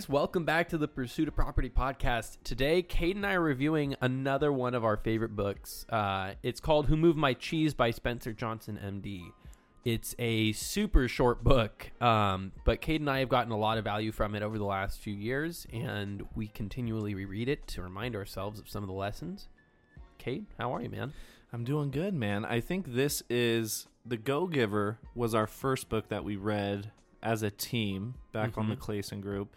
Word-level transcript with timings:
guys. 0.00 0.08
Welcome 0.08 0.44
back 0.44 0.68
to 0.70 0.78
the 0.78 0.88
Pursuit 0.88 1.28
of 1.28 1.34
Property 1.34 1.68
podcast. 1.68 2.38
Today, 2.42 2.80
Kate 2.82 3.16
and 3.16 3.26
I 3.26 3.34
are 3.34 3.40
reviewing 3.40 3.96
another 4.00 4.50
one 4.52 4.74
of 4.74 4.82
our 4.84 4.96
favorite 4.96 5.36
books. 5.36 5.84
Uh, 5.90 6.32
it's 6.42 6.58
called 6.60 6.86
Who 6.86 6.96
Moved 6.96 7.18
My 7.18 7.34
Cheese 7.34 7.74
by 7.74 7.90
Spencer 7.90 8.32
Johnson, 8.32 8.78
MD. 8.82 9.30
It's 9.84 10.14
a 10.18 10.52
super 10.52 11.06
short 11.08 11.44
book, 11.44 11.90
um, 12.00 12.52
but 12.64 12.80
Kate 12.80 13.00
and 13.00 13.10
I 13.10 13.18
have 13.18 13.28
gotten 13.28 13.52
a 13.52 13.58
lot 13.58 13.76
of 13.78 13.84
value 13.84 14.10
from 14.12 14.34
it 14.34 14.42
over 14.42 14.56
the 14.58 14.64
last 14.64 15.00
few 15.00 15.14
years, 15.14 15.66
and 15.72 16.22
we 16.34 16.48
continually 16.48 17.14
reread 17.14 17.48
it 17.48 17.66
to 17.68 17.82
remind 17.82 18.14
ourselves 18.16 18.58
of 18.58 18.68
some 18.70 18.82
of 18.82 18.88
the 18.88 18.94
lessons. 18.94 19.48
Kate, 20.18 20.44
how 20.58 20.74
are 20.74 20.80
you, 20.82 20.88
man? 20.90 21.12
I'm 21.52 21.64
doing 21.64 21.90
good, 21.90 22.14
man. 22.14 22.44
I 22.46 22.60
think 22.60 22.94
this 22.94 23.22
is 23.28 23.86
The 24.06 24.16
Go 24.16 24.46
Giver 24.46 24.98
was 25.14 25.34
our 25.34 25.46
first 25.46 25.88
book 25.88 26.08
that 26.08 26.24
we 26.24 26.36
read 26.36 26.90
as 27.22 27.42
a 27.42 27.50
team 27.50 28.14
back 28.32 28.56
on 28.56 28.68
the 28.70 28.76
Mhm. 28.76 28.80
Clayson 28.80 29.20
group. 29.20 29.54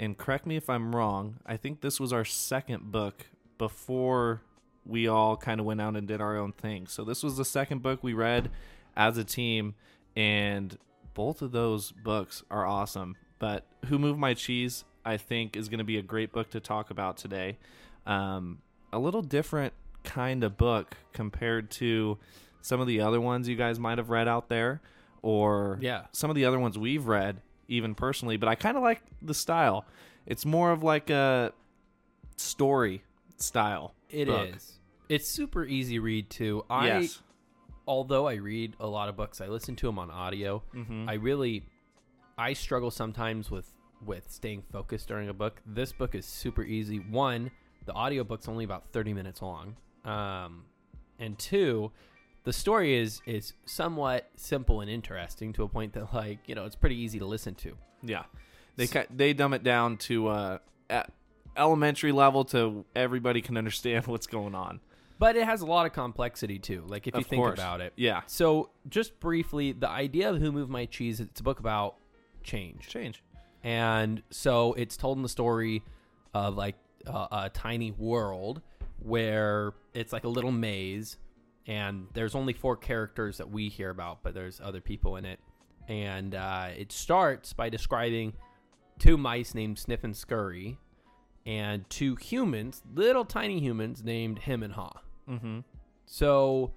And 0.00 0.16
correct 0.18 0.46
me 0.46 0.56
if 0.56 0.68
I'm 0.70 0.96
wrong, 0.96 1.36
I 1.46 1.56
think 1.58 1.82
this 1.82 2.00
was 2.00 2.12
our 2.12 2.24
second 2.24 2.90
book 2.90 3.26
before 3.58 4.40
we 4.86 5.06
all 5.06 5.36
kind 5.36 5.60
of 5.60 5.66
went 5.66 5.80
out 5.80 5.94
and 5.94 6.08
did 6.08 6.20
our 6.22 6.36
own 6.38 6.52
thing. 6.52 6.86
So 6.86 7.04
this 7.04 7.22
was 7.22 7.36
the 7.36 7.44
second 7.44 7.82
book 7.82 8.02
we 8.02 8.14
read 8.14 8.50
as 8.96 9.18
a 9.18 9.24
team 9.24 9.74
and 10.16 10.76
both 11.12 11.42
of 11.42 11.52
those 11.52 11.92
books 11.92 12.42
are 12.50 12.64
awesome. 12.66 13.14
But 13.38 13.66
Who 13.86 13.98
Moved 13.98 14.18
My 14.18 14.32
Cheese 14.34 14.84
I 15.04 15.18
think 15.18 15.54
is 15.56 15.68
going 15.68 15.78
to 15.78 15.84
be 15.84 15.98
a 15.98 16.02
great 16.02 16.32
book 16.32 16.50
to 16.50 16.60
talk 16.60 16.90
about 16.90 17.16
today. 17.18 17.58
Um, 18.06 18.58
a 18.92 18.98
little 18.98 19.22
different 19.22 19.74
kind 20.02 20.42
of 20.44 20.56
book 20.56 20.96
compared 21.12 21.70
to 21.72 22.16
some 22.62 22.80
of 22.80 22.86
the 22.86 23.00
other 23.02 23.20
ones 23.20 23.48
you 23.48 23.56
guys 23.56 23.78
might 23.78 23.98
have 23.98 24.08
read 24.08 24.28
out 24.28 24.48
there 24.48 24.80
or 25.22 25.78
Yeah. 25.82 26.04
some 26.12 26.30
of 26.30 26.36
the 26.36 26.46
other 26.46 26.58
ones 26.58 26.78
we've 26.78 27.06
read 27.06 27.42
even 27.70 27.94
personally 27.94 28.36
but 28.36 28.48
i 28.48 28.54
kind 28.54 28.76
of 28.76 28.82
like 28.82 29.00
the 29.22 29.32
style 29.34 29.86
it's 30.26 30.44
more 30.44 30.70
of 30.70 30.82
like 30.82 31.08
a 31.08 31.52
story 32.36 33.02
style 33.36 33.94
It 34.10 34.28
is. 34.28 34.28
book. 34.28 34.58
It's 35.08 35.28
super 35.28 35.64
easy 35.64 35.98
read 35.98 36.30
too. 36.30 36.64
I, 36.70 36.86
yes 36.86 37.20
although 37.88 38.28
I 38.28 38.34
read 38.34 38.76
a 38.78 38.86
lot 38.86 39.08
of 39.08 39.16
books, 39.16 39.40
I 39.40 39.48
listen 39.48 39.74
to 39.76 39.86
them 39.86 39.98
on 39.98 40.10
audio. 40.12 40.62
mm-hmm. 40.74 41.08
I 41.08 41.14
really 41.14 41.64
I 42.38 42.52
struggle 42.52 42.90
sometimes 42.90 43.50
with 43.50 43.68
with 44.04 44.30
staying 44.30 44.62
focused 44.70 45.08
during 45.08 45.28
a 45.28 45.34
book. 45.34 45.60
This 45.66 45.92
book 45.92 46.14
is 46.14 46.24
super 46.26 46.62
easy. 46.62 46.98
One, 46.98 47.50
the 47.86 47.92
audiobook's 47.92 48.46
only 48.48 48.64
about 48.64 48.92
30 48.92 49.14
minutes 49.14 49.42
long. 49.42 49.74
Um 50.04 50.64
and 51.18 51.36
two, 51.38 51.90
the 52.50 52.58
story 52.66 52.90
is 53.02 53.22
is 53.26 53.52
somewhat 53.64 54.28
simple 54.36 54.80
and 54.80 54.90
interesting 54.90 55.52
to 55.52 55.62
a 55.62 55.68
point 55.68 55.92
that 55.92 56.12
like, 56.12 56.38
you 56.48 56.54
know, 56.56 56.64
it's 56.64 56.76
pretty 56.84 56.96
easy 57.04 57.18
to 57.20 57.26
listen 57.26 57.54
to. 57.64 57.70
yeah 58.02 58.24
they 58.76 58.86
ki- 58.86 59.10
they 59.20 59.32
dumb 59.40 59.52
it 59.58 59.62
down 59.62 59.96
to 60.08 60.14
uh 60.28 60.58
elementary 61.56 62.12
level 62.12 62.44
to 62.44 62.84
everybody 62.96 63.40
can 63.40 63.56
understand 63.56 64.06
what's 64.12 64.26
going 64.26 64.54
on 64.54 64.80
But 65.18 65.36
it 65.36 65.44
has 65.44 65.60
a 65.60 65.66
lot 65.66 65.84
of 65.86 65.92
complexity 65.92 66.58
too. 66.58 66.82
Like 66.86 67.06
if 67.06 67.14
you 67.14 67.20
Of 67.20 67.26
think 67.26 67.40
course. 67.42 67.58
about 67.58 67.80
it. 67.80 67.92
yeah 67.96 68.22
So, 68.26 68.70
just 68.88 69.18
briefly, 69.20 69.72
the 69.72 69.88
idea 69.88 70.30
of 70.30 70.38
Who 70.42 70.50
Moved 70.52 70.70
My 70.70 70.86
Cheese, 70.86 71.20
it's 71.20 71.40
a 71.40 71.44
book 71.44 71.60
about 71.60 71.96
change. 72.42 72.88
change 72.88 73.22
And 73.62 74.22
so 74.30 74.72
it's 74.74 74.96
told 74.96 75.18
in 75.18 75.22
the 75.22 75.28
story 75.40 75.82
of 76.32 76.56
like 76.56 76.76
a, 77.06 77.28
a 77.46 77.50
tiny 77.52 77.90
world 77.92 78.62
where 79.12 79.72
it's 79.94 80.12
like 80.12 80.24
a 80.24 80.28
little 80.28 80.52
maze 80.52 81.16
and 81.66 82.06
there's 82.14 82.34
only 82.34 82.52
four 82.52 82.76
characters 82.76 83.38
that 83.38 83.50
we 83.50 83.68
hear 83.68 83.90
about, 83.90 84.22
but 84.22 84.34
there's 84.34 84.60
other 84.60 84.80
people 84.80 85.16
in 85.16 85.24
it. 85.24 85.40
And 85.88 86.34
uh, 86.34 86.68
it 86.76 86.92
starts 86.92 87.52
by 87.52 87.68
describing 87.68 88.32
two 88.98 89.16
mice 89.16 89.54
named 89.54 89.78
Sniff 89.78 90.04
and 90.04 90.16
Scurry 90.16 90.78
and 91.46 91.88
two 91.90 92.16
humans, 92.16 92.82
little 92.94 93.24
tiny 93.24 93.60
humans 93.60 94.04
named 94.04 94.40
Hem 94.40 94.62
and 94.62 94.74
Haw. 94.74 94.92
mm-hmm 95.28 95.60
So 96.06 96.72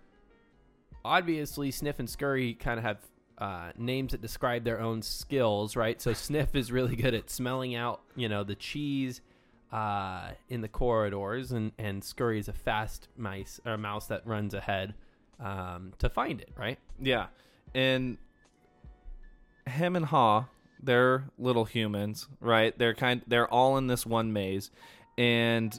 obviously, 1.03 1.71
Sniff 1.71 1.99
and 1.99 2.09
Scurry 2.09 2.53
kind 2.53 2.79
of 2.79 2.85
have 2.85 2.97
uh, 3.37 3.71
names 3.77 4.11
that 4.11 4.21
describe 4.21 4.63
their 4.63 4.79
own 4.79 5.01
skills, 5.01 5.75
right? 5.75 6.01
So 6.01 6.13
Sniff 6.13 6.55
is 6.55 6.71
really 6.71 6.95
good 6.95 7.13
at 7.13 7.29
smelling 7.29 7.75
out, 7.75 8.01
you 8.15 8.29
know, 8.29 8.43
the 8.43 8.55
cheese 8.55 9.21
uh, 9.73 10.29
in 10.49 10.61
the 10.61 10.67
corridors, 10.67 11.51
and 11.51 11.71
and 11.79 12.03
Scurry 12.03 12.37
is 12.37 12.47
a 12.47 12.53
fast 12.53 13.07
mice 13.17 13.59
or 13.65 13.75
mouse 13.75 14.05
that 14.07 14.25
runs 14.25 14.53
ahead 14.53 14.93
um, 15.39 15.93
to 15.97 16.09
find 16.09 16.39
it, 16.39 16.51
right? 16.55 16.77
Yeah, 17.01 17.25
and 17.73 18.19
Hem 19.65 19.95
and 19.95 20.05
Haw, 20.05 20.45
they're 20.81 21.25
little 21.39 21.65
humans, 21.65 22.27
right? 22.39 22.77
They're 22.77 22.93
kind. 22.93 23.23
They're 23.25 23.51
all 23.51 23.77
in 23.77 23.87
this 23.87 24.05
one 24.05 24.31
maze, 24.31 24.69
and 25.17 25.77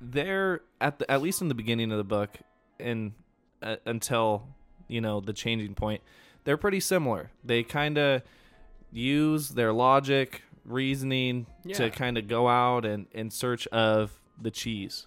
they're 0.00 0.62
at 0.80 0.98
the 0.98 1.10
at 1.10 1.20
least 1.20 1.42
in 1.42 1.48
the 1.48 1.54
beginning 1.54 1.92
of 1.92 1.98
the 1.98 2.04
book, 2.04 2.38
and 2.80 3.12
uh, 3.62 3.76
until 3.84 4.48
you 4.88 5.02
know 5.02 5.20
the 5.20 5.34
changing 5.34 5.74
point, 5.74 6.00
they're 6.44 6.56
pretty 6.56 6.80
similar. 6.80 7.30
They 7.44 7.62
kind 7.62 7.98
of 7.98 8.22
use 8.90 9.50
their 9.50 9.74
logic, 9.74 10.40
reasoning 10.66 11.46
Yeah. 11.64 11.76
to 11.76 11.90
kind 11.90 12.18
of 12.18 12.28
go 12.28 12.48
out 12.48 12.84
and 12.84 13.06
in 13.12 13.30
search 13.30 13.66
of 13.68 14.20
the 14.40 14.50
cheese 14.50 15.06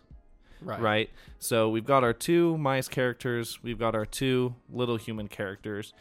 right. 0.61 1.09
So 1.39 1.69
we've 1.69 1.85
got 1.85 2.03
our 2.03 2.13
two 2.13 2.57
mice 2.57 2.87
characters, 2.87 3.59
we've 3.63 3.79
got 3.79 3.95
our 3.95 4.05
two 4.05 4.55
little 4.71 4.97
human 4.97 5.27
characters, 5.27 5.93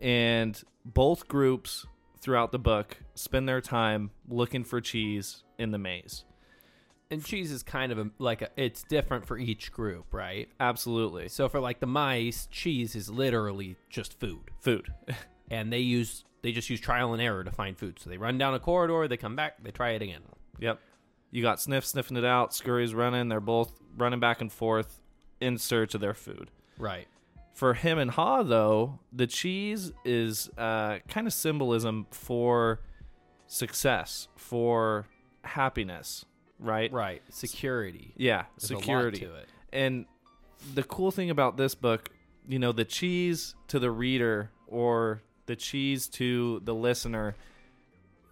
and 0.00 0.60
both 0.84 1.28
groups 1.28 1.86
throughout 2.20 2.52
the 2.52 2.58
book 2.58 2.98
spend 3.14 3.48
their 3.48 3.60
time 3.60 4.10
looking 4.28 4.64
for 4.64 4.80
cheese 4.80 5.42
in 5.58 5.70
the 5.70 5.78
maze. 5.78 6.24
And 7.10 7.24
cheese 7.24 7.52
is 7.52 7.62
kind 7.62 7.92
of 7.92 7.98
a, 7.98 8.10
like 8.18 8.42
a, 8.42 8.48
it's 8.56 8.82
different 8.82 9.26
for 9.26 9.38
each 9.38 9.72
group, 9.72 10.12
right? 10.12 10.48
Absolutely. 10.58 11.28
So 11.28 11.48
for 11.48 11.60
like 11.60 11.80
the 11.80 11.86
mice, 11.86 12.48
cheese 12.50 12.96
is 12.96 13.10
literally 13.10 13.76
just 13.90 14.18
food. 14.18 14.50
Food. 14.60 14.92
and 15.50 15.72
they 15.72 15.80
use 15.80 16.24
they 16.44 16.52
just 16.52 16.68
use 16.68 16.78
trial 16.78 17.14
and 17.14 17.22
error 17.22 17.42
to 17.42 17.50
find 17.50 17.74
food. 17.74 17.98
So 17.98 18.10
they 18.10 18.18
run 18.18 18.36
down 18.36 18.52
a 18.52 18.58
corridor, 18.60 19.08
they 19.08 19.16
come 19.16 19.34
back, 19.34 19.64
they 19.64 19.70
try 19.70 19.92
it 19.92 20.02
again. 20.02 20.20
yep. 20.60 20.78
You 21.30 21.40
got 21.42 21.58
Sniff 21.58 21.86
sniffing 21.86 22.18
it 22.18 22.24
out, 22.24 22.52
Scurry's 22.54 22.94
running, 22.94 23.28
they're 23.30 23.40
both 23.40 23.72
running 23.96 24.20
back 24.20 24.42
and 24.42 24.52
forth 24.52 25.00
in 25.40 25.56
search 25.56 25.94
of 25.94 26.02
their 26.02 26.12
food. 26.12 26.50
Right. 26.78 27.08
For 27.54 27.72
Hem 27.72 27.98
and 27.98 28.10
Haw, 28.10 28.42
though, 28.42 28.98
the 29.10 29.26
cheese 29.26 29.90
is 30.04 30.50
uh, 30.58 30.98
kind 31.08 31.26
of 31.26 31.32
symbolism 31.32 32.06
for 32.10 32.80
success, 33.46 34.28
for 34.36 35.06
happiness, 35.44 36.26
right? 36.58 36.92
Right. 36.92 37.22
Security. 37.30 38.12
Yeah, 38.18 38.44
There's 38.58 38.68
security. 38.68 39.20
to 39.20 39.34
it. 39.36 39.48
And 39.72 40.04
the 40.74 40.82
cool 40.82 41.10
thing 41.10 41.30
about 41.30 41.56
this 41.56 41.74
book, 41.74 42.10
you 42.46 42.58
know, 42.58 42.72
the 42.72 42.84
cheese 42.84 43.54
to 43.68 43.78
the 43.78 43.90
reader 43.90 44.50
or 44.66 45.22
the 45.46 45.56
cheese 45.56 46.08
to 46.08 46.60
the 46.64 46.74
listener 46.74 47.34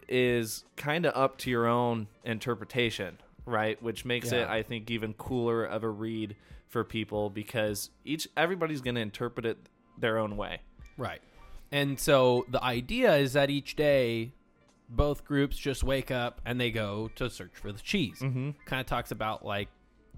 is 0.08 0.64
kind 0.76 1.06
of 1.06 1.16
up 1.16 1.38
to 1.38 1.50
your 1.50 1.66
own 1.66 2.06
interpretation, 2.24 3.18
right? 3.46 3.82
Which 3.82 4.04
makes 4.04 4.32
it, 4.32 4.48
I 4.48 4.62
think, 4.62 4.90
even 4.90 5.14
cooler 5.14 5.64
of 5.64 5.84
a 5.84 5.88
read 5.88 6.36
for 6.68 6.84
people 6.84 7.30
because 7.30 7.90
each 8.04 8.26
everybody's 8.36 8.80
going 8.80 8.94
to 8.94 9.00
interpret 9.00 9.46
it 9.46 9.58
their 9.98 10.18
own 10.18 10.36
way. 10.36 10.60
Right. 10.96 11.20
And 11.70 11.98
so 11.98 12.44
the 12.50 12.62
idea 12.62 13.16
is 13.16 13.32
that 13.32 13.50
each 13.50 13.76
day 13.76 14.32
both 14.88 15.24
groups 15.24 15.56
just 15.56 15.82
wake 15.82 16.10
up 16.10 16.40
and 16.44 16.60
they 16.60 16.70
go 16.70 17.10
to 17.16 17.30
search 17.30 17.52
for 17.54 17.72
the 17.72 17.80
cheese. 17.80 18.18
Mm-hmm. 18.20 18.50
Kind 18.66 18.80
of 18.80 18.86
talks 18.86 19.10
about 19.10 19.44
like 19.44 19.68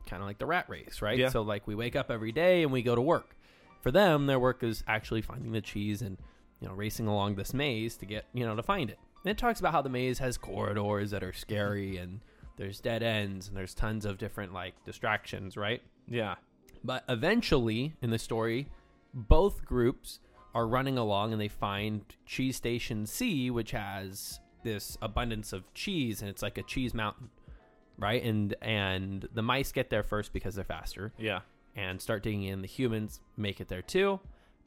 kind 0.06 0.22
of 0.22 0.26
like 0.26 0.38
the 0.38 0.46
rat 0.46 0.69
race, 0.69 1.00
right? 1.00 1.19
Yeah. 1.19 1.28
So 1.28 1.42
like 1.42 1.66
we 1.66 1.74
wake 1.74 1.96
up 1.96 2.10
every 2.10 2.32
day 2.32 2.62
and 2.62 2.72
we 2.72 2.82
go 2.82 2.94
to 2.94 3.00
work. 3.00 3.36
For 3.82 3.90
them, 3.90 4.26
their 4.26 4.40
work 4.40 4.62
is 4.62 4.82
actually 4.88 5.22
finding 5.22 5.52
the 5.52 5.60
cheese 5.60 6.02
and 6.02 6.19
you 6.60 6.68
know 6.68 6.74
racing 6.74 7.06
along 7.06 7.34
this 7.36 7.52
maze 7.54 7.96
to 7.98 8.06
get 8.06 8.24
you 8.32 8.44
know 8.46 8.54
to 8.56 8.62
find 8.62 8.90
it. 8.90 8.98
And 9.24 9.30
it 9.30 9.38
talks 9.38 9.60
about 9.60 9.72
how 9.72 9.82
the 9.82 9.88
maze 9.88 10.18
has 10.18 10.36
corridors 10.36 11.10
that 11.10 11.22
are 11.22 11.32
scary 11.32 11.96
and 11.96 12.20
there's 12.56 12.78
dead 12.80 13.02
ends 13.02 13.48
and 13.48 13.56
there's 13.56 13.74
tons 13.74 14.04
of 14.04 14.18
different 14.18 14.52
like 14.52 14.74
distractions, 14.84 15.56
right? 15.56 15.82
Yeah. 16.08 16.34
But 16.84 17.04
eventually, 17.08 17.94
in 18.02 18.10
the 18.10 18.18
story, 18.18 18.68
both 19.14 19.64
groups 19.64 20.20
are 20.54 20.66
running 20.66 20.98
along 20.98 21.32
and 21.32 21.40
they 21.40 21.48
find 21.48 22.02
Cheese 22.26 22.56
Station 22.56 23.06
C, 23.06 23.50
which 23.50 23.70
has 23.70 24.38
this 24.62 24.96
abundance 25.02 25.52
of 25.52 25.72
cheese, 25.74 26.20
and 26.20 26.28
it's 26.30 26.42
like 26.42 26.58
a 26.58 26.62
cheese 26.62 26.92
mountain, 26.94 27.30
right? 27.98 28.22
And 28.22 28.54
and 28.62 29.26
the 29.34 29.42
mice 29.42 29.72
get 29.72 29.88
there 29.90 30.02
first 30.02 30.32
because 30.32 30.54
they're 30.54 30.64
faster 30.64 31.12
Yeah. 31.18 31.40
and 31.74 32.00
start 32.00 32.22
digging 32.22 32.44
in. 32.44 32.60
The 32.62 32.68
humans 32.68 33.20
make 33.36 33.60
it 33.60 33.68
there 33.68 33.82
too, 33.82 34.20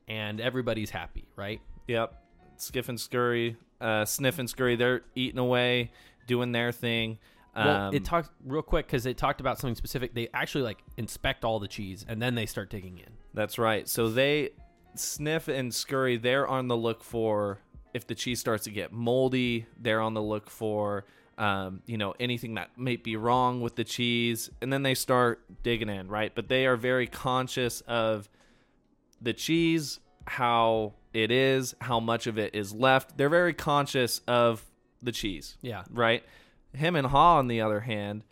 and 0.07 0.42
everybody's 0.42 0.90
happy, 0.90 1.28
right? 1.36 1.62
Yep. 1.88 2.13
Skiff 2.57 2.89
and 2.89 3.00
Scurry, 3.00 3.56
uh, 3.80 4.06
Sniff 4.06 4.39
and 4.39 4.50
Scurry, 4.50 4.75
they're 4.75 5.01
eating 5.16 5.39
away, 5.39 5.92
doing 6.25 6.51
their 6.51 6.72
thing. 6.72 7.19
Well, 7.56 7.88
Um, 7.88 7.94
it 7.95 8.06
talks 8.06 8.30
real 8.44 8.62
quick 8.62 8.86
because 8.88 9.06
it 9.06 9.18
talked 9.18 9.42
about 9.42 9.57
something 9.60 9.75
specific. 9.75 10.13
They 10.13 10.28
actually 10.34 10.63
like 10.63 10.84
inspect 10.98 11.44
all 11.44 11.60
the 11.60 11.68
cheese 11.68 12.06
and 12.07 12.22
then 12.22 12.36
they 12.36 12.45
start 12.45 12.69
digging 12.69 13.00
in. 13.00 13.13
That's 13.34 13.57
right. 13.57 13.88
So 13.88 14.10
they 14.10 14.51
sniff 14.95 15.48
and 15.48 15.74
scurry. 15.74 16.18
They're 16.18 16.48
on 16.48 16.68
the 16.68 16.78
look 16.78 17.04
for 17.04 17.60
if 17.94 18.06
the 18.06 18.16
cheese 18.16 18.40
starts 18.40 18.66
to 18.66 18.72
get 18.72 18.92
moldy. 18.92 19.66
They're 19.80 20.01
on 20.01 20.13
the 20.13 20.22
look 20.22 20.50
for 20.50 21.06
um, 21.38 21.81
you 21.86 21.98
know, 21.98 22.16
anything 22.19 22.56
that 22.56 22.72
might 22.78 23.04
be 23.04 23.16
wrong 23.16 23.62
with 23.62 23.75
the 23.75 23.83
cheese, 23.83 24.50
and 24.62 24.74
then 24.74 24.81
they 24.81 24.95
start 24.95 25.44
digging 25.62 25.90
in, 25.90 26.07
right? 26.07 26.33
But 26.33 26.48
they 26.48 26.66
are 26.66 26.75
very 26.75 27.06
conscious 27.06 27.81
of 27.81 28.28
the 29.22 29.33
cheese, 29.33 30.00
how 30.25 30.94
it 31.13 31.31
is, 31.31 31.75
how 31.81 32.00
much 32.00 32.27
of 32.27 32.38
it 32.38 32.54
is 32.56 32.74
left. 32.74 33.18
They're 33.18 33.30
very 33.30 33.54
conscious 33.54 34.19
of 34.27 34.63
the 35.01 35.12
cheese, 35.12 35.57
Yeah. 35.62 35.83
right? 35.89 36.24
Hem 36.75 36.95
and 36.95 37.07
Haw, 37.07 37.38
on 37.38 37.48
the 37.48 37.62
other 37.62 37.81
hand, 37.81 38.24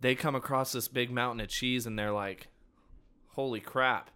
they 0.00 0.14
come 0.14 0.34
across 0.34 0.72
this 0.72 0.88
big 0.88 1.10
mountain 1.10 1.40
of 1.40 1.48
cheese 1.48 1.86
and 1.86 1.98
they're 1.98 2.12
like, 2.12 2.48
"Holy 3.28 3.60
crap! 3.60 4.10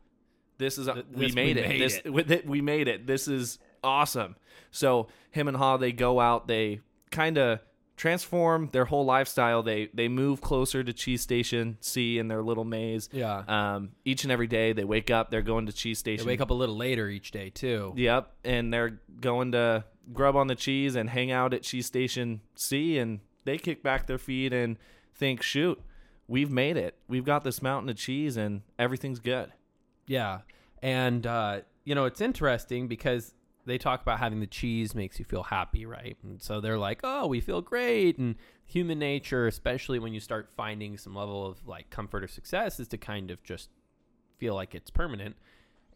This 0.59 0.79
is 0.79 0.87
Th- 0.87 1.05
we 1.13 1.31
made 1.33 1.57
we 1.57 1.63
it. 1.63 1.69
made 1.69 1.81
this 1.81 1.97
it." 2.05 2.13
with 2.13 2.31
it, 2.31 2.47
we 2.47 2.61
made 2.61 2.89
it. 2.89 3.07
This 3.07 3.29
is 3.29 3.59
awesome." 3.83 4.37
So 4.71 5.09
Hem 5.33 5.49
and 5.49 5.57
Haw, 5.57 5.77
they 5.77 5.93
go 5.93 6.21
out. 6.21 6.47
They 6.49 6.81
kind 7.11 7.39
of 7.39 7.61
transform 7.97 8.69
their 8.73 8.85
whole 8.85 9.05
lifestyle. 9.05 9.63
They 9.63 9.89
they 9.95 10.09
move 10.09 10.41
closer 10.41 10.83
to 10.83 10.93
Cheese 10.93 11.23
Station 11.23 11.77
C 11.81 12.19
in 12.19 12.29
their 12.29 12.43
little 12.43 12.65
maze. 12.65 13.09
Yeah. 13.13 13.43
Um, 13.47 13.91
each 14.05 14.25
and 14.25 14.33
every 14.33 14.47
day 14.47 14.73
they 14.73 14.85
wake 14.85 15.11
up. 15.11 15.31
They're 15.31 15.43
going 15.43 15.67
to 15.67 15.73
Cheese 15.73 15.99
Station. 15.99 16.27
They 16.27 16.33
wake 16.33 16.41
up 16.41 16.51
a 16.51 16.55
little 16.55 16.77
later 16.77 17.09
each 17.09 17.31
day 17.31 17.51
too. 17.51 17.93
Yep, 17.97 18.33
and 18.45 18.73
they're 18.73 19.01
going 19.21 19.53
to 19.53 19.85
grub 20.13 20.37
on 20.37 20.49
the 20.49 20.55
cheese 20.55 20.97
and 20.97 21.09
hang 21.09 21.31
out 21.31 21.55
at 21.55 21.63
Cheese 21.63 21.87
Station 21.87 22.41
C, 22.55 22.99
and 22.99 23.21
they 23.45 23.59
kick 23.59 23.83
back 23.83 24.07
their 24.07 24.19
feet 24.19 24.53
and 24.53 24.77
think, 25.15 25.43
"Shoot, 25.43 25.81
we've 26.27 26.51
made 26.51 26.77
it. 26.77 26.97
We've 27.09 27.25
got 27.25 27.45
this 27.45 27.63
mountain 27.63 27.89
of 27.91 27.97
cheese, 27.97 28.37
and 28.37 28.63
everything's 28.79 29.21
good." 29.21 29.53
Yeah. 30.07 30.41
And 30.83 31.27
uh, 31.27 31.61
you 31.85 31.95
know, 31.95 32.05
it's 32.05 32.21
interesting 32.21 32.89
because 32.89 33.35
they 33.67 33.79
talk 33.79 34.03
about 34.03 34.19
having 34.19 34.41
the 34.41 34.47
cheese 34.47 34.95
makes 34.95 35.19
you 35.19 35.25
feel 35.25 35.45
happy, 35.45 35.87
right? 35.87 36.17
And 36.23 36.41
so 36.43 36.61
they're 36.61 36.79
like, 36.79 37.01
"Oh, 37.03 37.27
we 37.27 37.41
feel 37.41 37.63
great." 37.63 38.19
And 38.19 38.37
human 38.67 38.99
nature, 38.99 39.47
especially 39.47 39.99
when 39.99 40.15
you 40.15 40.21
start 40.21 40.51
finding 40.57 40.97
some 40.99 41.15
level 41.15 41.47
of 41.47 41.67
like 41.67 41.91
comfort 41.91 42.25
or 42.25 42.29
success 42.29 42.81
is 42.81 42.89
to 42.89 42.99
kind 42.99 43.31
of 43.31 43.43
just 43.43 43.71
feel 44.39 44.55
like 44.55 44.75
it's 44.75 44.91
permanent. 44.91 45.37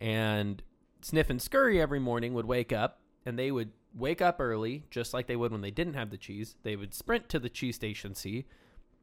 And 0.00 0.62
Sniff 1.02 1.30
and 1.30 1.40
Scurry 1.40 1.80
every 1.80 2.00
morning 2.00 2.34
would 2.34 2.46
wake 2.46 2.72
up 2.72 3.00
and 3.26 3.38
they 3.38 3.50
would 3.50 3.72
wake 3.94 4.22
up 4.22 4.40
early 4.40 4.84
just 4.90 5.12
like 5.14 5.26
they 5.26 5.36
would 5.36 5.52
when 5.52 5.60
they 5.60 5.70
didn't 5.70 5.94
have 5.94 6.10
the 6.10 6.16
cheese. 6.16 6.56
They 6.62 6.76
would 6.76 6.94
sprint 6.94 7.28
to 7.30 7.38
the 7.38 7.48
cheese 7.48 7.76
station 7.76 8.14
C. 8.14 8.46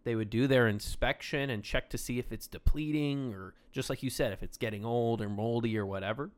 They 0.04 0.16
would 0.16 0.30
do 0.30 0.48
their 0.48 0.68
inspection 0.68 1.50
and 1.50 1.64
check 1.64 1.90
to 1.90 1.98
see 1.98 2.20
if 2.20 2.32
it's 2.32 2.48
depleting 2.48 3.34
or 3.34 3.56
just 3.72 3.90
like 3.90 4.04
you 4.04 4.10
said, 4.10 4.34
if 4.34 4.44
it's 4.44 4.58
getting 4.58 4.86
old 4.86 5.22
or 5.22 5.30
moldy 5.30 5.78
or 5.78 5.86
whatever. 5.86 6.32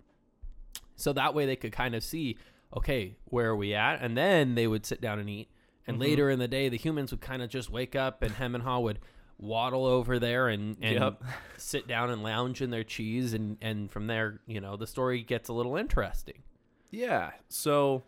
So 0.96 1.14
that 1.14 1.34
way 1.34 1.46
they 1.46 1.56
could 1.56 1.72
kind 1.72 1.96
of 1.96 2.04
see, 2.04 2.38
okay, 2.76 3.16
where 3.26 3.50
are 3.50 3.56
we 3.56 3.74
at? 3.74 4.02
And 4.02 4.18
then 4.18 4.56
they 4.56 4.68
would 4.68 4.86
sit 4.86 5.00
down 5.02 5.20
and 5.20 5.30
eat. 5.30 5.50
And 5.86 5.98
Mhm. 5.98 6.02
later 6.02 6.30
in 6.30 6.40
the 6.40 6.48
day, 6.48 6.70
the 6.70 6.78
humans 6.78 7.12
would 7.12 7.22
kind 7.22 7.42
of 7.42 7.50
just 7.50 7.70
wake 7.70 7.96
up 7.96 8.22
and 8.22 8.32
Hem 8.34 8.56
and 8.56 8.64
Haw 8.64 8.80
would 8.80 9.00
waddle 9.38 9.86
over 9.86 10.18
there 10.20 10.48
and, 10.50 10.76
and 10.82 10.96
Yep. 11.00 11.24
sit 11.58 11.88
down 11.88 12.10
and 12.10 12.24
lounge 12.24 12.62
in 12.62 12.72
their 12.72 12.84
cheese. 12.84 13.34
And, 13.34 13.58
and 13.62 13.90
from 13.92 14.08
there, 14.08 14.42
you 14.48 14.60
know, 14.60 14.76
the 14.76 14.88
story 14.88 15.22
gets 15.22 15.48
a 15.50 15.54
little 15.54 15.78
interesting. 15.78 16.42
Yeah. 16.90 17.32
So 17.48 18.04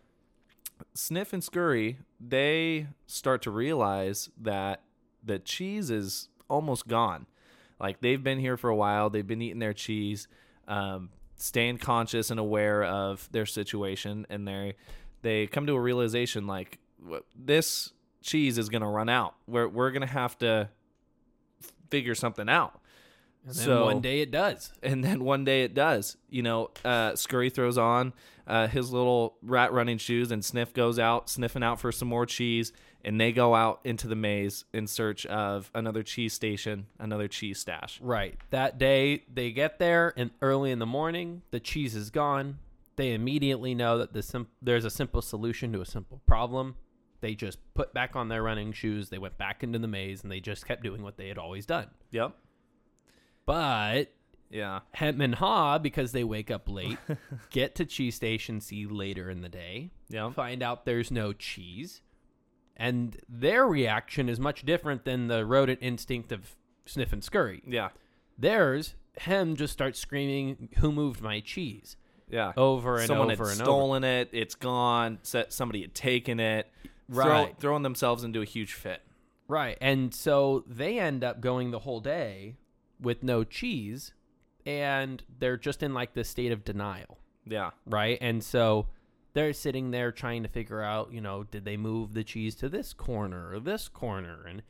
Sniff 0.94 1.32
and 1.32 1.44
Scurry, 1.44 1.98
they 2.18 2.88
start 3.06 3.42
to 3.42 3.50
realize 3.50 4.30
that 4.40 4.82
the 5.22 5.38
cheese 5.38 5.90
is 5.90 6.28
almost 6.48 6.88
gone. 6.88 7.26
Like 7.78 8.00
they've 8.00 8.22
been 8.22 8.38
here 8.40 8.56
for 8.56 8.68
a 8.70 8.76
while, 8.76 9.08
they've 9.10 9.26
been 9.26 9.40
eating 9.42 9.58
their 9.60 9.72
cheese, 9.74 10.26
um, 10.66 11.10
staying 11.40 11.78
conscious 11.78 12.30
and 12.30 12.38
aware 12.38 12.84
of 12.84 13.28
their 13.32 13.46
situation, 13.46 14.26
and 14.30 14.46
they 14.46 14.74
they 15.22 15.46
come 15.46 15.66
to 15.66 15.72
a 15.74 15.80
realization 15.80 16.46
like 16.46 16.78
this 17.36 17.92
cheese 18.22 18.58
is 18.58 18.68
gonna 18.68 18.88
run 18.90 19.08
out. 19.08 19.34
We're 19.46 19.68
we're 19.68 19.90
gonna 19.90 20.06
have 20.06 20.36
to 20.38 20.68
figure 21.90 22.14
something 22.14 22.48
out. 22.48 22.80
And 23.46 23.54
then 23.54 23.64
So- 23.64 23.84
one 23.86 24.00
day 24.00 24.20
it 24.20 24.30
does. 24.30 24.72
and 24.82 25.02
then 25.02 25.24
one 25.24 25.44
day 25.44 25.62
it 25.64 25.74
does. 25.74 26.16
You 26.28 26.42
know, 26.42 26.70
uh, 26.84 27.16
Scurry 27.16 27.50
throws 27.50 27.78
on 27.78 28.12
uh, 28.46 28.66
his 28.66 28.92
little 28.92 29.36
rat 29.42 29.72
running 29.72 29.96
shoes, 29.98 30.30
and 30.30 30.44
Sniff 30.44 30.72
goes 30.74 30.98
out 30.98 31.30
sniffing 31.30 31.62
out 31.62 31.80
for 31.80 31.90
some 31.92 32.08
more 32.08 32.26
cheese, 32.26 32.72
and 33.04 33.20
they 33.20 33.32
go 33.32 33.54
out 33.54 33.80
into 33.84 34.06
the 34.08 34.14
maze 34.16 34.64
in 34.72 34.86
search 34.86 35.24
of 35.26 35.70
another 35.74 36.02
cheese 36.02 36.32
station, 36.32 36.86
another 36.98 37.28
cheese 37.28 37.58
stash. 37.58 38.00
Right. 38.00 38.38
That 38.50 38.78
day, 38.78 39.24
they 39.32 39.50
get 39.52 39.78
there, 39.78 40.12
and 40.16 40.30
early 40.42 40.70
in 40.70 40.78
the 40.78 40.86
morning, 40.86 41.42
the 41.50 41.60
cheese 41.60 41.94
is 41.94 42.10
gone. 42.10 42.58
They 42.96 43.12
immediately 43.14 43.74
know 43.74 43.98
that 43.98 44.12
the 44.12 44.22
sim- 44.22 44.48
there's 44.60 44.84
a 44.84 44.90
simple 44.90 45.22
solution 45.22 45.72
to 45.72 45.80
a 45.80 45.86
simple 45.86 46.20
problem. 46.26 46.76
They 47.22 47.34
just 47.34 47.58
put 47.74 47.92
back 47.94 48.16
on 48.16 48.28
their 48.28 48.42
running 48.42 48.72
shoes. 48.72 49.08
They 49.08 49.18
went 49.18 49.38
back 49.38 49.62
into 49.62 49.78
the 49.78 49.88
maze, 49.88 50.22
and 50.22 50.30
they 50.30 50.40
just 50.40 50.66
kept 50.66 50.82
doing 50.82 51.02
what 51.02 51.16
they 51.16 51.28
had 51.28 51.38
always 51.38 51.64
done. 51.66 51.88
Yep. 52.10 52.34
But 53.46 54.12
Yeah. 54.50 54.80
Hem 54.92 55.20
and 55.20 55.34
Haw, 55.36 55.78
because 55.78 56.12
they 56.12 56.24
wake 56.24 56.50
up 56.50 56.68
late, 56.68 56.98
get 57.50 57.74
to 57.76 57.84
Cheese 57.84 58.14
Station 58.16 58.60
C 58.60 58.86
later 58.86 59.30
in 59.30 59.42
the 59.42 59.48
day, 59.48 59.90
Yep. 60.08 60.32
find 60.34 60.62
out 60.62 60.84
there's 60.84 61.10
no 61.10 61.32
cheese, 61.32 62.02
and 62.80 63.16
their 63.28 63.64
reaction 63.66 64.28
is 64.28 64.40
much 64.40 64.64
different 64.64 65.04
than 65.04 65.28
the 65.28 65.46
rodent 65.46 65.78
instinct 65.82 66.32
of 66.32 66.56
Sniff 66.86 67.12
and 67.12 67.22
Scurry. 67.22 67.62
Yeah. 67.66 67.90
Theirs, 68.38 68.94
Hem 69.18 69.54
just 69.54 69.72
starts 69.72 69.98
screaming, 70.00 70.70
"Who 70.78 70.90
moved 70.90 71.20
my 71.20 71.38
cheese?" 71.40 71.96
Yeah. 72.28 72.52
over 72.56 72.96
and 72.96 73.06
Someone 73.06 73.30
over 73.30 73.44
had 73.48 73.52
and 73.52 73.60
over. 73.62 73.64
stolen 73.64 74.04
it. 74.04 74.28
It's 74.32 74.54
gone. 74.54 75.18
Set 75.22 75.52
somebody 75.52 75.82
had 75.82 75.94
taken 75.94 76.40
it. 76.40 76.68
Throw- 77.12 77.26
Right. 77.26 77.58
throwing 77.58 77.82
themselves 77.82 78.22
into 78.24 78.40
a 78.40 78.44
huge 78.44 78.72
fit. 78.72 79.02
Right, 79.48 79.76
and 79.80 80.14
so 80.14 80.62
they 80.68 81.00
end 81.00 81.24
up 81.24 81.40
going 81.40 81.72
the 81.72 81.80
whole 81.80 81.98
day 82.00 82.56
with 83.00 83.24
no 83.24 83.42
cheese, 83.42 84.14
and 84.64 85.22
they're 85.40 85.56
just 85.56 85.82
in 85.82 85.92
like 85.92 86.14
this 86.14 86.28
state 86.30 86.52
of 86.52 86.64
denial. 86.64 87.18
Yeah. 87.44 87.70
right? 87.84 88.16
And 88.20 88.44
so 88.44 88.86
they're 89.32 89.52
sitting 89.52 89.90
there 89.90 90.12
trying 90.12 90.42
to 90.42 90.48
figure 90.48 90.82
out, 90.82 91.12
you 91.12 91.20
know, 91.20 91.44
did 91.44 91.64
they 91.64 91.76
move 91.76 92.14
the 92.14 92.24
cheese 92.24 92.54
to 92.56 92.68
this 92.68 92.92
corner 92.92 93.52
or 93.54 93.60
this 93.60 93.88
corner? 93.88 94.44
And 94.48 94.62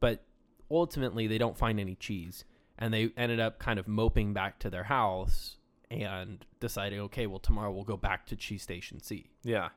but 0.00 0.24
ultimately 0.70 1.26
they 1.26 1.38
don't 1.38 1.56
find 1.56 1.78
any 1.78 1.94
cheese, 1.94 2.44
and 2.78 2.92
they 2.92 3.12
ended 3.16 3.40
up 3.40 3.58
kind 3.58 3.78
of 3.78 3.86
moping 3.86 4.32
back 4.32 4.58
to 4.60 4.70
their 4.70 4.84
house 4.84 5.58
and 5.90 6.44
deciding, 6.60 7.00
okay, 7.00 7.26
well 7.26 7.38
tomorrow 7.38 7.70
we'll 7.70 7.84
go 7.84 7.96
back 7.96 8.26
to 8.26 8.36
Cheese 8.36 8.62
Station 8.62 9.00
C. 9.00 9.30
Yeah. 9.44 9.68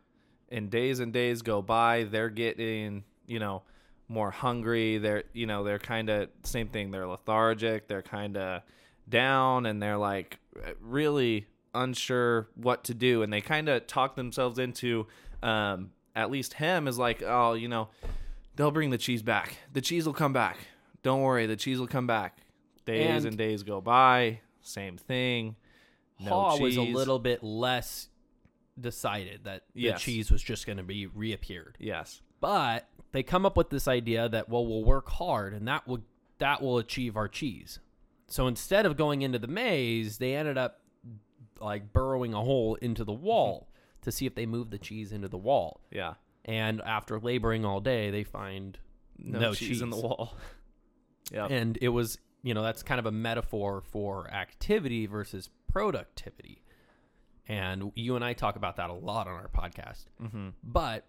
And 0.51 0.71
days 0.71 0.99
and 0.99 1.13
days 1.13 1.41
go 1.43 1.61
by. 1.61 2.05
They're 2.05 2.29
getting, 2.29 3.03
you 3.27 3.39
know, 3.39 3.61
more 4.07 4.31
hungry. 4.31 4.97
They're, 4.97 5.25
you 5.33 5.45
know, 5.45 5.63
they're 5.63 5.77
kind 5.77 6.09
of 6.09 6.29
same 6.43 6.69
thing. 6.69 6.89
They're 6.89 7.05
lethargic. 7.05 7.87
They're 7.87 8.01
kind 8.01 8.35
of 8.35 8.63
down, 9.07 9.67
and 9.67 9.81
they're 9.81 9.97
like 9.97 10.39
really 10.81 11.45
unsure 11.73 12.49
what 12.55 12.83
to 12.85 12.93
do. 12.93 13.21
And 13.21 13.31
they 13.31 13.41
kind 13.41 13.69
of 13.69 13.88
talk 13.88 14.15
themselves 14.15 14.59
into, 14.59 15.07
um, 15.43 15.91
at 16.15 16.31
least 16.31 16.53
Hem 16.53 16.88
is 16.88 16.97
like, 16.97 17.21
oh, 17.25 17.53
you 17.53 17.67
know, 17.67 17.89
they'll 18.55 18.71
bring 18.71 18.89
the 18.89 18.97
cheese 18.97 19.21
back. 19.21 19.57
The 19.73 19.81
cheese 19.81 20.05
will 20.05 20.13
come 20.13 20.33
back. 20.33 20.57
Don't 21.03 21.21
worry, 21.21 21.45
the 21.45 21.55
cheese 21.55 21.79
will 21.79 21.88
come 21.88 22.07
back. 22.07 22.39
Days 22.85 23.07
And- 23.23 23.25
and, 23.27 23.38
days 23.38 23.63
go 23.63 23.79
by. 23.81 24.41
Same 24.61 24.97
thing. 24.97 25.55
No 26.19 26.29
Haw 26.31 26.57
was 26.57 26.75
a 26.75 26.81
little 26.81 27.19
bit 27.19 27.43
less 27.43 28.09
decided 28.79 29.43
that 29.45 29.63
the 29.73 29.81
Yes. 29.81 30.01
cheese 30.01 30.31
was 30.31 30.41
just 30.41 30.65
going 30.65 30.77
to 30.77 30.83
be 30.83 31.05
reappeared. 31.05 31.77
Yes. 31.79 32.21
But 32.39 32.88
they 33.11 33.23
come 33.23 33.45
up 33.45 33.57
with 33.57 33.69
this 33.69 33.88
idea 33.88 34.29
that 34.29 34.49
well 34.49 34.65
we'll 34.65 34.83
work 34.83 35.09
hard 35.09 35.53
and 35.53 35.67
that 35.67 35.88
will 35.88 36.03
that 36.38 36.61
will 36.61 36.77
achieve 36.77 37.17
our 37.17 37.27
cheese. 37.27 37.79
So 38.27 38.47
instead 38.47 38.85
of 38.85 38.95
going 38.95 39.21
into 39.21 39.39
the 39.39 39.47
maze, 39.47 40.17
they 40.19 40.35
ended 40.35 40.57
up 40.57 40.79
like 41.61 41.93
burrowing 41.93 42.33
a 42.33 42.41
hole 42.43 42.75
into 42.75 43.03
the 43.03 43.13
wall 43.13 43.69
to 44.01 44.11
see 44.11 44.25
if 44.25 44.35
they 44.35 44.45
move 44.45 44.69
the 44.69 44.77
cheese 44.77 45.11
into 45.11 45.27
the 45.27 45.37
wall. 45.37 45.81
Yeah. 45.91 46.15
And 46.45 46.81
after 46.81 47.19
laboring 47.19 47.65
all 47.65 47.79
day, 47.79 48.11
they 48.11 48.23
find 48.23 48.77
No, 49.17 49.39
no, 49.39 49.53
cheese, 49.53 49.81
in 49.81 49.89
the 49.89 49.97
wall. 49.97 50.35
Yeah. 51.31 51.45
And 51.45 51.77
it 51.79 51.89
was, 51.89 52.17
you 52.41 52.55
know, 52.55 52.63
that's 52.63 52.81
kind 52.81 52.97
of 52.97 53.05
a 53.05 53.11
metaphor 53.11 53.83
for 53.91 54.27
activity 54.33 55.05
versus 55.05 55.47
productivity. 55.71 56.63
And 57.47 57.91
you 57.93 58.15
and 58.15 58.25
I 58.25 58.33
talk 58.33 58.55
about 58.55 58.77
that 58.77 58.89
a 58.89 58.93
lot 58.93 59.27
on 59.27 59.33
our 59.33 59.47
podcast. 59.47 60.05
Mm-hmm. 60.19 60.49
But 60.63 61.05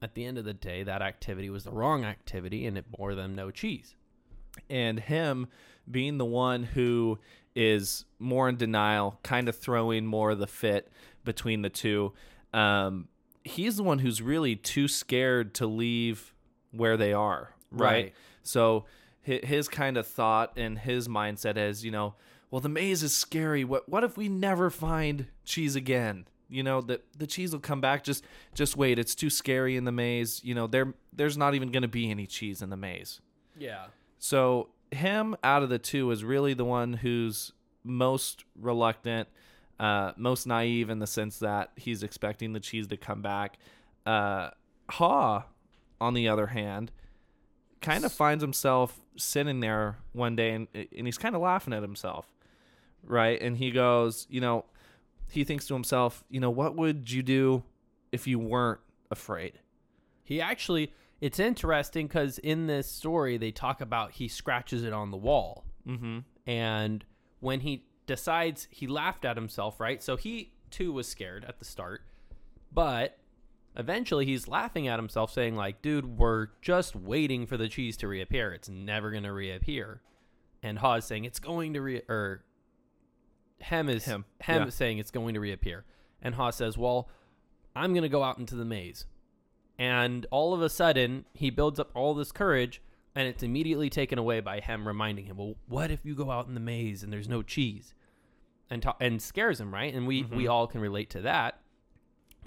at 0.00 0.14
the 0.14 0.24
end 0.24 0.38
of 0.38 0.44
the 0.44 0.52
day, 0.52 0.82
that 0.82 1.00
activity 1.00 1.48
was 1.48 1.62
the 1.62 1.70
wrong 1.70 2.04
activity 2.04 2.66
and 2.66 2.76
it 2.76 2.90
bore 2.90 3.14
them 3.14 3.36
no 3.36 3.52
cheese. 3.52 3.94
And 4.68 4.98
Hem 4.98 5.46
being 5.90 6.18
the 6.18 6.24
one 6.24 6.64
who 6.64 7.18
is 7.54 8.04
more 8.18 8.48
in 8.48 8.56
denial, 8.56 9.18
kind 9.22 9.48
of 9.48 9.56
throwing 9.56 10.06
more 10.06 10.30
of 10.30 10.38
the 10.38 10.46
fit 10.46 10.90
between 11.24 11.62
the 11.62 11.70
two. 11.70 12.12
Um, 12.54 13.08
he's 13.44 13.76
the 13.76 13.82
one 13.82 13.98
who's 14.00 14.22
really 14.22 14.56
too 14.56 14.88
scared 14.88 15.54
to 15.54 15.66
leave 15.66 16.32
where 16.70 16.96
they 16.96 17.12
are, 17.12 17.54
right? 17.70 17.86
Right. 17.90 18.14
So 18.42 18.84
hi- 19.26 19.40
his 19.42 19.68
kind 19.68 19.96
of 19.96 20.06
thought 20.06 20.52
and 20.56 20.78
his 20.78 21.08
mindset 21.08 21.56
is, 21.56 21.84
you 21.84 21.90
know, 21.90 22.14
well, 22.50 22.60
the 22.60 22.68
maze 22.68 23.02
is 23.02 23.14
scary. 23.16 23.64
What 23.64 23.88
what 23.88 24.04
if 24.04 24.16
we 24.16 24.28
never 24.28 24.70
find 24.70 25.26
cheese 25.44 25.76
again? 25.76 26.26
you 26.48 26.62
know 26.62 26.82
that 26.82 27.02
the 27.16 27.26
cheese 27.26 27.50
will 27.52 27.60
come 27.60 27.80
back 27.80 28.04
just 28.04 28.22
just 28.52 28.76
wait 28.76 28.98
it's 28.98 29.14
too 29.14 29.30
scary 29.30 29.74
in 29.74 29.84
the 29.84 29.92
maze 29.92 30.38
you 30.44 30.54
know 30.54 30.66
there 30.66 30.92
there's 31.10 31.38
not 31.38 31.54
even 31.54 31.70
going 31.72 31.80
to 31.80 31.88
be 31.88 32.10
any 32.10 32.26
cheese 32.26 32.60
in 32.60 32.68
the 32.68 32.76
maze 32.76 33.22
Yeah. 33.56 33.86
so 34.18 34.68
Hem 34.92 35.36
out 35.42 35.62
of 35.62 35.68
the 35.68 35.78
two 35.78 36.10
is 36.10 36.24
really 36.24 36.54
the 36.54 36.64
one 36.64 36.94
who's 36.94 37.52
most 37.84 38.44
reluctant, 38.60 39.28
uh, 39.80 40.12
most 40.16 40.46
naive 40.46 40.90
in 40.90 40.98
the 40.98 41.06
sense 41.06 41.38
that 41.38 41.70
he's 41.76 42.02
expecting 42.02 42.52
the 42.52 42.60
cheese 42.60 42.86
to 42.88 42.96
come 42.96 43.22
back. 43.22 43.58
Uh, 44.06 44.50
Haw, 44.90 45.44
on 46.00 46.14
the 46.14 46.28
other 46.28 46.48
hand, 46.48 46.92
kind 47.80 48.04
of 48.04 48.12
finds 48.12 48.42
himself 48.42 49.00
sitting 49.16 49.60
there 49.60 49.98
one 50.12 50.36
day 50.36 50.52
and 50.52 50.68
and 50.74 51.06
he's 51.06 51.18
kind 51.18 51.34
of 51.34 51.42
laughing 51.42 51.72
at 51.72 51.82
himself, 51.82 52.32
right? 53.02 53.40
And 53.40 53.56
he 53.56 53.70
goes, 53.70 54.26
you 54.30 54.40
know, 54.40 54.64
he 55.30 55.44
thinks 55.44 55.66
to 55.68 55.74
himself, 55.74 56.24
you 56.30 56.40
know, 56.40 56.50
what 56.50 56.76
would 56.76 57.10
you 57.10 57.22
do 57.22 57.62
if 58.10 58.26
you 58.26 58.38
weren't 58.38 58.80
afraid? 59.10 59.58
He 60.24 60.40
actually, 60.40 60.92
it's 61.22 61.38
interesting 61.38 62.08
because 62.08 62.38
in 62.38 62.66
this 62.66 62.90
story, 62.90 63.38
they 63.38 63.52
talk 63.52 63.80
about 63.80 64.10
he 64.10 64.26
scratches 64.26 64.82
it 64.82 64.92
on 64.92 65.12
the 65.12 65.16
wall. 65.16 65.64
Mm-hmm. 65.86 66.18
And 66.48 67.04
when 67.38 67.60
he 67.60 67.84
decides, 68.08 68.66
he 68.70 68.88
laughed 68.88 69.24
at 69.24 69.36
himself, 69.36 69.78
right? 69.78 70.02
So 70.02 70.16
he 70.16 70.52
too 70.72 70.92
was 70.92 71.06
scared 71.06 71.44
at 71.44 71.60
the 71.60 71.64
start. 71.64 72.02
But 72.72 73.18
eventually 73.76 74.26
he's 74.26 74.48
laughing 74.48 74.88
at 74.88 74.98
himself, 74.98 75.32
saying, 75.32 75.54
like, 75.54 75.80
dude, 75.80 76.18
we're 76.18 76.48
just 76.60 76.96
waiting 76.96 77.46
for 77.46 77.56
the 77.56 77.68
cheese 77.68 77.96
to 77.98 78.08
reappear. 78.08 78.52
It's 78.52 78.68
never 78.68 79.12
going 79.12 79.22
to 79.22 79.32
reappear. 79.32 80.02
And 80.60 80.76
Haw 80.76 80.94
is 80.96 81.04
saying, 81.04 81.24
it's 81.24 81.38
going 81.38 81.74
to 81.74 81.82
re, 81.82 82.02
or 82.08 82.42
Hem 83.60 83.88
is, 83.88 84.06
Hem, 84.06 84.24
Hem 84.40 84.62
yeah. 84.62 84.66
is 84.66 84.74
saying 84.74 84.98
it's 84.98 85.12
going 85.12 85.34
to 85.34 85.40
reappear. 85.40 85.84
And 86.20 86.34
Haw 86.34 86.50
says, 86.50 86.76
well, 86.76 87.08
I'm 87.76 87.92
going 87.92 88.02
to 88.02 88.08
go 88.08 88.24
out 88.24 88.38
into 88.38 88.56
the 88.56 88.64
maze. 88.64 89.06
And 89.82 90.26
all 90.30 90.54
of 90.54 90.62
a 90.62 90.68
sudden, 90.68 91.24
he 91.34 91.50
builds 91.50 91.80
up 91.80 91.90
all 91.92 92.14
this 92.14 92.30
courage, 92.30 92.80
and 93.16 93.26
it's 93.26 93.42
immediately 93.42 93.90
taken 93.90 94.16
away 94.16 94.38
by 94.38 94.60
him 94.60 94.86
reminding 94.86 95.24
him, 95.24 95.38
"Well, 95.38 95.56
what 95.66 95.90
if 95.90 96.04
you 96.04 96.14
go 96.14 96.30
out 96.30 96.46
in 96.46 96.54
the 96.54 96.60
maze 96.60 97.02
and 97.02 97.12
there's 97.12 97.28
no 97.28 97.42
cheese?" 97.42 97.92
And 98.70 98.80
ta- 98.80 98.96
and 99.00 99.20
scares 99.20 99.60
him, 99.60 99.74
right? 99.74 99.92
And 99.92 100.06
we 100.06 100.22
we 100.22 100.44
mm-hmm. 100.44 100.52
all 100.52 100.68
can 100.68 100.80
relate 100.80 101.10
to 101.10 101.22
that. 101.22 101.62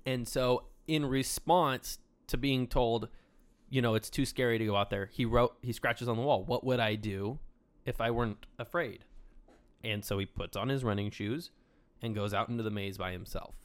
And 0.06 0.26
so, 0.26 0.68
in 0.88 1.06
response 1.06 2.00
to 2.28 2.38
being 2.38 2.68
told, 2.68 3.10
you 3.70 3.82
know, 3.82 3.96
it's 3.96 4.10
too 4.10 4.26
scary 4.26 4.58
to 4.58 4.66
go 4.66 4.78
out 4.78 4.90
there, 4.90 5.08
he 5.08 5.26
wrote, 5.26 5.58
he 5.62 5.74
scratches 5.74 6.08
on 6.08 6.16
the 6.16 6.24
wall, 6.24 6.46
"What 6.46 6.64
would 6.64 6.80
I 6.80 6.96
do 6.96 7.40
if 7.86 8.00
I 8.00 8.12
weren't 8.12 8.46
afraid?" 8.58 9.04
And 9.84 10.06
so 10.06 10.18
he 10.20 10.26
puts 10.26 10.56
on 10.56 10.70
his 10.70 10.86
running 10.86 11.12
shoes 11.12 11.52
and 12.02 12.16
goes 12.16 12.34
out 12.34 12.48
into 12.48 12.64
the 12.64 12.72
maze 12.72 12.98
by 12.98 13.12
himself. 13.12 13.56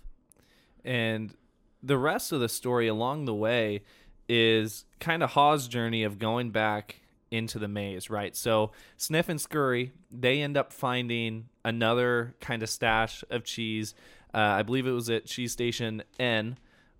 And 0.84 1.36
the 1.82 1.99
rest 1.99 2.32
of 2.32 2.40
the 2.40 2.49
story 2.49 2.88
along 2.88 3.25
the 3.25 3.34
way 3.34 3.82
is 4.28 4.84
kind 5.00 5.22
of 5.22 5.30
Haw's 5.30 5.66
journey 5.66 6.02
of 6.04 6.18
going 6.18 6.50
back 6.50 7.00
into 7.30 7.58
the 7.58 7.68
maze, 7.68 8.10
right? 8.10 8.34
So 8.37 8.72
Sniff 8.96 9.28
and 9.28 9.40
Scurry, 9.40 9.92
they 10.10 10.40
end 10.40 10.56
up 10.56 10.72
finding 10.72 11.49
another 11.64 12.34
kind 12.40 12.62
of 12.62 12.68
stash 12.68 13.25
of 13.30 13.44
cheese. 13.44 13.94
Uh, 14.34 14.38
I 14.38 14.62
believe 14.62 14.87
it 14.87 14.92
was 14.92 15.10
at 15.10 15.26
Cheese 15.26 15.52
Station 15.52 16.02
N 16.18 16.58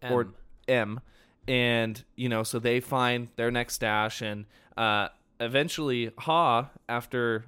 or 0.08 0.22
M. 0.22 0.34
M. 0.68 1.00
And, 1.49 2.02
you 2.16 2.28
know, 2.28 2.42
so 2.42 2.58
they 2.58 2.80
find 2.80 3.28
their 3.37 3.50
next 3.50 3.75
stash. 3.75 4.22
And 4.22 4.46
uh, 4.76 5.08
eventually, 5.40 6.12
Haw, 6.18 6.68
after, 6.88 7.44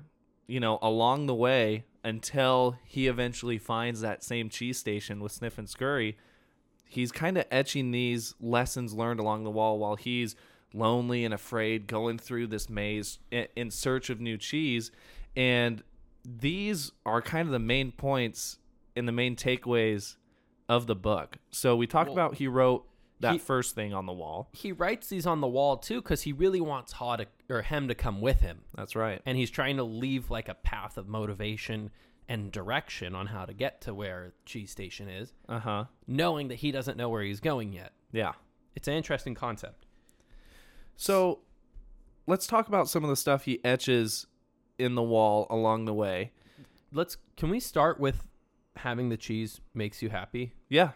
you 0.47 0.61
know, 0.61 0.79
along 0.83 1.27
the 1.27 1.35
way, 1.35 1.85
until 2.05 2.77
he 2.85 3.07
eventually 3.07 3.59
finds 3.59 4.01
that 4.01 4.25
same 4.25 4.49
cheese 4.49 4.77
station 4.77 5.21
with 5.21 5.31
Sniff 5.31 5.57
and 5.57 5.69
Scurry, 5.69 6.17
he's 6.93 7.11
kind 7.11 7.39
of 7.39 7.45
etching 7.51 7.91
these 7.91 8.35
lessons 8.41 8.93
learned 8.93 9.19
along 9.21 9.45
the 9.45 9.51
wall 9.51 9.79
while 9.79 9.97
he's 9.97 10.37
lonely 10.75 11.25
and 11.25 11.33
afraid 11.35 11.87
going 11.87 12.19
through 12.19 12.47
this 12.47 12.69
maze 12.69 13.19
in, 13.31 13.47
in 13.57 13.71
search 13.71 14.11
of 14.11 14.21
new 14.21 14.37
cheese. 14.37 14.91
And 15.35 15.83
these 16.25 16.93
are 17.05 17.21
kind 17.23 17.49
of 17.49 17.53
the 17.53 17.59
main 17.59 17.93
points 17.93 18.59
and 18.95 19.09
the 19.09 19.13
main 19.13 19.37
takeaways 19.37 20.17
of 20.69 20.87
the 20.87 20.95
book. 20.95 21.39
So 21.51 21.77
we 21.77 21.87
talked 21.87 22.11
Well, 22.11 22.27
about 22.27 22.35
he 22.37 22.47
wrote 22.47 22.87
that 23.21 23.33
he- 23.35 23.39
first 23.39 23.75
thing 23.75 23.93
on 23.95 24.07
the 24.07 24.13
wall. 24.13 24.49
He 24.53 24.73
writes 24.73 25.09
these 25.09 25.27
on 25.27 25.41
the 25.41 25.47
wall 25.49 25.77
too 25.79 26.03
because 26.03 26.23
he 26.23 26.33
really 26.33 26.61
wants 26.61 26.93
Haw 26.93 27.17
to 27.17 27.27
or 27.49 27.63
Hem 27.63 27.89
to 27.89 27.95
come 27.95 28.21
with 28.21 28.41
him. 28.41 28.61
that's 28.75 28.95
right. 28.97 29.21
And 29.27 29.37
he's 29.39 29.51
trying 29.51 29.77
to 29.79 29.85
leave 29.85 30.31
like 30.31 30.49
a 30.49 30.55
path 30.55 30.97
of 30.99 31.09
motivation 31.09 31.91
and 32.33 32.51
direction 32.53 33.15
on 33.15 33.27
how 33.27 33.45
to 33.45 33.53
get 33.53 33.81
to 33.83 33.93
where 33.95 34.33
Cheese 34.47 34.71
Station 34.71 35.09
is, 35.09 35.33
uh-huh 35.49 35.85
knowing 36.07 36.49
that 36.49 36.57
he 36.57 36.71
doesn't 36.73 36.97
know 36.97 37.09
where 37.09 37.23
he's 37.23 37.41
going 37.41 37.73
yet. 37.73 37.93
yeah 38.13 38.33
It's 38.77 38.89
an 38.89 38.95
interesting 38.95 39.35
concept. 39.35 39.87
So 40.97 41.41
let's 42.27 42.47
talk 42.47 42.69
about 42.69 42.89
some 42.89 43.03
of 43.05 43.11
the 43.11 43.17
stuff 43.17 43.45
he 43.45 43.63
etches 43.65 44.27
in 44.79 44.95
the 44.95 45.03
wall 45.03 45.47
along 45.51 45.85
the 45.85 45.95
way. 45.95 46.33
Let's 46.93 47.17
can 47.37 47.51
we 47.51 47.61
start 47.61 47.99
with 48.01 48.29
having 48.77 49.09
the 49.09 49.17
cheese 49.17 49.61
makes 49.75 50.03
you 50.03 50.11
happy? 50.11 50.55
Yeah. 50.69 50.91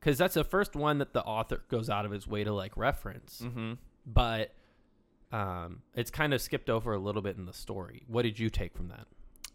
Because 0.00 0.18
that's 0.18 0.34
the 0.34 0.44
first 0.44 0.76
one 0.76 0.98
that 0.98 1.12
the 1.12 1.22
author 1.24 1.62
goes 1.68 1.90
out 1.90 2.04
of 2.04 2.12
his 2.12 2.26
way 2.28 2.44
to 2.44 2.52
like 2.52 2.76
reference, 2.76 3.40
Mm-hmm. 3.44 3.72
but 4.06 4.54
um, 5.32 5.82
it's 5.94 6.10
kind 6.10 6.32
of 6.32 6.40
skipped 6.40 6.70
over 6.70 6.92
a 6.92 6.98
little 6.98 7.22
bit 7.22 7.36
in 7.36 7.44
the 7.46 7.52
story. 7.52 8.04
What 8.06 8.22
did 8.22 8.38
you 8.38 8.48
take 8.50 8.76
from 8.76 8.88
that? 8.88 9.06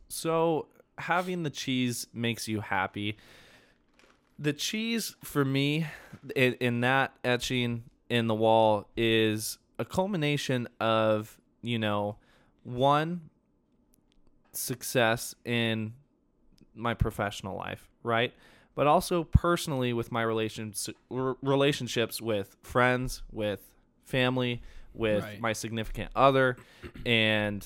So 0.10 0.68
having 0.98 1.44
the 1.44 1.50
cheese 1.50 2.08
makes 2.14 2.48
you 2.48 2.62
happy. 2.62 3.18
The 4.40 4.54
cheese 4.54 5.16
for 5.24 5.46
me 5.46 5.86
in, 6.36 6.54
in 6.56 6.82
that 6.82 7.14
etching 7.24 7.84
in 8.10 8.28
the 8.28 8.36
wall 8.36 8.88
is 8.98 9.58
a 9.80 9.86
culmination 9.86 10.68
of, 10.80 11.40
you 11.62 11.78
know, 11.80 12.18
one 12.64 13.30
success 14.54 15.34
in 15.46 15.94
my 16.76 16.94
professional 16.94 17.56
life, 17.58 17.88
right? 18.04 18.34
But 18.76 18.88
also 18.88 19.24
personally 19.24 19.94
with 19.94 20.12
my 20.12 20.22
relations 20.22 20.90
r- 21.10 21.36
relationships 21.42 22.22
with 22.22 22.56
friends, 22.64 23.24
with 23.32 23.62
family, 24.06 24.62
with 24.94 25.24
Right. 25.24 25.40
my 25.42 25.54
significant 25.54 26.12
other 26.16 26.58
and 27.06 27.66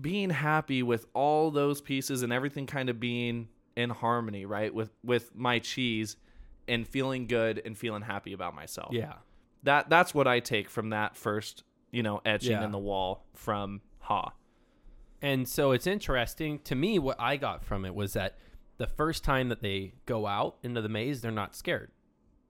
being 0.00 0.30
happy 0.30 0.82
with 0.82 1.06
all 1.14 1.50
those 1.50 1.80
pieces 1.80 2.22
and 2.22 2.32
everything 2.32 2.66
kind 2.66 2.88
of 2.88 2.98
being 2.98 3.48
in 3.76 3.90
harmony, 3.90 4.46
right? 4.46 4.72
With 4.72 4.90
with 5.04 5.34
my 5.34 5.58
cheese 5.58 6.16
and 6.68 6.86
feeling 6.86 7.26
good 7.26 7.60
and 7.64 7.76
feeling 7.76 8.02
happy 8.02 8.32
about 8.32 8.54
myself. 8.54 8.92
Yeah. 8.92 9.14
That 9.64 9.90
that's 9.90 10.14
what 10.14 10.26
I 10.26 10.40
take 10.40 10.70
from 10.70 10.90
that 10.90 11.16
first, 11.16 11.64
you 11.90 12.02
know, 12.02 12.20
etching 12.24 12.52
Yeah. 12.52 12.64
in 12.64 12.72
the 12.72 12.78
wall 12.78 13.26
from 13.34 13.80
Haw. 14.00 14.32
And 15.20 15.46
so 15.48 15.72
it's 15.72 15.86
interesting 15.86 16.58
to 16.60 16.74
me. 16.74 16.98
What 16.98 17.20
I 17.20 17.36
got 17.36 17.64
from 17.64 17.84
it 17.84 17.94
was 17.94 18.14
that 18.14 18.36
the 18.78 18.86
first 18.86 19.22
time 19.22 19.48
that 19.50 19.60
they 19.62 19.94
go 20.06 20.26
out 20.26 20.56
into 20.62 20.80
the 20.80 20.88
maze, 20.88 21.20
they're 21.20 21.30
not 21.30 21.54
scared. 21.54 21.92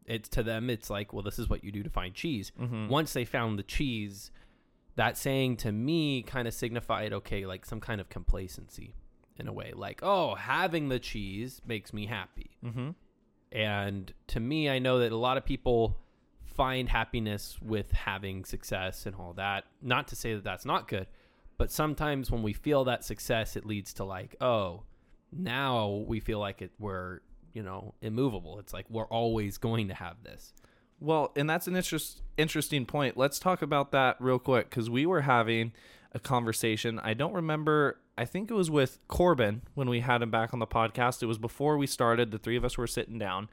It's 0.06 0.28
to 0.30 0.42
them, 0.42 0.70
it's 0.70 0.88
like, 0.90 1.12
well, 1.12 1.22
this 1.22 1.38
is 1.38 1.48
what 1.48 1.62
you 1.62 1.70
do 1.70 1.82
to 1.82 1.90
find 1.90 2.14
cheese. 2.14 2.50
Mm-hmm. 2.60 2.88
Once 2.88 3.12
they 3.12 3.24
found 3.24 3.58
the 3.58 3.62
cheese, 3.62 4.30
that 4.96 5.16
saying 5.16 5.56
to 5.58 5.72
me 5.72 6.22
kind 6.22 6.46
of 6.46 6.54
signified, 6.54 7.12
okay, 7.12 7.46
like 7.46 7.64
some 7.64 7.80
kind 7.80 8.00
of 8.00 8.08
complacency 8.08 8.94
in 9.38 9.48
a 9.48 9.52
way. 9.52 9.72
Like, 9.74 10.00
oh, 10.02 10.34
having 10.34 10.88
the 10.88 10.98
cheese 10.98 11.60
makes 11.66 11.92
me 11.92 12.06
happy. 12.06 12.50
Mm-hmm. 12.64 12.90
And 13.52 14.12
to 14.28 14.40
me, 14.40 14.68
I 14.68 14.78
know 14.78 14.98
that 15.00 15.12
a 15.12 15.16
lot 15.16 15.36
of 15.36 15.44
people 15.44 15.98
find 16.44 16.88
happiness 16.88 17.58
with 17.62 17.90
having 17.92 18.44
success 18.44 19.06
and 19.06 19.14
all 19.16 19.32
that. 19.34 19.64
Not 19.80 20.08
to 20.08 20.16
say 20.16 20.34
that 20.34 20.44
that's 20.44 20.64
not 20.64 20.88
good, 20.88 21.06
but 21.58 21.70
sometimes 21.70 22.30
when 22.30 22.42
we 22.42 22.52
feel 22.52 22.84
that 22.84 23.04
success, 23.04 23.56
it 23.56 23.66
leads 23.66 23.94
to 23.94 24.04
like, 24.04 24.36
oh, 24.40 24.82
now 25.32 26.04
we 26.06 26.20
feel 26.20 26.38
like 26.38 26.60
it 26.60 26.70
we're 26.78 27.20
you 27.54 27.62
know 27.62 27.94
immovable. 28.02 28.58
It's 28.58 28.72
like 28.72 28.86
we're 28.90 29.06
always 29.06 29.58
going 29.58 29.88
to 29.88 29.94
have 29.94 30.16
this. 30.22 30.52
Well, 31.02 31.32
and 31.36 31.48
that's 31.50 31.66
an 31.66 31.74
interest, 31.76 32.22
interesting 32.36 32.86
point. 32.86 33.16
Let's 33.16 33.38
talk 33.38 33.60
about 33.62 33.90
that 33.92 34.16
real 34.20 34.38
quick 34.38 34.70
because 34.70 34.88
we 34.88 35.04
were 35.06 35.22
having 35.22 35.72
a 36.12 36.18
conversation. 36.18 36.98
I 37.00 37.14
don't 37.14 37.32
remember. 37.32 37.98
I 38.16 38.24
think 38.24 38.50
it 38.50 38.54
was 38.54 38.70
with 38.70 38.98
Corbin 39.08 39.62
when 39.74 39.88
we 39.88 40.00
had 40.00 40.22
him 40.22 40.30
back 40.30 40.52
on 40.52 40.58
the 40.60 40.66
podcast. 40.66 41.22
It 41.22 41.26
was 41.26 41.38
before 41.38 41.76
we 41.78 41.86
started. 41.86 42.30
The 42.30 42.38
three 42.38 42.56
of 42.56 42.64
us 42.64 42.78
were 42.78 42.86
sitting 42.86 43.18
down, 43.18 43.48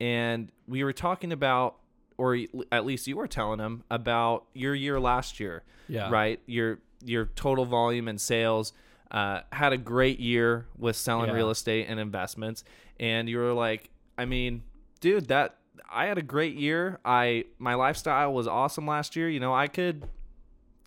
and 0.00 0.50
we 0.66 0.82
were 0.84 0.92
talking 0.92 1.32
about, 1.32 1.76
or 2.16 2.38
at 2.72 2.84
least 2.84 3.06
you 3.06 3.16
were 3.16 3.28
telling 3.28 3.60
him 3.60 3.84
about 3.90 4.46
your 4.54 4.74
year 4.74 4.98
last 4.98 5.38
year. 5.40 5.62
Yeah. 5.88 6.10
Right. 6.10 6.40
Your 6.46 6.80
your 7.04 7.26
total 7.36 7.64
volume 7.64 8.08
and 8.08 8.20
sales. 8.20 8.72
Uh, 9.10 9.40
had 9.52 9.72
a 9.72 9.78
great 9.78 10.20
year 10.20 10.66
with 10.76 10.94
selling 10.94 11.28
Yeah. 11.30 11.36
real 11.36 11.48
estate 11.50 11.86
and 11.88 11.98
investments, 11.98 12.62
and 13.00 13.26
you 13.26 13.38
were 13.38 13.54
like, 13.54 13.88
I 14.18 14.26
mean, 14.26 14.62
dude, 15.00 15.28
that 15.28 15.56
I 15.90 16.06
had 16.06 16.18
a 16.18 16.22
great 16.22 16.54
year. 16.56 16.98
I 17.04 17.44
my 17.58 17.74
lifestyle 17.74 18.32
was 18.32 18.46
awesome 18.46 18.86
last 18.86 19.16
year. 19.16 19.28
You 19.28 19.40
know, 19.40 19.54
I 19.54 19.66
could 19.68 20.06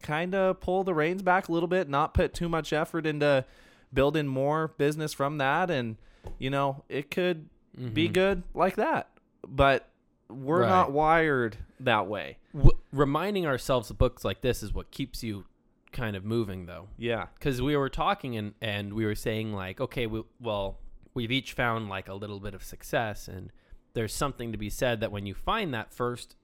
kind 0.02 0.34
of 0.34 0.60
pull 0.60 0.84
the 0.84 0.94
reins 0.94 1.22
back 1.22 1.48
a 1.48 1.52
little 1.52 1.68
bit, 1.68 1.90
not 1.90 2.14
put 2.14 2.34
too 2.34 2.50
much 2.50 2.74
effort 2.74 3.06
into 3.06 3.46
building 3.94 4.28
more 4.28 4.70
business 4.78 5.14
from 5.14 5.38
that 5.38 5.70
and 5.70 5.98
you 6.40 6.50
know, 6.50 6.84
it 6.88 7.10
could 7.12 7.50
be 7.94 8.06
mm-hmm. 8.06 8.14
good 8.14 8.44
like 8.54 8.76
that. 8.76 9.10
But 9.48 9.88
we're 10.30 10.62
Right. 10.62 10.70
not 10.70 10.92
wired 10.92 11.58
that 11.80 12.08
way. 12.08 12.38
W- 12.54 12.78
reminding 12.92 13.46
ourselves 13.46 13.90
of 13.90 13.98
books 13.98 14.24
like 14.24 14.42
this 14.42 14.62
is 14.64 14.74
what 14.74 14.92
keeps 14.92 15.24
you 15.24 15.46
kind 15.92 16.16
of 16.16 16.24
moving, 16.24 16.68
though. 16.68 16.88
Yeah. 16.98 17.26
because 17.38 17.62
we 17.62 17.76
were 17.76 17.90
talking 17.90 18.38
and 18.38 18.54
and 18.62 18.94
we 18.94 19.06
were 19.06 19.16
saying 19.16 19.54
like 19.54 19.82
okay 19.82 20.06
we, 20.08 20.24
well 20.40 20.78
we've 21.14 21.32
each 21.32 21.54
found 21.54 21.90
like 21.90 22.08
a 22.08 22.14
little 22.14 22.40
bit 22.40 22.54
of 22.54 22.64
success 22.64 23.28
and 23.28 23.52
there's 23.94 24.14
something 24.14 24.52
to 24.52 24.58
be 24.58 24.70
said 24.70 25.00
that 25.02 25.12
when 25.12 25.26
you 25.26 25.34
find 25.34 25.74
that 25.74 25.94
first 25.94 26.36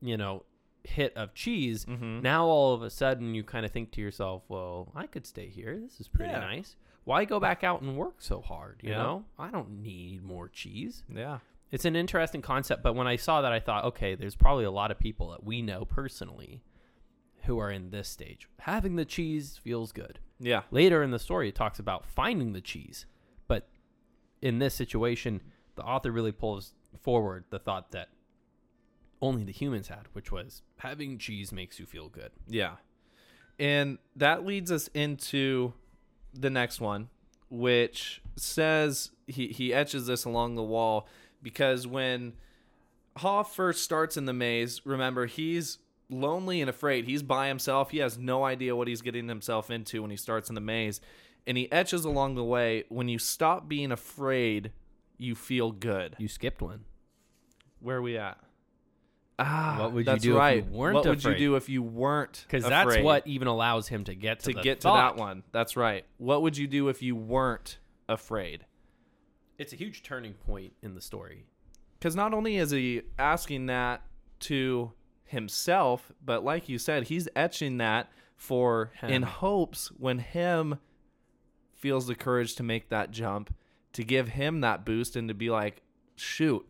you 0.00 0.16
know 0.16 0.44
hit 0.84 1.14
of 1.16 1.34
cheese 1.34 1.84
Mhm. 1.84 2.22
now 2.22 2.46
all 2.46 2.72
of 2.72 2.82
a 2.82 2.90
sudden 2.90 3.34
you 3.34 3.44
kind 3.44 3.66
of 3.66 3.70
think 3.72 3.90
to 3.92 4.00
yourself 4.00 4.42
well 4.48 4.90
i 4.94 5.06
could 5.06 5.26
stay 5.26 5.48
here 5.48 5.78
this 5.78 6.00
is 6.00 6.08
pretty 6.08 6.32
Yeah. 6.32 6.40
nice 6.40 6.76
why 7.04 7.24
go 7.26 7.38
back 7.38 7.62
out 7.62 7.82
and 7.82 7.96
work 7.96 8.22
so 8.22 8.40
hard 8.40 8.80
you 8.82 8.90
Yeah. 8.90 9.02
know 9.02 9.24
i 9.38 9.50
don't 9.50 9.82
need 9.82 10.22
more 10.22 10.48
cheese 10.48 11.02
Yeah. 11.08 11.40
it's 11.70 11.84
an 11.84 11.96
interesting 11.96 12.40
concept 12.40 12.82
but 12.82 12.94
when 12.94 13.06
i 13.06 13.16
saw 13.16 13.42
that 13.42 13.52
i 13.52 13.60
thought 13.60 13.84
okay 13.84 14.14
there's 14.14 14.36
probably 14.36 14.64
a 14.64 14.70
lot 14.70 14.90
of 14.90 14.98
people 14.98 15.30
that 15.32 15.44
we 15.44 15.60
know 15.60 15.84
personally 15.84 16.62
who 17.44 17.58
are 17.58 17.70
in 17.70 17.90
this 17.90 18.08
stage 18.08 18.48
having 18.60 18.96
the 18.96 19.04
cheese 19.04 19.58
feels 19.58 19.92
good 19.92 20.18
Yeah. 20.42 20.62
Later 20.70 21.02
in 21.02 21.10
the 21.10 21.18
story, 21.18 21.50
it 21.50 21.54
talks 21.54 21.78
about 21.78 22.06
finding 22.06 22.54
the 22.54 22.62
cheese. 22.62 23.04
But 23.46 23.68
in 24.40 24.58
this 24.58 24.74
situation, 24.74 25.42
the 25.74 25.82
author 25.82 26.10
really 26.10 26.32
pulls 26.32 26.72
forward 26.98 27.44
the 27.50 27.58
thought 27.58 27.92
that 27.92 28.08
only 29.22 29.44
the 29.44 29.52
humans 29.52 29.88
had, 29.88 30.06
which 30.12 30.32
was 30.32 30.62
having 30.78 31.18
cheese 31.18 31.52
makes 31.52 31.78
you 31.78 31.86
feel 31.86 32.08
good. 32.08 32.30
Yeah. 32.48 32.76
And 33.58 33.98
that 34.16 34.46
leads 34.46 34.72
us 34.72 34.88
into 34.94 35.74
the 36.32 36.48
next 36.50 36.80
one, 36.80 37.10
which 37.50 38.22
says 38.36 39.10
he, 39.26 39.48
he 39.48 39.74
etches 39.74 40.06
this 40.06 40.24
along 40.24 40.54
the 40.54 40.62
wall 40.62 41.06
because 41.42 41.86
when 41.86 42.34
Haw 43.16 43.42
first 43.42 43.82
starts 43.82 44.16
in 44.16 44.24
the 44.24 44.32
maze, 44.32 44.80
remember, 44.84 45.26
he's 45.26 45.78
lonely 46.08 46.60
and 46.60 46.70
afraid. 46.70 47.04
He's 47.04 47.22
by 47.22 47.48
himself. 47.48 47.90
He 47.90 47.98
has 47.98 48.18
no 48.18 48.44
idea 48.44 48.76
what 48.76 48.88
he's 48.88 49.02
getting 49.02 49.28
himself 49.28 49.70
into 49.70 50.02
when 50.02 50.10
he 50.10 50.16
starts 50.16 50.48
in 50.48 50.54
the 50.54 50.60
maze. 50.60 51.00
And 51.46 51.56
he 51.56 51.70
etches 51.72 52.04
along 52.04 52.34
the 52.34 52.44
way 52.44 52.84
when 52.88 53.08
you 53.08 53.18
stop 53.18 53.68
being 53.68 53.92
afraid, 53.92 54.72
you 55.20 55.34
feel 55.34 55.70
good. 55.70 56.16
You 56.18 56.28
skipped 56.28 56.62
one. 56.62 56.84
Where 57.80 57.98
are 57.98 58.02
we 58.02 58.16
at? 58.16 58.38
Ah, 59.38 59.76
What 59.80 59.92
would 59.92 60.00
you 60.00 60.04
that's 60.04 60.22
do 60.22 60.30
if 60.30 60.34
you 60.34 60.38
right. 60.38 60.66
weren't 60.70 60.94
what 60.96 61.06
would 61.06 61.24
you 61.24 61.34
do 61.34 61.56
if 61.56 61.68
you 61.68 61.82
weren't? 61.82 62.44
Because 62.46 62.64
that's 62.64 62.88
afraid? 62.88 63.04
what 63.04 63.26
even 63.26 63.48
allows 63.48 63.88
him 63.88 64.04
to 64.04 64.14
get 64.14 64.40
to, 64.40 64.50
to 64.52 64.56
the 64.56 64.62
get 64.62 64.80
thought. 64.82 65.10
to 65.12 65.16
that 65.16 65.20
one. 65.20 65.42
That's 65.52 65.76
right. 65.76 66.04
What 66.18 66.42
would 66.42 66.56
you 66.58 66.66
do 66.66 66.88
if 66.88 67.00
you 67.02 67.16
weren't 67.16 67.78
afraid? 68.08 68.66
It's 69.56 69.72
a 69.72 69.76
huge 69.76 70.02
turning 70.02 70.34
point 70.34 70.74
in 70.82 70.94
the 70.94 71.00
story. 71.00 71.46
Because 71.98 72.14
not 72.16 72.34
only 72.34 72.56
is 72.56 72.70
he 72.70 73.02
asking 73.18 73.66
that 73.66 74.02
to 74.40 74.92
himself, 75.24 76.10
but 76.24 76.44
like 76.44 76.68
you 76.68 76.78
said, 76.78 77.04
he's 77.04 77.28
etching 77.36 77.78
that 77.78 78.10
for 78.36 78.90
in 79.02 79.22
hopes 79.22 79.88
when 79.98 80.18
Hem 80.18 80.78
feels 81.74 82.06
the 82.06 82.14
courage 82.14 82.54
to 82.56 82.62
make 82.62 82.88
that 82.90 83.10
jump, 83.10 83.54
to 83.92 84.04
give 84.04 84.28
him 84.28 84.60
that 84.60 84.84
boost 84.84 85.16
and 85.16 85.28
to 85.28 85.34
be 85.34 85.50
like, 85.50 85.82
shoot, 86.16 86.66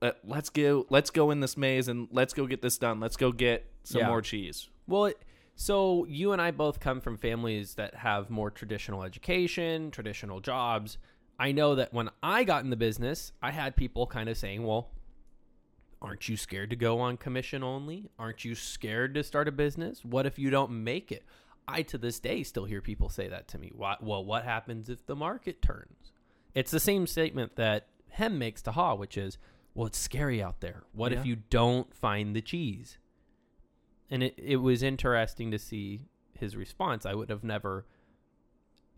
let, 0.00 0.16
let's 0.24 0.50
go, 0.50 0.86
let's 0.90 1.10
go 1.10 1.30
in 1.30 1.40
this 1.40 1.56
maze 1.56 1.88
and 1.88 2.08
let's 2.10 2.34
go 2.34 2.46
get 2.46 2.62
this 2.62 2.78
done. 2.78 3.00
Let's 3.00 3.16
go 3.16 3.32
get 3.32 3.70
some 3.84 4.00
Yeah. 4.00 4.08
more 4.08 4.22
cheese. 4.22 4.68
Well, 4.86 5.06
it, 5.06 5.18
so 5.54 6.04
you 6.06 6.32
and 6.32 6.40
I 6.42 6.50
both 6.50 6.80
come 6.80 7.00
from 7.00 7.16
families 7.16 7.74
that 7.74 7.94
have 7.96 8.30
more 8.30 8.50
traditional 8.50 9.02
education, 9.02 9.90
traditional 9.90 10.40
jobs. 10.40 10.98
I 11.38 11.52
know 11.52 11.74
that 11.76 11.92
when 11.92 12.10
I 12.22 12.44
got 12.44 12.64
in 12.64 12.70
the 12.70 12.76
business, 12.76 13.32
I 13.42 13.50
had 13.50 13.76
people 13.76 14.06
kind 14.06 14.28
of 14.28 14.36
saying, 14.36 14.64
"Well, 14.64 14.90
aren't 16.00 16.28
you 16.28 16.36
scared 16.36 16.70
to 16.70 16.76
go 16.76 17.00
on 17.00 17.16
commission 17.16 17.62
only? 17.62 18.10
Aren't 18.18 18.44
you 18.44 18.54
scared 18.54 19.14
to 19.14 19.22
start 19.22 19.48
a 19.48 19.52
business? 19.52 20.04
What 20.04 20.26
if 20.26 20.38
you 20.38 20.50
don't 20.50 20.84
make 20.84 21.10
it?" 21.12 21.24
I 21.68 21.82
to 21.82 21.98
this 21.98 22.18
day 22.18 22.42
still 22.42 22.64
hear 22.64 22.80
people 22.80 23.08
say 23.08 23.28
that 23.28 23.48
to 23.48 23.58
me. 23.58 23.72
What 23.74 24.02
well, 24.02 24.24
what 24.24 24.44
happens 24.44 24.88
if 24.88 25.06
the 25.06 25.16
market 25.16 25.62
turns? 25.62 26.11
It's 26.54 26.70
the 26.70 26.80
same 26.80 27.06
statement 27.06 27.56
that 27.56 27.88
Hem 28.10 28.38
makes 28.38 28.60
to 28.62 28.72
Haw, 28.72 28.94
which 28.94 29.16
is, 29.16 29.38
"Well, 29.74 29.86
it's 29.86 29.98
scary 29.98 30.42
out 30.42 30.60
there. 30.60 30.84
What 30.92 31.12
Yeah. 31.12 31.20
if 31.20 31.26
you 31.26 31.36
don't 31.36 31.94
find 31.94 32.34
the 32.36 32.42
cheese?" 32.42 32.98
and 34.10 34.22
it, 34.22 34.34
it 34.36 34.56
was 34.56 34.82
interesting 34.82 35.50
to 35.50 35.58
see 35.58 36.06
his 36.38 36.54
response. 36.54 37.06
I 37.06 37.14
would 37.14 37.30
have 37.30 37.42
never 37.42 37.86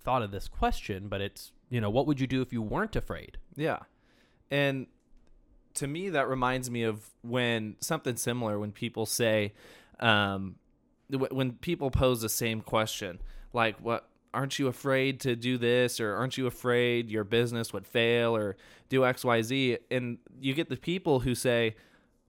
thought 0.00 0.22
of 0.22 0.32
this 0.32 0.48
question, 0.48 1.08
but 1.08 1.20
it's 1.20 1.52
you 1.70 1.80
know 1.80 1.90
what 1.90 2.06
would 2.06 2.20
you 2.20 2.26
do 2.26 2.42
if 2.42 2.52
you 2.52 2.60
weren't 2.62 2.96
afraid? 2.96 3.38
Yeah. 3.54 3.80
And 4.50 4.86
to 5.74 5.86
me, 5.86 6.08
that 6.10 6.28
reminds 6.28 6.70
me 6.70 6.82
of 6.82 7.10
when 7.22 7.76
something 7.80 8.16
similar 8.16 8.58
when 8.58 8.72
people 8.72 9.06
say, 9.06 9.52
um, 10.00 10.56
when 11.08 11.52
people 11.52 11.90
pose 11.90 12.20
the 12.20 12.28
same 12.28 12.60
question, 12.60 13.20
like, 13.52 13.78
what, 13.80 14.08
aren't 14.34 14.58
you 14.58 14.66
afraid 14.66 15.20
to 15.20 15.36
do 15.36 15.56
this? 15.56 16.00
Or 16.00 16.14
aren't 16.14 16.36
you 16.36 16.46
afraid 16.46 17.08
your 17.10 17.24
business 17.24 17.72
would 17.72 17.86
fail 17.86 18.36
or 18.36 18.56
do 18.88 19.00
XYZ? 19.00 19.78
And 19.90 20.18
you 20.40 20.54
get 20.54 20.68
the 20.68 20.76
people 20.76 21.20
who 21.20 21.34
say, 21.34 21.76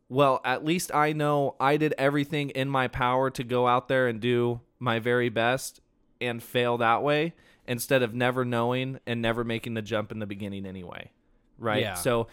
well, 0.07 0.39
at 0.45 0.63
least 0.63 0.93
I 0.93 1.13
know 1.13 1.55
I 1.59 1.77
did 1.77 1.93
everything 1.97 2.51
in 2.51 2.69
my 2.69 2.87
power 2.87 3.29
to 3.31 3.43
go 3.43 3.67
out 3.67 3.87
there 3.87 4.07
and 4.07 4.21
do 4.21 4.61
my 4.79 4.99
very 4.99 5.29
best 5.29 5.81
and 6.21 6.41
fail 6.41 6.77
that 6.77 7.01
way 7.01 7.33
instead 7.67 8.03
of 8.03 8.13
never 8.13 8.45
knowing 8.45 8.99
and 9.07 9.21
never 9.21 9.43
making 9.43 9.73
the 9.73 9.81
jump 9.81 10.11
in 10.11 10.19
the 10.19 10.27
beginning 10.27 10.65
anyway. 10.65 11.11
Right? 11.57 11.81
Yeah. 11.81 11.95
So 11.95 12.27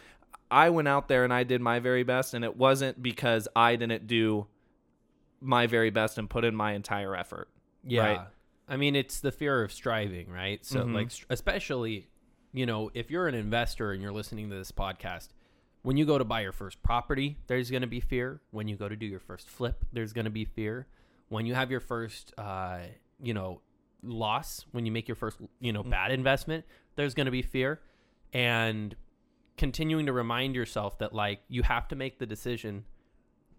I 0.51 0.69
went 0.69 0.89
out 0.89 1.09
there 1.09 1.25
and 1.25 1.33
I 1.33 1.45
did 1.45 1.63
my 1.63 1.79
very 1.79 2.03
best 2.03 2.35
and 2.35 2.45
it 2.45 2.57
wasn't 2.57 3.03
because 3.03 3.49
I 3.57 3.77
didn't 3.77 4.07
do 4.07 4.47
my 5.41 5.67
very 5.67 5.91
best 5.91 6.19
and 6.19 6.29
put 6.29 6.45
in 6.45 6.55
my 6.55 6.73
entire 6.73 7.17
effort. 7.17 7.49
Right. 7.91 8.21
I 8.73 8.79
mean, 8.79 8.97
it's 8.97 9.21
the 9.21 9.31
fear 9.31 9.63
of 9.63 9.71
striving, 9.71 10.31
right? 10.31 10.65
So, 10.65 10.85
Mhm. 10.87 10.95
like, 10.95 11.11
especially, 11.29 12.09
you 12.53 12.65
know, 12.65 12.91
if 12.95 13.11
you're 13.11 13.29
an 13.29 13.35
investor 13.35 13.93
and 13.93 14.01
you're 14.01 14.13
listening 14.13 14.49
to 14.49 14.57
this 14.57 14.73
podcast, 14.73 15.29
when 15.83 15.99
you 15.99 16.07
go 16.07 16.17
to 16.17 16.25
buy 16.25 16.41
your 16.41 16.53
first 16.53 16.83
property, 16.83 17.37
there's 17.49 17.71
going 17.71 17.83
to 17.83 17.87
be 17.87 18.01
fear. 18.01 18.41
When 18.51 18.69
you 18.69 18.77
go 18.77 18.89
to 18.89 18.97
do 18.97 19.05
your 19.05 19.21
first 19.21 19.51
flip, 19.51 19.85
there's 19.93 20.15
going 20.15 20.25
to 20.25 20.31
be 20.31 20.47
fear. 20.47 20.87
When 21.29 21.45
you 21.45 21.55
have 21.55 21.71
your 21.71 21.81
first, 21.81 22.33
uh, 22.39 22.87
you 23.21 23.35
know, 23.35 23.61
loss, 24.03 24.65
when 24.73 24.87
you 24.87 24.93
make 24.93 25.07
your 25.07 25.17
first, 25.17 25.39
you 25.61 25.75
know, 25.75 25.83
bad 25.83 26.11
investment, 26.11 26.65
there's 26.97 27.13
going 27.13 27.27
to 27.27 27.31
be 27.31 27.43
fear. 27.43 27.83
And 28.33 28.97
continuing 29.59 30.07
to 30.07 30.15
remind 30.15 30.55
yourself 30.55 30.99
that, 30.99 31.13
like, 31.13 31.43
you 31.49 31.63
have 31.63 31.89
to 31.89 31.95
make 31.97 32.19
the 32.19 32.27
decision 32.27 32.87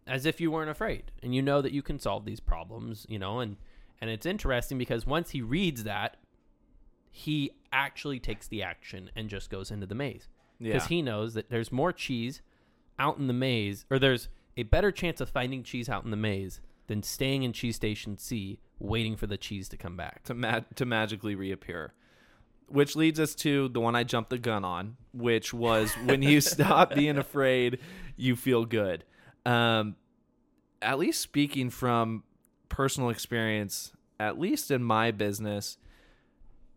as 0.08 0.26
if 0.26 0.42
you 0.42 0.50
weren't 0.50 0.72
afraid 0.72 1.12
and 1.22 1.36
you 1.36 1.42
know 1.44 1.62
that 1.62 1.72
you 1.72 1.84
can 1.84 2.00
solve 2.00 2.26
these 2.26 2.40
problems, 2.40 3.06
you 3.08 3.20
know, 3.20 3.40
and 3.40 3.58
and 4.04 4.12
it's 4.12 4.26
interesting 4.26 4.78
because 4.78 5.08
once 5.08 5.30
he 5.30 5.42
reads 5.42 5.86
that, 5.86 6.18
he 7.10 7.52
actually 7.72 8.20
takes 8.20 8.50
the 8.50 8.62
action 8.62 9.10
and 9.16 9.30
just 9.30 9.50
goes 9.50 9.72
into 9.72 9.86
the 9.86 9.96
maze. 9.96 10.28
Yeah. 10.60 10.74
Because 10.74 10.90
he 10.90 11.02
knows 11.02 11.36
that 11.36 11.50
there's 11.50 11.72
more 11.72 11.94
cheese 11.94 12.42
out 13.00 13.18
in 13.18 13.28
the 13.28 13.34
maze, 13.34 13.86
or 13.90 14.00
there's 14.00 14.28
a 14.58 14.64
better 14.64 14.92
chance 14.92 15.22
of 15.22 15.30
finding 15.30 15.64
cheese 15.64 15.88
out 15.88 16.04
in 16.04 16.12
the 16.12 16.18
maze 16.18 16.60
than 16.88 17.02
staying 17.02 17.44
in 17.44 17.54
Cheese 17.54 17.78
Station 17.78 18.18
C 18.18 18.60
waiting 18.78 19.16
for 19.16 19.26
the 19.26 19.38
cheese 19.38 19.70
to 19.70 19.78
come 19.78 19.96
back. 19.96 20.24
to 20.26 20.34
ma- 20.34 20.60
to 20.76 20.86
magically 20.86 21.34
reappear. 21.34 21.94
Which 22.68 22.98
leads 22.98 23.22
us 23.22 23.34
to 23.36 23.70
the 23.70 23.80
one 23.80 23.96
I 23.96 24.04
jumped 24.04 24.32
the 24.32 24.38
gun 24.38 24.66
on, 24.66 24.98
which 25.14 25.54
was 25.54 25.94
when 26.04 26.22
you 26.22 26.42
stop 26.42 26.94
being 26.94 27.18
afraid, 27.18 27.80
you 28.18 28.36
feel 28.36 28.66
good. 28.66 29.06
Um, 29.46 29.96
at 30.82 31.00
least 31.00 31.22
speaking 31.22 31.70
from 31.70 32.24
personal 32.74 33.10
experience, 33.10 33.94
at 34.20 34.40
least 34.40 34.72
in 34.72 34.84
my 34.84 35.12
business, 35.12 35.78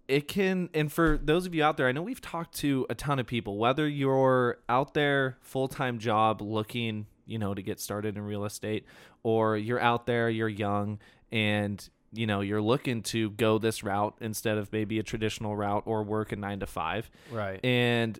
it 0.08 0.28
can. 0.28 0.68
And 0.74 0.92
for 0.92 1.18
those 1.22 1.46
of 1.46 1.54
you 1.54 1.64
out 1.64 1.76
there, 1.76 1.88
I 1.88 1.92
know 1.92 2.02
we've 2.02 2.20
talked 2.20 2.54
to 2.58 2.86
a 2.90 2.94
ton 2.94 3.18
of 3.18 3.26
people. 3.26 3.56
Whether 3.58 3.88
you're 3.88 4.58
out 4.68 4.94
there 4.94 5.38
full 5.40 5.68
time 5.68 5.98
job 5.98 6.40
looking, 6.42 7.06
you 7.26 7.38
know, 7.38 7.54
to 7.54 7.62
get 7.62 7.80
started 7.80 8.16
in 8.16 8.22
real 8.22 8.44
estate, 8.44 8.84
or 9.22 9.56
you're 9.56 9.80
out 9.80 10.06
there, 10.06 10.28
you're 10.30 10.48
young, 10.48 10.98
and 11.32 11.88
you 12.12 12.26
know 12.26 12.40
you're 12.40 12.62
looking 12.62 13.02
to 13.02 13.30
go 13.30 13.58
this 13.58 13.82
route 13.82 14.14
instead 14.20 14.58
of 14.58 14.72
maybe 14.72 14.98
a 14.98 15.02
traditional 15.02 15.56
route 15.56 15.82
or 15.86 16.02
work 16.04 16.30
a 16.30 16.36
nine 16.36 16.60
to 16.60 16.66
five 16.66 17.10
Right. 17.32 17.58
and 17.64 18.18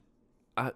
uh, 0.57 0.71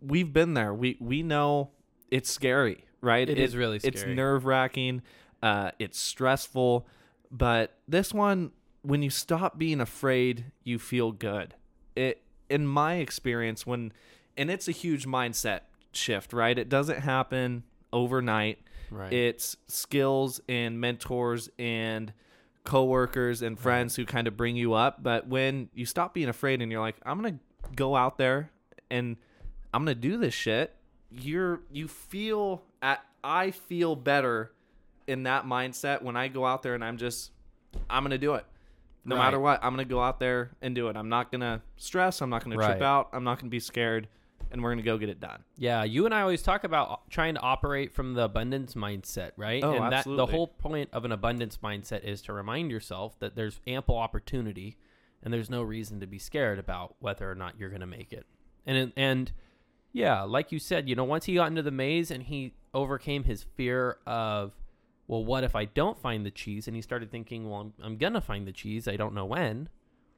we've 0.00 0.32
been 0.32 0.54
there 0.54 0.72
we 0.72 0.96
we 0.98 1.22
know 1.22 1.70
it's 2.10 2.30
scary 2.30 2.84
right 3.02 3.28
It 3.28 3.38
is 3.38 3.54
really 3.54 3.80
scary. 3.80 3.92
it's 3.94 4.04
nerve-wracking 4.06 5.02
uh 5.44 5.70
it's 5.78 5.98
stressful 5.98 6.86
but 7.30 7.76
this 7.86 8.12
one 8.12 8.50
when 8.82 9.02
you 9.02 9.10
stop 9.10 9.58
being 9.58 9.80
afraid 9.80 10.46
you 10.64 10.78
feel 10.78 11.12
good 11.12 11.54
it 11.94 12.22
in 12.50 12.66
my 12.66 12.94
experience 12.94 13.66
when 13.66 13.92
and 14.36 14.50
it's 14.50 14.66
a 14.66 14.72
huge 14.72 15.06
mindset 15.06 15.60
shift 15.92 16.32
right 16.32 16.58
it 16.58 16.68
doesn't 16.68 17.00
happen 17.00 17.62
overnight 17.92 18.58
right. 18.90 19.12
it's 19.12 19.56
skills 19.68 20.40
and 20.48 20.80
mentors 20.80 21.48
and 21.58 22.12
coworkers 22.64 23.42
and 23.42 23.58
friends 23.58 23.94
who 23.94 24.04
kind 24.04 24.26
of 24.26 24.36
bring 24.36 24.56
you 24.56 24.72
up. 24.72 25.02
But 25.02 25.28
when 25.28 25.68
you 25.74 25.86
stop 25.86 26.14
being 26.14 26.28
afraid 26.28 26.62
and 26.62 26.72
you're 26.72 26.80
like, 26.80 26.96
I'm 27.04 27.20
gonna 27.20 27.38
go 27.76 27.94
out 27.94 28.18
there 28.18 28.50
and 28.90 29.16
I'm 29.72 29.82
gonna 29.82 29.94
do 29.94 30.16
this 30.16 30.34
shit. 30.34 30.74
You're 31.10 31.60
you 31.70 31.86
feel 31.86 32.62
at 32.82 33.04
I 33.22 33.50
feel 33.52 33.94
better 33.94 34.50
in 35.06 35.24
that 35.24 35.44
mindset 35.44 36.02
when 36.02 36.16
I 36.16 36.28
go 36.28 36.44
out 36.46 36.62
there 36.62 36.74
and 36.74 36.84
I'm 36.84 36.96
just 36.96 37.30
I'm 37.90 38.02
gonna 38.04 38.18
do 38.18 38.34
it. 38.34 38.44
No 39.04 39.16
Right. 39.16 39.22
matter 39.24 39.40
what, 39.40 39.62
I'm 39.62 39.72
gonna 39.72 39.84
go 39.84 40.00
out 40.00 40.18
there 40.20 40.52
and 40.62 40.74
do 40.74 40.88
it. 40.88 40.96
I'm 40.96 41.08
not 41.08 41.30
gonna 41.32 41.62
stress. 41.76 42.20
I'm 42.22 42.30
not 42.30 42.42
gonna 42.44 42.56
Right. 42.56 42.70
trip 42.70 42.82
out. 42.82 43.10
I'm 43.12 43.24
not 43.24 43.38
gonna 43.38 43.50
be 43.50 43.60
scared, 43.60 44.08
and 44.50 44.62
we're 44.62 44.70
gonna 44.70 44.82
go 44.82 44.96
get 44.96 45.08
it 45.08 45.20
done. 45.20 45.44
Yeah, 45.58 45.82
you 45.84 46.06
and 46.06 46.14
I 46.14 46.22
always 46.22 46.42
talk 46.42 46.64
about 46.64 47.10
trying 47.10 47.34
to 47.34 47.40
operate 47.40 47.92
from 47.92 48.14
the 48.14 48.22
abundance 48.22 48.74
mindset, 48.74 49.32
right? 49.36 49.62
Oh, 49.62 49.72
and 49.74 49.92
that 49.92 49.98
absolutely. 49.98 50.24
the 50.26 50.32
whole 50.32 50.46
point 50.46 50.88
of 50.92 51.04
an 51.04 51.12
abundance 51.12 51.58
mindset 51.58 52.04
is 52.04 52.22
to 52.22 52.32
remind 52.32 52.70
yourself 52.70 53.18
that 53.18 53.34
there's 53.36 53.60
ample 53.66 53.96
opportunity 53.98 54.76
and 55.22 55.32
there's 55.34 55.50
no 55.50 55.62
reason 55.62 56.00
to 56.00 56.06
be 56.06 56.18
scared 56.18 56.58
about 56.58 56.94
whether 57.00 57.30
or 57.30 57.34
not 57.34 57.58
you're 57.58 57.70
going 57.70 57.80
to 57.80 57.86
make 57.86 58.12
it. 58.12 58.26
And 58.66 58.92
and 58.96 59.32
yeah, 59.92 60.22
like 60.22 60.50
you 60.52 60.58
said, 60.58 60.88
you 60.88 60.94
know, 60.94 61.04
once 61.04 61.24
he 61.26 61.34
got 61.34 61.48
into 61.48 61.62
the 61.62 61.70
maze 61.70 62.10
and 62.10 62.22
he 62.22 62.54
overcame 62.72 63.24
his 63.24 63.42
fear 63.42 63.98
of 64.06 64.52
well, 65.06 65.24
what 65.24 65.44
if 65.44 65.54
I 65.54 65.64
don't 65.66 65.98
find 65.98 66.24
the 66.24 66.30
cheese? 66.30 66.66
And 66.66 66.74
he 66.74 66.82
started 66.82 67.10
thinking, 67.10 67.48
well, 67.50 67.60
I'm, 67.60 67.72
I'm 67.82 67.96
going 67.98 68.12
to 68.14 68.20
find 68.20 68.46
the 68.46 68.52
cheese. 68.52 68.88
I 68.88 68.96
don't 68.96 69.14
know 69.14 69.26
when 69.26 69.68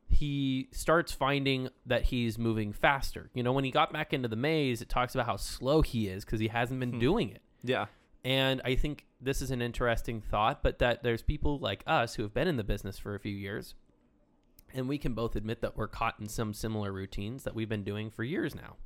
he 0.08 0.68
starts 0.70 1.10
finding 1.12 1.68
that 1.84 2.04
he's 2.04 2.38
moving 2.38 2.72
faster. 2.72 3.28
You 3.34 3.42
know, 3.42 3.52
when 3.52 3.64
he 3.64 3.70
got 3.72 3.92
back 3.92 4.12
into 4.12 4.28
the 4.28 4.36
maze, 4.36 4.80
it 4.80 4.88
talks 4.88 5.14
about 5.14 5.26
how 5.26 5.36
slow 5.36 5.82
he 5.82 6.06
is 6.08 6.24
because 6.24 6.38
he 6.38 6.48
hasn't 6.48 6.78
been 6.78 6.92
Hmm. 6.94 6.98
doing 7.00 7.30
it. 7.30 7.42
Yeah. 7.64 7.86
And 8.24 8.60
I 8.64 8.76
think 8.76 9.06
this 9.20 9.42
is 9.42 9.50
an 9.50 9.60
interesting 9.62 10.20
thought, 10.20 10.62
but 10.62 10.78
that 10.78 11.02
there's 11.02 11.22
people 11.22 11.58
like 11.58 11.82
us 11.86 12.14
who 12.14 12.22
have 12.22 12.32
been 12.34 12.46
in 12.48 12.56
the 12.56 12.64
business 12.64 12.98
for 12.98 13.14
a 13.14 13.20
few 13.20 13.34
years, 13.34 13.74
and 14.74 14.88
we 14.88 14.98
can 14.98 15.14
both 15.14 15.34
admit 15.36 15.60
that 15.62 15.76
we're 15.76 15.86
caught 15.88 16.20
in 16.20 16.28
some 16.28 16.52
similar 16.54 16.92
routines 16.92 17.44
that 17.44 17.54
we've 17.54 17.68
been 17.68 17.84
doing 17.84 18.10
for 18.10 18.22
years 18.24 18.54
now. 18.54 18.76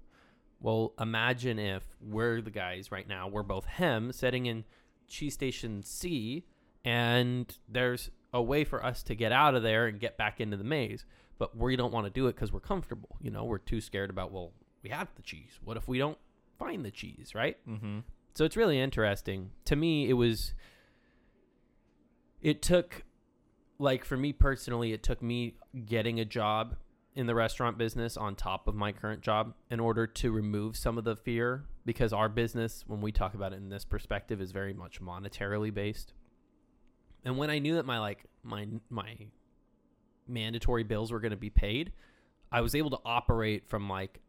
Well, 0.60 0.92
imagine 1.00 1.58
if 1.58 1.84
we're 2.02 2.40
the 2.42 2.50
guys 2.50 2.90
right 2.92 3.08
now, 3.08 3.28
we're 3.28 3.42
both 3.42 3.64
him 3.66 4.12
setting 4.12 4.44
in 4.46 4.64
cheese 5.10 5.34
station 5.34 5.82
C, 5.82 6.46
and 6.84 7.58
there's 7.68 8.10
a 8.32 8.40
way 8.40 8.64
for 8.64 8.82
us 8.82 9.02
to 9.02 9.14
get 9.14 9.32
out 9.32 9.54
of 9.54 9.62
there 9.62 9.86
and 9.86 10.00
get 10.00 10.16
back 10.16 10.40
into 10.40 10.56
the 10.56 10.64
maze, 10.64 11.04
but 11.38 11.56
we 11.56 11.76
don't 11.76 11.92
want 11.92 12.06
to 12.06 12.10
do 12.10 12.28
it 12.28 12.34
because 12.36 12.52
we're 12.52 12.60
comfortable. 12.60 13.16
You 13.20 13.30
know, 13.30 13.44
we're 13.44 13.58
too 13.58 13.80
scared 13.82 14.08
about, 14.08 14.32
well, 14.32 14.52
we 14.82 14.90
have 14.90 15.08
the 15.16 15.22
cheese. 15.22 15.58
What 15.62 15.76
if 15.76 15.86
we 15.88 15.98
don't 15.98 16.16
find 16.58 16.84
the 16.84 16.90
cheese, 16.90 17.34
right? 17.34 17.56
Mm-hmm. 17.68 17.98
So 18.34 18.44
it's 18.44 18.56
really 18.56 18.80
interesting. 18.80 19.50
To 19.66 19.76
me, 19.76 20.08
it 20.08 20.14
was. 20.14 20.54
It 22.40 22.62
took, 22.62 23.02
like, 23.78 24.04
for 24.04 24.16
me 24.16 24.32
personally, 24.32 24.94
it 24.94 25.02
took 25.02 25.20
me 25.20 25.56
getting 25.84 26.20
a 26.20 26.24
job 26.24 26.76
in 27.14 27.26
the 27.26 27.34
restaurant 27.34 27.76
business 27.76 28.16
on 28.16 28.34
top 28.34 28.66
of 28.66 28.74
my 28.74 28.92
current 28.92 29.20
job 29.20 29.52
in 29.70 29.80
order 29.80 30.06
to 30.06 30.30
remove 30.30 30.76
some 30.76 30.96
of 30.96 31.04
the 31.04 31.16
fear 31.16 31.64
because 31.84 32.12
our 32.12 32.28
business, 32.28 32.84
when 32.86 33.00
we 33.00 33.12
talk 33.12 33.34
about 33.34 33.52
it 33.52 33.56
in 33.56 33.68
this 33.68 33.84
perspective, 33.84 34.40
is 34.40 34.52
very 34.52 34.74
much 34.74 35.00
monetarily 35.00 35.72
based. 35.72 36.12
And 37.24 37.36
when 37.36 37.50
I 37.50 37.58
knew 37.58 37.74
that 37.76 37.86
my, 37.86 37.98
like, 37.98 38.24
my, 38.42 38.66
my 38.88 39.16
mandatory 40.26 40.84
bills 40.84 41.12
were 41.12 41.20
going 41.20 41.30
to 41.30 41.36
be 41.36 41.50
paid, 41.50 41.92
I 42.52 42.60
was 42.60 42.74
able 42.74 42.90
to 42.90 42.98
operate 43.04 43.68
from, 43.68 43.88
like, 43.88 44.20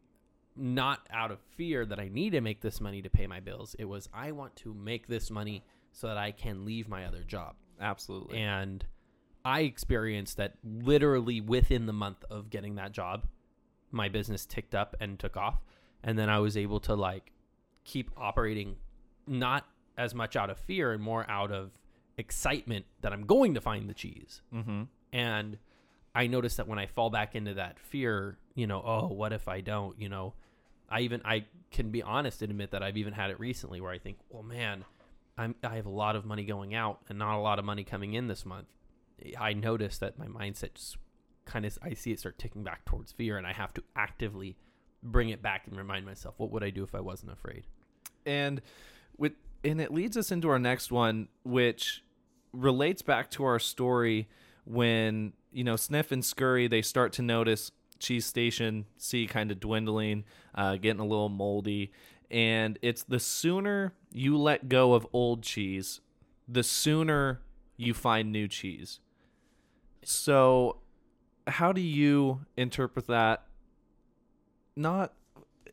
not 0.55 1.07
out 1.11 1.31
of 1.31 1.39
fear 1.55 1.85
that 1.85 1.99
I 1.99 2.09
need 2.09 2.31
to 2.31 2.41
make 2.41 2.61
this 2.61 2.81
money 2.81 3.01
to 3.01 3.09
pay 3.09 3.27
my 3.27 3.39
bills. 3.39 3.75
It 3.79 3.85
was 3.85 4.09
I 4.13 4.31
want 4.31 4.55
to 4.57 4.73
make 4.73 5.07
this 5.07 5.31
money 5.31 5.63
so 5.91 6.07
that 6.07 6.17
I 6.17 6.31
can 6.31 6.65
leave 6.65 6.87
my 6.87 7.05
other 7.05 7.23
job. 7.23 7.55
Absolutely. 7.79 8.37
And 8.37 8.85
I 9.43 9.61
experienced 9.61 10.37
that 10.37 10.55
literally 10.63 11.41
within 11.41 11.85
the 11.85 11.93
month 11.93 12.23
of 12.29 12.49
getting 12.49 12.75
that 12.75 12.91
job, 12.91 13.25
my 13.91 14.09
business 14.09 14.45
ticked 14.45 14.75
up 14.75 14.95
and 14.99 15.17
took 15.17 15.37
off. 15.37 15.63
And 16.03 16.17
then 16.17 16.29
I 16.29 16.39
was 16.39 16.57
able 16.57 16.79
to 16.81 16.95
like 16.95 17.31
keep 17.83 18.11
operating 18.17 18.75
not 19.27 19.65
as 19.97 20.13
much 20.15 20.35
out 20.35 20.49
of 20.49 20.57
fear 20.57 20.91
and 20.91 21.01
more 21.01 21.29
out 21.29 21.51
of 21.51 21.71
excitement 22.17 22.85
that 23.01 23.13
I'm 23.13 23.25
going 23.25 23.53
to 23.55 23.61
find 23.61 23.89
the 23.89 23.93
cheese. 23.93 24.41
mm-hmm. 24.53 24.83
And 25.13 25.57
I 26.15 26.27
notice 26.27 26.55
that 26.55 26.67
when 26.67 26.79
I 26.79 26.85
fall 26.85 27.09
back 27.09 27.35
into 27.35 27.53
that 27.55 27.79
fear, 27.79 28.37
you 28.55 28.67
know, 28.67 28.81
oh, 28.85 29.07
what 29.07 29.33
if 29.33 29.47
I 29.47 29.61
don't? 29.61 29.99
You 29.99 30.09
know, 30.09 30.33
I 30.89 31.01
even 31.01 31.21
I 31.23 31.45
can 31.71 31.89
be 31.89 32.03
honest 32.03 32.41
and 32.41 32.51
admit 32.51 32.71
that 32.71 32.83
I've 32.83 32.97
even 32.97 33.13
had 33.13 33.29
it 33.29 33.39
recently 33.39 33.81
where 33.81 33.91
I 33.91 33.97
think, 33.97 34.17
well, 34.29 34.43
man, 34.43 34.85
I'm 35.37 35.55
I 35.63 35.75
have 35.75 35.85
a 35.85 35.91
lot 35.91 36.15
of 36.15 36.25
money 36.25 36.43
going 36.43 36.73
out 36.75 36.99
and 37.09 37.17
not 37.17 37.37
a 37.37 37.41
lot 37.41 37.59
of 37.59 37.65
money 37.65 37.83
coming 37.83 38.13
in 38.13 38.27
this 38.27 38.45
month. 38.45 38.67
I 39.39 39.53
notice 39.53 39.97
that 39.99 40.17
my 40.17 40.27
mindset 40.27 40.73
just 40.75 40.97
kind 41.45 41.65
of 41.65 41.77
I 41.81 41.93
see 41.93 42.11
it 42.11 42.19
start 42.19 42.37
ticking 42.37 42.63
back 42.63 42.85
towards 42.85 43.11
fear, 43.11 43.37
and 43.37 43.47
I 43.47 43.53
have 43.53 43.73
to 43.75 43.83
actively 43.95 44.57
bring 45.03 45.29
it 45.29 45.41
back 45.41 45.67
and 45.67 45.77
remind 45.77 46.05
myself, 46.05 46.35
what 46.37 46.51
would 46.51 46.63
I 46.63 46.69
do 46.69 46.83
if 46.83 46.93
I 46.95 47.01
wasn't 47.01 47.31
afraid? 47.31 47.65
and 48.25 48.61
with 49.17 49.33
and 49.63 49.79
it 49.79 49.91
leads 49.91 50.17
us 50.17 50.31
into 50.31 50.49
our 50.49 50.59
next 50.59 50.91
one 50.91 51.27
which 51.43 52.03
relates 52.53 53.01
back 53.01 53.29
to 53.31 53.43
our 53.43 53.59
story 53.59 54.27
when 54.65 55.33
you 55.51 55.63
know 55.63 55.75
sniff 55.75 56.11
and 56.11 56.23
scurry 56.23 56.67
they 56.67 56.81
start 56.81 57.13
to 57.13 57.21
notice 57.21 57.71
cheese 57.99 58.25
station 58.25 58.85
c 58.97 59.27
kind 59.27 59.51
of 59.51 59.59
dwindling 59.59 60.23
uh, 60.55 60.75
getting 60.75 60.99
a 60.99 61.05
little 61.05 61.29
moldy. 61.29 61.91
And 62.29 62.79
it's 62.81 63.03
the 63.03 63.19
sooner 63.19 63.93
you 64.11 64.37
let 64.37 64.69
go 64.69 64.93
of 64.93 65.05
old 65.11 65.43
cheese 65.43 66.01
the 66.47 66.63
sooner 66.63 67.41
you 67.77 67.93
find 67.93 68.31
new 68.31 68.47
cheese. 68.47 68.99
So 70.03 70.77
how 71.47 71.71
do 71.71 71.81
you 71.81 72.41
interpret 72.57 73.07
that 73.07 73.45
not 74.75 75.13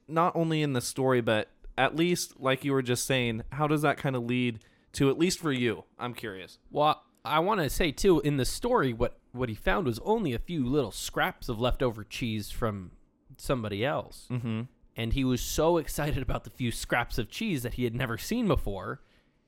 not 0.07 0.35
only 0.35 0.63
in 0.63 0.73
the 0.73 0.81
story 0.81 1.21
but 1.21 1.49
at 1.77 1.95
least 1.95 2.41
like 2.41 2.65
you 2.65 2.73
were 2.73 2.83
just 2.83 3.07
saying 3.07 3.43
how 3.53 3.67
does 3.67 3.83
that 3.83 3.97
kind 3.97 4.17
of 4.17 4.25
lead 4.25 4.59
to 4.93 5.11
at 5.11 5.19
least 5.19 5.39
for 5.39 5.53
you 5.53 5.85
i'm 5.99 6.15
curious. 6.15 6.59
Well, 6.71 7.03
I 7.25 7.41
want 7.41 7.61
to 7.61 7.71
say 7.71 7.93
too 7.93 8.21
in 8.21 8.37
the 8.37 8.45
story, 8.45 8.93
what 8.93 9.19
what 9.33 9.49
he 9.49 9.55
found 9.55 9.87
was 9.87 10.01
only 10.01 10.33
a 10.33 10.39
few 10.39 10.65
little 10.65 10.91
scraps 10.91 11.49
of 11.49 11.61
leftover 11.61 12.03
cheese 12.05 12.51
from 12.51 12.93
somebody 13.37 13.85
else, 13.85 14.27
mm-hmm. 14.31 14.63
And 14.97 15.13
he 15.13 15.23
was 15.23 15.41
so 15.41 15.77
excited 15.77 16.23
about 16.23 16.43
the 16.43 16.51
few 16.51 16.73
scraps 16.73 17.19
of 17.19 17.31
cheese 17.31 17.63
that 17.63 17.75
he 17.75 17.85
had 17.85 17.95
never 17.95 18.19
seen 18.19 18.49
before, 18.49 19.01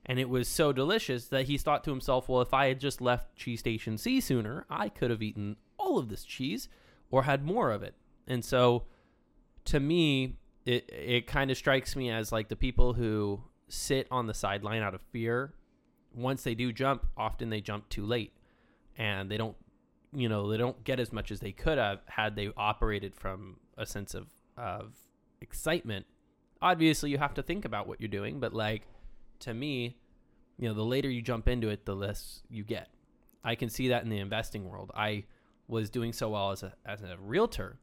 and 0.07 0.21
it 0.21 0.29
was 0.29 0.47
so 0.47 0.73
delicious 0.73 1.27
that 1.27 1.47
he 1.47 1.59
thought 1.59 1.83
to 1.85 1.91
himself, 1.91 2.29
"Well, 2.29 2.41
if 2.41 2.55
I 2.55 2.69
had 2.69 2.81
just 2.81 3.01
left 3.01 3.35
Cheese 3.35 3.61
Station 3.61 3.99
C 3.99 4.21
sooner, 4.21 4.67
I 4.71 4.89
could 4.89 5.11
have 5.11 5.23
eaten 5.23 5.57
all 5.77 5.99
of 5.99 6.09
this 6.09 6.25
cheese 6.25 6.69
or 7.11 7.25
had 7.25 7.45
more 7.45 7.71
of 7.71 7.83
it." 7.83 7.95
And 8.29 8.45
so, 8.45 8.85
to 9.66 9.81
me, 9.81 10.37
it 10.64 10.88
it 10.90 11.27
kind 11.27 11.51
of 11.51 11.57
strikes 11.57 11.96
me 11.96 12.11
as 12.11 12.33
like 12.33 12.49
the 12.49 12.57
people 12.57 12.94
who 12.94 13.40
sit 13.68 14.07
on 14.11 14.27
the 14.27 14.35
sideline 14.35 14.83
out 14.83 14.94
of 14.94 15.01
fear 15.12 15.55
once 16.14 16.42
they 16.42 16.55
do 16.55 16.73
jump, 16.73 17.07
often 17.16 17.51
they 17.51 17.61
jump 17.61 17.88
too 17.88 18.05
late, 18.05 18.33
and 18.99 19.31
they 19.31 19.37
don't, 19.37 19.57
you 20.12 20.29
know, 20.29 20.51
they 20.51 20.57
don't 20.57 20.83
get 20.85 20.99
as 20.99 21.12
much 21.12 21.31
as 21.31 21.40
they 21.40 21.53
could 21.53 21.79
have 21.79 22.01
had 22.07 22.37
they 22.37 22.51
operated 22.57 23.14
from 23.14 23.57
a 23.77 23.87
sense 23.87 24.14
of 24.14 24.27
of 24.57 24.92
excitement. 25.40 26.07
Obviously, 26.62 27.11
you 27.11 27.18
have 27.18 27.35
to 27.35 27.42
think 27.42 27.64
about 27.64 27.87
what 27.87 28.01
you're 28.01 28.09
doing, 28.09 28.40
but 28.40 28.53
like 28.53 28.83
to 29.40 29.55
me, 29.55 29.96
you 30.59 30.68
know, 30.68 30.75
the 30.75 30.85
later 30.85 31.09
you 31.09 31.23
jump 31.23 31.49
into 31.49 31.68
it, 31.68 31.87
the 31.87 31.96
less 31.96 32.42
you 32.51 32.64
get. 32.64 32.88
I 33.42 33.55
can 33.55 33.70
see 33.70 33.88
that 33.88 34.03
in 34.03 34.11
the 34.11 34.18
investing 34.18 34.68
world. 34.68 34.90
I 34.94 35.25
was 35.66 35.88
doing 35.88 36.12
so 36.12 36.31
well 36.31 36.51
as 36.51 36.62
a 36.62 36.75
as 36.85 37.03
a 37.03 37.16
realtor. 37.18 37.79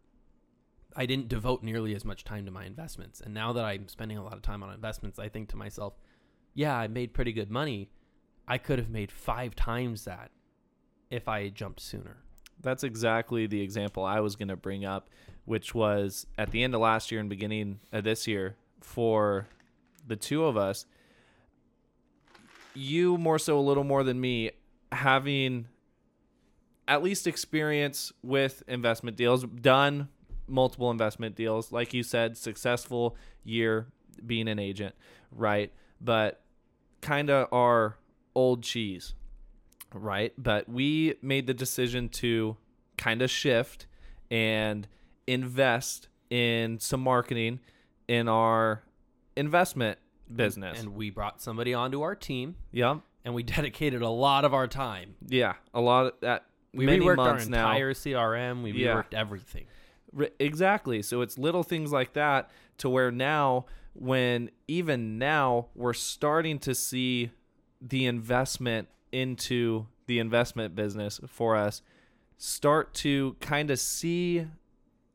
I 0.97 1.05
didn't 1.05 1.29
devote 1.29 1.62
nearly 1.63 1.95
as 1.95 2.03
much 2.03 2.23
time 2.25 2.45
to 2.45 2.51
my 2.51 2.65
investments. 2.65 3.21
And 3.21 3.33
now 3.33 3.53
that 3.53 3.63
I'm 3.63 3.88
spending 3.88 4.17
a 4.17 4.23
lot 4.23 4.33
of 4.33 4.41
time 4.41 4.63
on 4.63 4.73
investments, 4.73 5.19
I 5.19 5.29
think 5.29 5.47
to 5.49 5.55
myself, 5.55 5.93
yeah, 6.55 6.75
I 6.75 6.88
made 6.88 7.13
pretty 7.13 7.31
good 7.31 7.51
money. 7.51 7.91
I 8.47 8.57
could 8.57 8.79
have 8.79 8.89
made 8.89 9.12
five 9.12 9.55
times 9.55 10.05
that 10.05 10.31
if 11.12 11.27
I 11.27 11.49
jumped 11.49 11.79
sooner. 11.79 12.17
that's 12.62 12.83
exactly 12.83 13.45
the 13.47 13.62
example 13.62 14.03
i 14.03 14.19
was 14.19 14.36
going 14.36 14.47
to 14.47 14.55
bring 14.55 14.83
up 14.83 15.10
which 15.45 15.73
was 15.75 16.25
at 16.38 16.49
the 16.51 16.63
end 16.63 16.73
of 16.73 16.81
last 16.81 17.12
year 17.12 17.21
and 17.21 17.29
beginning 17.29 17.79
of 17.91 18.03
this 18.03 18.25
year 18.27 18.55
for 18.81 19.47
the 20.07 20.15
two 20.15 20.43
of 20.43 20.57
us 20.57 20.86
you 22.73 23.17
more 23.17 23.39
so 23.39 23.57
a 23.57 23.62
little 23.62 23.83
more 23.83 24.03
than 24.03 24.19
me 24.19 24.51
having 24.91 25.67
at 26.88 27.03
least 27.03 27.27
experience 27.27 28.12
with 28.23 28.63
investment 28.67 29.15
deals 29.17 29.43
done 29.43 30.10
multiple 30.47 30.89
investment 30.91 31.36
deals 31.36 31.71
like 31.71 31.93
you 31.93 32.03
said 32.03 32.38
successful 32.38 33.15
year 33.43 33.88
being 34.25 34.47
an 34.47 34.60
agent 34.60 34.95
right 35.31 35.71
but 36.01 36.41
kind 37.01 37.29
of 37.29 37.47
our 37.53 37.97
old 38.36 38.63
cheese 38.63 39.13
right 39.93 40.33
but 40.38 40.67
we 40.69 41.15
made 41.21 41.47
the 41.47 41.53
decision 41.53 42.10
to 42.10 42.55
kind 42.97 43.21
of 43.21 43.29
shift 43.29 43.86
and 44.31 44.88
invest 45.27 46.07
in 46.29 46.79
some 46.79 47.01
marketing 47.01 47.60
in 48.07 48.27
our 48.27 48.83
investment 49.36 49.97
business 50.33 50.79
And 50.79 50.95
we 50.95 51.10
brought 51.10 51.41
somebody 51.41 51.73
onto 51.73 52.01
our 52.01 52.15
team 52.15 52.55
Yeah. 52.71 52.97
and 53.23 53.33
we 53.33 53.43
dedicated 53.57 54.01
a 54.01 54.10
lot 54.10 54.43
of 54.45 54.53
our 54.53 54.67
time. 54.67 55.15
yeah 55.27 55.53
a 55.73 55.79
lot 55.81 56.07
of 56.07 56.13
that 56.21 56.45
We 56.73 56.86
reworked 56.86 57.17
our 57.19 57.33
now 57.45 57.71
entire 57.71 57.93
CRM. 57.93 58.62
We 58.63 58.71
Yeah. 58.71 58.95
reworked 58.95 59.13
everything. 59.13 59.65
Exactly. 60.39 61.01
So 61.01 61.21
it's 61.21 61.38
little 61.38 61.63
things 61.63 61.91
like 61.91 62.13
that 62.13 62.49
to 62.80 62.89
where 62.89 63.12
now 63.12 63.65
when 63.93 64.49
even 64.67 65.17
now 65.17 65.67
we're 65.75 65.93
starting 65.93 66.60
to 66.60 66.75
see 66.75 67.32
the 67.82 68.06
investment 68.06 68.88
into 69.12 69.88
the 70.08 70.19
investment 70.19 70.75
business 70.75 71.19
for 71.27 71.56
us 71.56 71.82
start 72.38 72.93
to 72.93 73.36
kind 73.39 73.71
of 73.71 73.80
see 73.80 74.45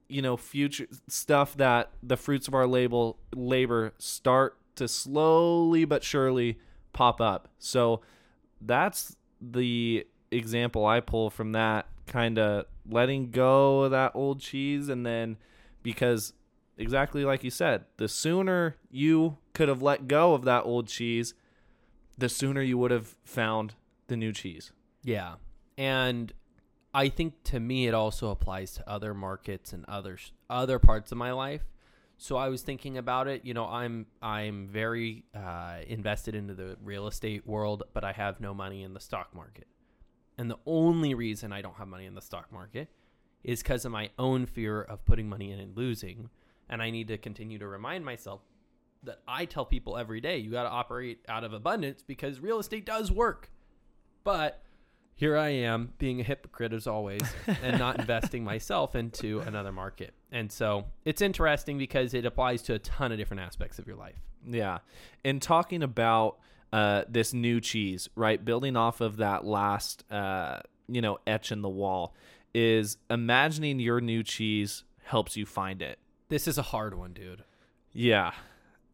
you 0.08 0.20
know 0.22 0.36
future 0.36 0.86
stuff 1.08 1.56
that 1.56 1.90
the 2.02 2.16
fruits 2.16 2.48
of 2.48 2.54
our 2.54 2.66
label 2.66 3.18
labor 3.34 3.92
start 3.98 4.56
to 4.74 4.88
slowly 4.88 5.84
but 5.84 6.02
surely 6.02 6.58
pop 6.92 7.20
up 7.20 7.48
so 7.58 8.00
that's 8.60 9.16
the 9.40 10.06
example 10.30 10.84
i 10.84 11.00
pull 11.00 11.30
from 11.30 11.52
that 11.52 11.86
kind 12.12 12.38
of 12.38 12.66
letting 12.88 13.30
go 13.30 13.82
of 13.82 13.90
that 13.90 14.12
old 14.14 14.40
cheese 14.40 14.88
and 14.88 15.06
then 15.06 15.36
because 15.82 16.34
exactly 16.76 17.24
like 17.24 17.42
you 17.42 17.50
said 17.50 17.84
the 17.96 18.08
sooner 18.08 18.76
you 18.90 19.38
could 19.54 19.68
have 19.68 19.80
let 19.80 20.06
go 20.06 20.34
of 20.34 20.44
that 20.44 20.62
old 20.64 20.86
cheese 20.88 21.32
the 22.18 22.28
sooner 22.28 22.60
you 22.60 22.76
would 22.76 22.90
have 22.90 23.16
found 23.24 23.74
the 24.08 24.16
new 24.16 24.32
cheese 24.32 24.72
Yeah. 25.04 25.34
And 25.78 26.32
I 26.94 27.08
think 27.08 27.42
to 27.44 27.60
me 27.60 27.86
it 27.86 27.94
also 27.94 28.30
applies 28.30 28.74
to 28.74 28.88
other 28.88 29.14
markets 29.14 29.72
and 29.72 29.84
other 29.88 30.18
other 30.50 30.78
parts 30.78 31.12
of 31.12 31.18
my 31.18 31.32
life. 31.32 31.62
So 32.18 32.36
I 32.36 32.48
was 32.50 32.62
thinking 32.62 32.98
about 32.98 33.26
it, 33.26 33.44
you 33.44 33.54
know, 33.54 33.66
I'm 33.66 34.06
I'm 34.20 34.68
very 34.68 35.24
uh, 35.34 35.78
invested 35.86 36.34
into 36.34 36.54
the 36.54 36.76
real 36.82 37.06
estate 37.06 37.46
world, 37.46 37.82
but 37.94 38.04
I 38.04 38.12
have 38.12 38.40
no 38.40 38.54
money 38.54 38.82
in 38.82 38.94
the 38.94 39.00
stock 39.00 39.34
market. 39.34 39.66
And 40.38 40.50
the 40.50 40.58
only 40.66 41.14
reason 41.14 41.52
I 41.52 41.62
don't 41.62 41.76
have 41.76 41.88
money 41.88 42.06
in 42.06 42.14
the 42.14 42.22
stock 42.22 42.52
market 42.52 42.88
is 43.44 43.62
because 43.62 43.84
of 43.84 43.92
my 43.92 44.10
own 44.18 44.46
fear 44.46 44.82
of 44.82 45.04
putting 45.04 45.28
money 45.28 45.50
in 45.52 45.58
and 45.58 45.76
losing. 45.76 46.30
And 46.68 46.82
I 46.82 46.90
need 46.90 47.08
to 47.08 47.18
continue 47.18 47.58
to 47.58 47.66
remind 47.66 48.04
myself 48.04 48.40
that 49.04 49.18
I 49.26 49.44
tell 49.44 49.64
people 49.64 49.98
every 49.98 50.20
day, 50.20 50.38
you 50.38 50.50
got 50.50 50.62
to 50.62 50.70
operate 50.70 51.20
out 51.28 51.44
of 51.44 51.52
abundance 51.52 52.02
because 52.02 52.40
real 52.40 52.58
estate 52.58 52.86
does 52.86 53.10
work. 53.10 53.50
But 54.24 54.62
here 55.14 55.36
I 55.36 55.48
am 55.48 55.92
being 55.98 56.20
a 56.20 56.24
hypocrite 56.24 56.72
as 56.72 56.86
always 56.86 57.22
and 57.62 57.78
not 57.78 57.98
investing 57.98 58.44
myself 58.44 58.94
into 58.94 59.40
another 59.40 59.72
market. 59.72 60.14
And 60.30 60.50
so 60.50 60.86
it's 61.04 61.20
interesting 61.20 61.78
because 61.78 62.14
it 62.14 62.24
applies 62.24 62.62
to 62.62 62.74
a 62.74 62.78
ton 62.78 63.12
of 63.12 63.18
different 63.18 63.42
aspects 63.42 63.78
of 63.78 63.86
your 63.86 63.96
life. 63.96 64.16
Yeah. 64.46 64.78
And 65.24 65.42
talking 65.42 65.82
about 65.82 66.38
uh, 66.72 67.04
this 67.08 67.34
new 67.34 67.60
cheese, 67.60 68.08
right? 68.14 68.42
Building 68.42 68.76
off 68.76 69.00
of 69.00 69.18
that 69.18 69.44
last, 69.44 70.04
uh, 70.10 70.60
you 70.88 71.00
know, 71.00 71.18
etch 71.26 71.52
in 71.52 71.62
the 71.62 71.68
wall 71.68 72.14
is 72.54 72.96
imagining 73.10 73.80
your 73.80 74.00
new 74.00 74.22
cheese 74.22 74.84
helps 75.04 75.36
you 75.36 75.46
find 75.46 75.82
it. 75.82 75.98
This 76.28 76.48
is 76.48 76.58
a 76.58 76.62
hard 76.62 76.96
one, 76.96 77.12
dude. 77.12 77.44
Yeah. 77.92 78.32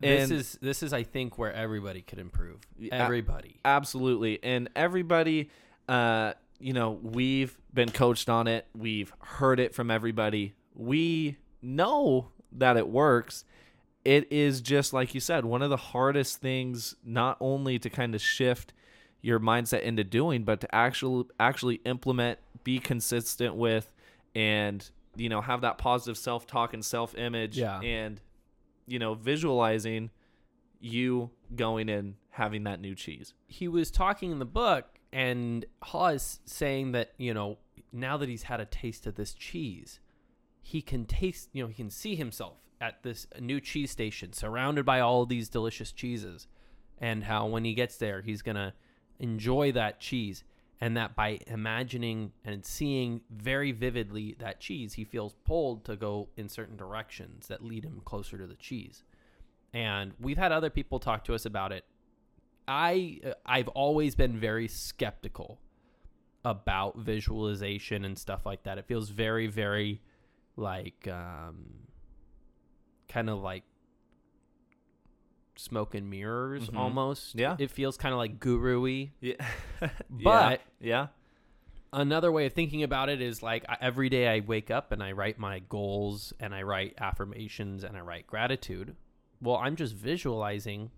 This 0.01 0.31
is 0.31 0.59
this 0.61 0.83
is 0.83 0.93
I 0.93 1.03
think 1.03 1.38
where 1.38 1.53
everybody 1.53 2.03
could 2.03 2.19
improve. 2.19 2.61
Everybody. 2.93 3.57
Absolutely. 3.64 4.38
And 4.43 4.71
everybody, 4.77 5.51
uh, 5.88 6.35
you 6.61 6.73
know, 6.73 6.99
we've 7.03 7.59
been 7.75 7.91
coached 7.91 8.29
on 8.29 8.47
it. 8.47 8.67
We've 8.77 9.12
heard 9.21 9.59
it 9.59 9.75
from 9.75 9.91
everybody. 9.91 10.55
We 10.75 11.37
know 11.62 12.31
that 12.53 12.77
it 12.77 12.88
works. 12.88 13.45
It 14.09 14.33
is 14.33 14.61
just 14.61 14.92
like 14.92 15.14
you 15.14 15.21
said, 15.21 15.44
one 15.44 15.61
of 15.61 15.71
the 15.71 15.77
hardest 15.77 16.40
things 16.40 16.94
not 17.05 17.37
only 17.40 17.79
to 17.79 17.90
kind 17.90 18.14
of 18.14 18.21
shift 18.23 18.73
your 19.21 19.38
mindset 19.38 19.83
into 19.83 20.03
doing, 20.05 20.44
but 20.44 20.61
to 20.62 20.75
actually 20.75 21.25
actually 21.38 21.77
implement, 21.85 22.38
be 22.64 22.79
consistent 22.79 23.55
with 23.57 23.92
and 24.35 24.88
you 25.16 25.29
know, 25.29 25.40
have 25.40 25.61
that 25.62 25.79
positive 25.79 26.16
self-talk 26.16 26.73
and 26.75 26.85
self-image 26.85 27.59
Yeah. 27.59 27.81
and 27.81 28.21
you 28.87 28.99
know, 28.99 29.14
visualizing 29.14 30.11
you 30.81 31.31
going 31.55 31.88
and 31.90 32.14
having 32.31 32.62
that 32.64 32.81
new 32.81 32.94
cheese. 32.94 33.35
he 33.47 33.66
was 33.68 33.90
talking 33.90 34.31
in 34.31 34.38
the 34.38 34.44
book 34.47 34.87
and 35.12 35.64
Haw's 35.83 36.38
saying 36.44 36.92
that, 36.92 37.12
you 37.18 37.35
know, 37.35 37.59
now 37.92 38.16
that 38.16 38.29
he's 38.29 38.44
had 38.44 38.61
a 38.61 38.64
taste 38.64 39.07
of 39.07 39.16
this 39.16 39.35
cheese, 39.35 39.99
he 40.62 40.81
can 40.83 41.05
taste, 41.05 41.49
you 41.53 41.62
know, 41.64 41.68
he 41.68 41.75
can 41.75 41.90
see 41.90 42.14
himself 42.14 42.59
at 42.81 43.03
this 43.03 43.27
new 43.41 43.61
cheese 43.61 43.91
station 43.91 44.33
surrounded 44.33 44.85
by 44.85 45.01
all 45.01 45.27
these 45.27 45.49
delicious 45.49 45.93
cheeses 45.93 46.47
and 46.99 47.25
how 47.25 47.47
when 47.47 47.64
he 47.64 47.75
gets 47.75 47.97
there, 47.97 48.23
he's 48.23 48.43
going 48.43 48.57
to 48.57 48.73
enjoy 49.19 49.73
that 49.73 50.01
cheese 50.01 50.45
and 50.81 50.97
that 50.97 51.17
by 51.17 51.41
imagining 51.49 52.33
and 52.45 52.64
seeing 52.64 53.21
very 53.31 53.73
vividly 53.73 54.37
that 54.38 54.61
cheese, 54.61 54.95
he 54.95 55.05
feels 55.05 55.35
pulled 55.45 55.85
to 55.85 55.97
go 55.97 56.29
in 56.37 56.49
certain 56.49 56.77
directions 56.77 57.49
that 57.49 57.64
lead 57.64 57.85
him 57.85 58.01
closer 58.05 58.38
to 58.38 58.47
the 58.47 58.55
cheese. 58.55 59.03
And 59.75 60.12
we've 60.21 60.38
had 60.38 60.53
other 60.53 60.71
people 60.71 61.01
talk 61.01 61.25
to 61.25 61.35
us 61.35 61.45
about 61.45 61.73
it 61.73 61.85
I 62.69 63.19
I've 63.47 63.69
always 63.69 64.14
been 64.14 64.38
very 64.38 64.69
skeptical 64.69 65.59
about 66.45 66.99
visualization 66.99 68.05
and 68.05 68.17
stuff 68.17 68.45
like 68.45 68.62
that. 68.64 68.77
It 68.79 68.85
feels 68.85 69.09
very 69.09 69.47
very 69.47 70.03
like 70.57 71.09
um 71.09 71.88
kind 73.09 73.29
of 73.31 73.38
like 73.40 73.64
smoke 75.57 75.94
and 75.94 76.09
mirrors 76.09 76.68
Mhm. 76.68 76.77
almost. 76.79 77.35
Yeah. 77.35 77.57
It 77.59 77.71
feels 77.71 77.97
kind 77.97 78.12
of 78.12 78.18
like 78.18 78.38
guru-y. 78.38 79.12
Yeah. 79.21 79.35
But- 80.11 80.62
yeah. 80.81 81.09
Another 81.92 82.31
way 82.31 82.44
of 82.47 82.53
thinking 82.53 82.83
about 82.83 83.09
it 83.09 83.23
is 83.23 83.42
like 83.42 83.64
every 83.81 84.11
day 84.11 84.29
I 84.29 84.40
wake 84.40 84.71
up 84.71 84.92
and 84.92 85.03
I 85.03 85.12
write 85.12 85.38
my 85.38 85.59
goals 85.61 86.35
and 86.38 86.55
I 86.55 86.62
write 86.62 86.94
affirmations 86.99 87.83
and 87.83 87.97
I 87.97 88.01
write 88.03 88.27
gratitude. 88.27 88.94
Well, 89.40 89.57
I'm 89.57 89.75
just 89.75 89.94
visualizing. 89.94 90.90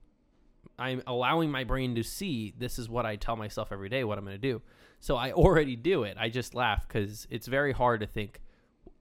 I'm 0.81 1.03
allowing 1.07 1.51
my 1.51 1.62
brain 1.62 1.94
to 1.94 2.03
see 2.03 2.53
this 2.59 2.77
is 2.79 2.88
what 2.88 3.07
I 3.07 3.14
tell 3.16 3.37
myself 3.37 3.70
every 3.70 3.88
day 3.88 4.03
what 4.03 4.18
I'm 4.18 4.25
going 4.25 4.35
to 4.35 4.38
do. 4.38 4.62
So 4.99 5.16
I 5.16 5.31
already 5.33 5.77
do 5.77 6.03
it. 6.03 6.16
I 6.18 6.29
just 6.29 6.55
laugh 6.57 6.88
because 6.88 7.27
it's 7.31 7.46
very 7.46 7.73
hard 7.73 8.01
to 8.01 8.07
think. 8.07 8.40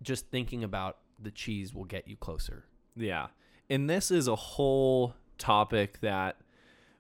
Just 0.02 0.28
thinking 0.30 0.63
about 0.63 1.00
the 1.19 1.32
cheese 1.32 1.74
will 1.74 1.86
get 1.86 2.08
you 2.08 2.15
closer. 2.15 2.65
Yeah. 2.95 3.28
And 3.69 3.89
this 3.89 4.12
is 4.12 4.28
a 4.28 4.36
whole 4.36 5.13
topic 5.38 5.99
that 6.02 6.38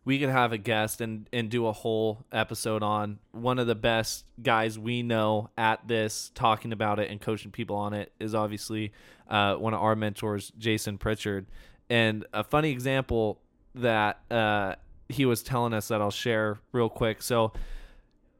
we 0.05 0.19
could 0.19 0.29
have 0.29 0.53
a 0.53 0.57
guest 0.57 1.01
and, 1.01 1.27
and 1.33 1.49
do 1.49 1.67
a 1.67 1.71
whole 1.71 2.25
episode 2.31 2.83
on. 2.83 3.19
One 3.31 3.59
of 3.59 3.67
the 3.67 3.75
best 3.75 4.25
guys 4.41 4.79
we 4.79 5.03
know 5.03 5.49
at 5.57 5.87
this, 5.87 6.31
talking 6.33 6.71
about 6.71 6.99
it 6.99 7.11
and 7.11 7.19
coaching 7.19 7.51
people 7.51 7.75
on 7.75 7.93
it, 7.93 8.11
is 8.19 8.33
obviously 8.33 8.93
uh, 9.29 9.55
one 9.55 9.73
of 9.73 9.81
our 9.81 9.95
mentors, 9.95 10.51
Jason 10.57 10.97
Pritchard. 10.97 11.47
And 11.89 12.25
a 12.33 12.43
funny 12.43 12.71
example 12.71 13.41
that 13.75 14.19
uh, 14.31 14.75
he 15.09 15.25
was 15.25 15.43
telling 15.43 15.73
us 15.73 15.89
that 15.89 16.01
I'll 16.01 16.11
share 16.11 16.59
real 16.71 16.89
quick. 16.89 17.21
So, 17.21 17.51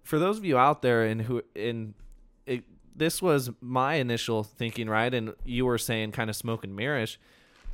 for 0.04 0.18
those 0.18 0.38
of 0.38 0.46
you 0.46 0.58
out 0.58 0.82
there 0.82 1.04
and 1.04 1.22
who 1.22 1.44
in 1.54 1.94
this 3.00 3.22
was 3.22 3.50
my 3.62 3.96
initial 3.96 4.44
thinking, 4.44 4.90
right? 4.90 5.12
And 5.14 5.34
you 5.46 5.66
were 5.66 5.78
saying 5.78 6.12
kind 6.12 6.30
of 6.30 6.36
smoke 6.36 6.64
and 6.64 6.78
mirrorish. 6.78 7.18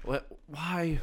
What? 0.06 0.28
Why? 0.48 1.00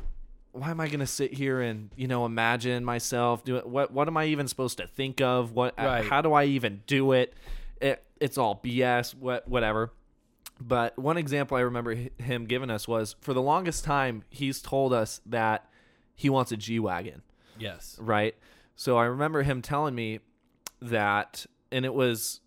Why 0.52 0.70
am 0.70 0.80
I 0.80 0.88
going 0.88 1.00
to 1.00 1.06
sit 1.06 1.32
here 1.32 1.60
and 1.60 1.90
you 1.96 2.06
know 2.06 2.24
imagine 2.26 2.84
myself 2.84 3.44
doing 3.44 3.62
what? 3.62 3.92
What 3.92 4.08
am 4.08 4.16
I 4.16 4.26
even 4.26 4.48
supposed 4.48 4.78
to 4.78 4.86
think 4.86 5.20
of? 5.20 5.52
What? 5.52 5.74
Right. 5.78 6.04
How 6.04 6.20
do 6.20 6.32
I 6.32 6.44
even 6.44 6.82
do 6.86 7.12
it? 7.12 7.34
it 7.80 8.02
it's 8.20 8.38
all 8.38 8.60
BS. 8.62 9.14
What? 9.14 9.48
Whatever. 9.48 9.92
But 10.60 10.96
one 10.98 11.16
example 11.16 11.56
I 11.56 11.60
remember 11.60 11.96
him 12.18 12.44
giving 12.46 12.70
us 12.70 12.86
was 12.86 13.16
for 13.20 13.34
the 13.34 13.42
longest 13.42 13.84
time 13.84 14.22
he's 14.30 14.60
told 14.62 14.92
us 14.92 15.20
that 15.26 15.68
he 16.14 16.30
wants 16.30 16.52
a 16.52 16.56
G 16.56 16.78
wagon 16.78 17.22
Yes. 17.58 17.96
right? 18.00 18.36
So 18.76 18.96
I 18.96 19.04
remember 19.06 19.42
him 19.42 19.60
telling 19.60 19.94
me 19.94 20.20
that, 20.80 21.46
and 21.70 21.84
it 21.84 21.94
was 21.94 22.40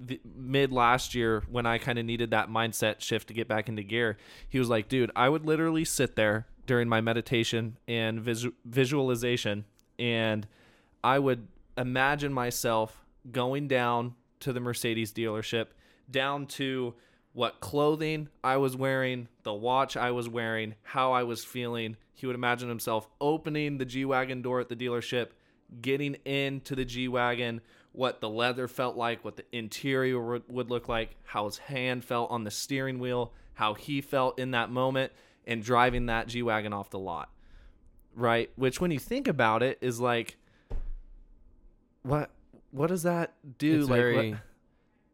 the, 0.00 0.20
mid 0.36 0.72
last 0.72 1.14
year 1.14 1.42
when 1.48 1.66
I 1.66 1.78
kind 1.78 1.98
of 1.98 2.04
needed 2.04 2.30
that 2.30 2.48
mindset 2.48 3.00
shift 3.00 3.28
to 3.28 3.34
get 3.34 3.48
back 3.48 3.68
into 3.68 3.82
gear. 3.82 4.16
He 4.48 4.58
was 4.58 4.68
like, 4.68 4.88
dude, 4.88 5.10
I 5.14 5.28
would 5.28 5.46
literally 5.46 5.84
sit 5.84 6.16
there 6.16 6.46
during 6.66 6.88
my 6.88 7.00
meditation 7.00 7.78
and 7.88 8.20
visu- 8.20 8.52
visualization, 8.64 9.64
and 9.98 10.46
I 11.02 11.18
would 11.18 11.48
imagine 11.76 12.32
myself 12.32 13.04
going 13.30 13.68
down 13.68 14.14
to 14.40 14.52
the 14.52 14.60
Mercedes 14.60 15.12
dealership, 15.12 15.68
down 16.10 16.46
to 16.46 16.94
what 17.32 17.60
clothing 17.60 18.28
I 18.44 18.58
was 18.58 18.76
wearing, 18.76 19.28
the 19.42 19.54
watch 19.54 19.96
I 19.96 20.10
was 20.10 20.28
wearing, 20.28 20.74
how 20.82 21.12
I 21.12 21.22
was 21.22 21.44
feeling. 21.44 21.96
He 22.14 22.26
would 22.26 22.36
imagine 22.36 22.68
himself 22.68 23.08
opening 23.20 23.78
the 23.78 23.84
G 23.84 24.04
Wagon 24.04 24.42
door 24.42 24.60
at 24.60 24.68
the 24.68 24.76
dealership, 24.76 25.28
getting 25.80 26.14
into 26.24 26.76
the 26.76 26.84
G 26.84 27.08
Wagon, 27.08 27.60
what 27.92 28.20
the 28.20 28.28
leather 28.28 28.66
felt 28.68 28.96
like, 28.96 29.24
what 29.24 29.36
the 29.36 29.44
interior 29.52 30.18
would- 30.20 30.70
look 30.70 30.88
like, 30.88 31.16
how 31.24 31.44
his 31.44 31.58
hand 31.58 32.04
felt 32.04 32.30
on 32.30 32.44
the 32.44 32.50
steering 32.50 32.98
wheel, 32.98 33.32
how 33.54 33.74
he 33.74 34.00
felt 34.00 34.38
in 34.38 34.50
that 34.52 34.70
moment, 34.70 35.12
and 35.46 35.62
driving 35.62 36.06
that 36.06 36.26
G 36.28 36.42
Wagon 36.42 36.72
off 36.72 36.90
the 36.90 36.98
lot. 36.98 37.30
Right? 38.14 38.50
Which, 38.56 38.80
when 38.80 38.90
you 38.90 38.98
think 38.98 39.28
about 39.28 39.62
it, 39.62 39.78
is 39.80 40.00
like, 40.00 40.36
what? 42.02 42.30
What 42.70 42.86
does 42.88 43.02
that 43.02 43.34
do? 43.58 43.80
It's 43.80 43.90
like, 43.90 43.98
very- 43.98 44.30
what, 44.32 44.38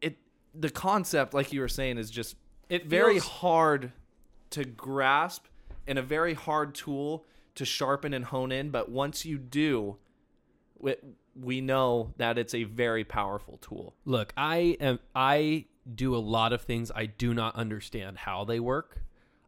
it 0.01 0.17
the 0.55 0.69
concept, 0.69 1.33
like 1.33 1.51
you 1.51 1.59
were 1.59 1.67
saying, 1.67 1.97
is 1.97 2.09
just 2.09 2.35
It 2.69 2.85
very 2.85 3.15
feels- 3.15 3.25
hard 3.27 3.91
to 4.51 4.63
grasp 4.65 5.45
and 5.87 5.99
a 5.99 6.01
very 6.01 6.33
hard 6.33 6.73
tool 6.73 7.25
to 7.55 7.65
sharpen 7.65 8.13
and 8.13 8.25
hone 8.25 8.51
in. 8.51 8.69
But 8.69 8.89
once 8.89 9.25
you 9.25 9.37
do, 9.37 9.97
we, 11.41 11.61
know 11.61 12.13
that 12.17 12.37
it's 12.37 12.53
a 12.53 12.63
very 12.63 13.03
powerful 13.03 13.57
tool. 13.57 13.95
Look, 14.05 14.33
I 14.37 14.77
am 14.79 14.99
I 15.15 15.65
do 15.93 16.15
a 16.15 16.17
lot 16.17 16.53
of 16.53 16.61
things 16.61 16.91
I 16.93 17.05
do 17.05 17.33
not 17.33 17.55
understand 17.55 18.17
how 18.19 18.43
they 18.43 18.59
work. 18.59 19.03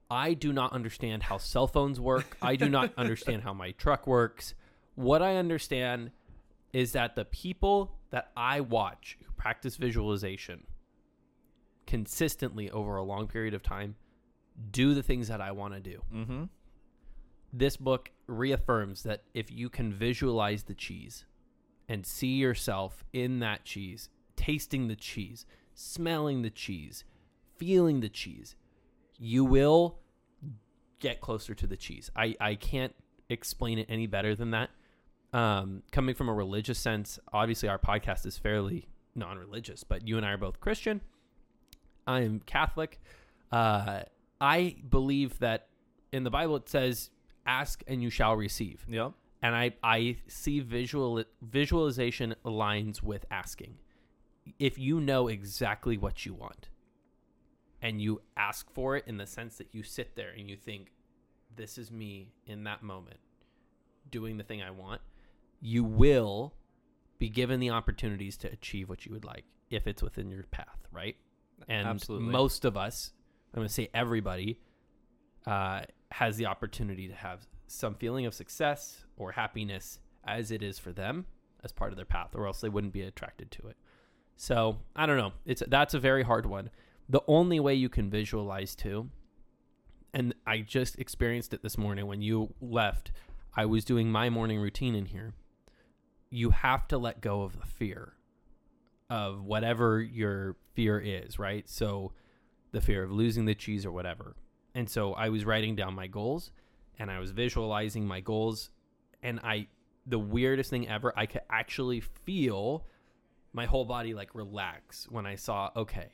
I 0.09 0.33
do 0.33 0.51
not 0.51 0.73
understand 0.73 1.23
how 1.23 1.37
cell 1.37 1.67
phones 1.67 1.99
work. 1.99 2.37
I 2.41 2.55
do 2.55 2.67
not 2.69 2.93
understand 2.97 3.43
how 3.43 3.53
my 3.53 3.71
truck 3.71 4.07
works. 4.07 4.53
What 4.95 5.21
I 5.21 5.37
understand 5.37 6.11
is 6.73 6.91
that 6.93 7.15
the 7.15 7.25
people 7.25 7.95
that 8.09 8.31
I 8.35 8.59
watch 8.61 9.17
who 9.23 9.31
practice 9.33 9.77
visualization 9.77 10.65
consistently 11.87 12.69
over 12.69 12.97
a 12.97 13.03
long 13.03 13.27
period 13.27 13.53
of 13.53 13.63
time 13.63 13.95
do 14.71 14.93
the 14.93 15.03
things 15.03 15.27
that 15.29 15.41
I 15.41 15.51
want 15.51 15.73
to 15.73 15.79
do. 15.79 16.01
Mm-hmm. 16.13 16.43
This 17.53 17.77
book 17.77 18.11
reaffirms 18.27 19.03
that 19.03 19.23
if 19.33 19.51
you 19.51 19.69
can 19.69 19.91
visualize 19.91 20.63
the 20.63 20.73
cheese 20.73 21.25
and 21.91 22.05
see 22.05 22.35
yourself 22.35 23.03
in 23.11 23.39
that 23.39 23.65
cheese, 23.65 24.07
tasting 24.37 24.87
the 24.87 24.95
cheese, 24.95 25.45
smelling 25.73 26.41
the 26.41 26.49
cheese, 26.49 27.03
feeling 27.57 27.99
the 27.99 28.07
cheese, 28.07 28.55
you 29.19 29.43
will 29.43 29.99
get 31.01 31.19
closer 31.19 31.53
to 31.53 31.67
the 31.67 31.75
cheese. 31.75 32.09
I, 32.15 32.37
I 32.39 32.55
can't 32.55 32.95
explain 33.27 33.77
it 33.77 33.87
any 33.89 34.07
better 34.07 34.35
than 34.35 34.51
that. 34.51 34.69
Um, 35.33 35.83
coming 35.91 36.15
from 36.15 36.29
a 36.29 36.33
religious 36.33 36.79
sense, 36.79 37.19
obviously 37.33 37.67
our 37.67 37.77
podcast 37.77 38.25
is 38.25 38.37
fairly 38.37 38.87
non 39.13 39.37
religious, 39.37 39.83
but 39.83 40.07
you 40.07 40.15
and 40.15 40.25
I 40.25 40.31
are 40.31 40.37
both 40.37 40.61
Christian. 40.61 41.01
I 42.07 42.21
am 42.21 42.39
Catholic. 42.45 43.01
Uh, 43.51 44.03
I 44.39 44.77
believe 44.89 45.39
that 45.39 45.67
in 46.13 46.23
the 46.23 46.31
Bible 46.31 46.55
it 46.55 46.69
says, 46.69 47.09
ask 47.45 47.83
and 47.85 48.01
you 48.01 48.09
shall 48.09 48.37
receive 48.37 48.85
Yep. 48.87 49.11
And 49.41 49.55
I 49.55 49.73
I 49.83 50.17
see 50.27 50.59
visual 50.59 51.23
visualization 51.41 52.35
aligns 52.45 53.01
with 53.01 53.25
asking. 53.31 53.75
If 54.59 54.77
you 54.77 54.99
know 54.99 55.27
exactly 55.27 55.97
what 55.97 56.25
you 56.25 56.33
want 56.33 56.69
and 57.81 58.01
you 58.01 58.21
ask 58.37 58.71
for 58.71 58.95
it 58.95 59.03
in 59.07 59.17
the 59.17 59.27
sense 59.27 59.57
that 59.57 59.67
you 59.71 59.83
sit 59.83 60.15
there 60.15 60.31
and 60.37 60.49
you 60.49 60.55
think 60.55 60.91
this 61.55 61.77
is 61.77 61.91
me 61.91 62.33
in 62.45 62.63
that 62.63 62.81
moment 62.83 63.19
doing 64.09 64.37
the 64.37 64.43
thing 64.43 64.61
I 64.61 64.71
want, 64.71 65.01
you 65.61 65.83
will 65.83 66.53
be 67.19 67.29
given 67.29 67.59
the 67.59 67.69
opportunities 67.69 68.35
to 68.37 68.51
achieve 68.51 68.89
what 68.89 69.05
you 69.05 69.11
would 69.11 69.25
like 69.25 69.45
if 69.69 69.87
it's 69.87 70.01
within 70.01 70.29
your 70.29 70.43
path, 70.43 70.87
right? 70.91 71.15
And 71.67 71.87
Absolutely. 71.87 72.29
most 72.29 72.65
of 72.65 72.75
us, 72.75 73.11
I'm 73.53 73.59
going 73.59 73.67
to 73.67 73.73
say 73.73 73.89
everybody, 73.93 74.59
uh, 75.45 75.81
has 76.11 76.37
the 76.37 76.47
opportunity 76.47 77.07
to 77.07 77.13
have 77.13 77.47
some 77.73 77.95
feeling 77.95 78.25
of 78.25 78.33
success 78.33 79.05
or 79.17 79.31
happiness 79.31 79.99
as 80.25 80.51
it 80.51 80.61
is 80.61 80.77
for 80.77 80.91
them 80.91 81.25
as 81.63 81.71
part 81.71 81.91
of 81.91 81.95
their 81.95 82.05
path, 82.05 82.35
or 82.35 82.47
else 82.47 82.61
they 82.61 82.69
wouldn't 82.69 82.93
be 82.93 83.01
attracted 83.01 83.51
to 83.51 83.67
it. 83.67 83.77
So 84.35 84.79
I 84.95 85.05
don't 85.05 85.17
know. 85.17 85.33
It's 85.45 85.61
that's 85.67 85.93
a 85.93 85.99
very 85.99 86.23
hard 86.23 86.45
one. 86.45 86.69
The 87.07 87.21
only 87.27 87.59
way 87.59 87.75
you 87.75 87.89
can 87.89 88.09
visualize 88.09 88.75
too, 88.75 89.09
and 90.13 90.33
I 90.45 90.59
just 90.59 90.97
experienced 90.97 91.53
it 91.53 91.61
this 91.61 91.77
morning 91.77 92.07
when 92.07 92.21
you 92.21 92.53
left. 92.61 93.11
I 93.53 93.65
was 93.65 93.83
doing 93.83 94.11
my 94.11 94.29
morning 94.29 94.59
routine 94.59 94.95
in 94.95 95.05
here. 95.05 95.33
You 96.29 96.51
have 96.51 96.87
to 96.87 96.97
let 96.97 97.21
go 97.21 97.41
of 97.43 97.59
the 97.59 97.67
fear 97.67 98.13
of 99.09 99.43
whatever 99.43 100.01
your 100.01 100.55
fear 100.73 100.99
is, 100.99 101.37
right? 101.37 101.69
So 101.69 102.13
the 102.71 102.79
fear 102.79 103.03
of 103.03 103.11
losing 103.11 103.45
the 103.45 103.53
cheese 103.53 103.85
or 103.85 103.91
whatever. 103.91 104.35
And 104.73 104.89
so 104.89 105.13
I 105.13 105.27
was 105.27 105.43
writing 105.43 105.75
down 105.75 105.93
my 105.93 106.07
goals 106.07 106.51
and 107.01 107.09
I 107.09 107.17
was 107.17 107.31
visualizing 107.31 108.05
my 108.05 108.19
goals 108.19 108.69
and 109.23 109.39
I 109.43 109.67
the 110.05 110.19
weirdest 110.19 110.69
thing 110.69 110.87
ever, 110.87 111.11
I 111.17 111.25
could 111.25 111.41
actually 111.49 111.99
feel 111.99 112.85
my 113.53 113.65
whole 113.65 113.85
body 113.85 114.13
like 114.13 114.35
relax 114.35 115.07
when 115.09 115.25
I 115.25 115.35
saw, 115.35 115.71
okay, 115.75 116.09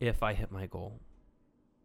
if 0.00 0.22
I 0.22 0.32
hit 0.32 0.50
my 0.50 0.66
goal, 0.66 1.00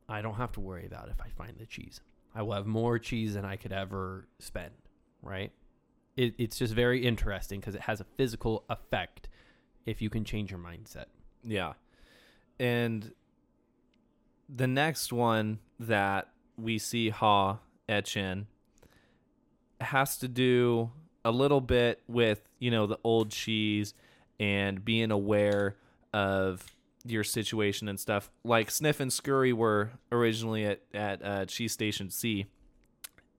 I 0.08 0.22
don't 0.22 0.36
have 0.36 0.54
to 0.54 0.62
worry 0.62 0.86
about 0.86 1.10
if 1.10 1.22
I 1.22 1.28
find 1.30 1.58
the 1.58 1.66
cheese. 1.66 2.00
I 2.34 2.42
will 2.42 2.54
have 2.54 2.66
more 2.66 2.98
cheese 3.00 3.34
than 3.34 3.44
I 3.44 3.58
could 3.58 3.74
ever 3.74 4.28
spend, 4.40 4.72
right? 5.22 5.52
It, 6.16 6.34
it's 6.38 6.58
just 6.58 6.74
very 6.74 7.06
interesting 7.06 7.60
because 7.60 7.76
it 7.76 7.82
has 7.82 8.00
a 8.00 8.06
physical 8.16 8.64
effect 8.70 9.28
if 9.86 10.02
you 10.02 10.10
can 10.10 10.24
change 10.24 10.52
your 10.52 10.60
mindset. 10.60 11.06
Yeah. 11.44 11.74
And 12.60 13.12
the 14.48 14.68
next 14.68 15.12
one 15.12 15.60
that 15.80 16.30
we 16.58 16.78
see 16.78 17.10
Haw 17.10 17.60
etch 17.92 18.18
in 18.18 18.48
has 19.80 20.18
to 20.18 20.28
do 20.28 20.92
a 21.26 21.32
little 21.32 21.62
bit 21.62 22.02
with, 22.08 22.48
you 22.60 22.72
know, 22.72 22.88
the 22.88 23.00
old 23.04 23.32
cheese 23.32 23.94
and 24.40 24.84
being 24.84 25.12
aware 25.12 25.76
of 26.14 26.66
your 27.06 27.24
situation 27.24 27.88
and 27.88 28.00
stuff. 28.00 28.32
Like 28.44 28.72
Sniff 28.72 29.00
and 29.00 29.12
Scurry 29.12 29.54
were 29.54 29.92
originally 30.12 30.66
at, 30.66 30.82
at 30.94 31.26
uh, 31.26 31.46
Cheese 31.46 31.74
Station 31.74 32.10
C. 32.10 32.46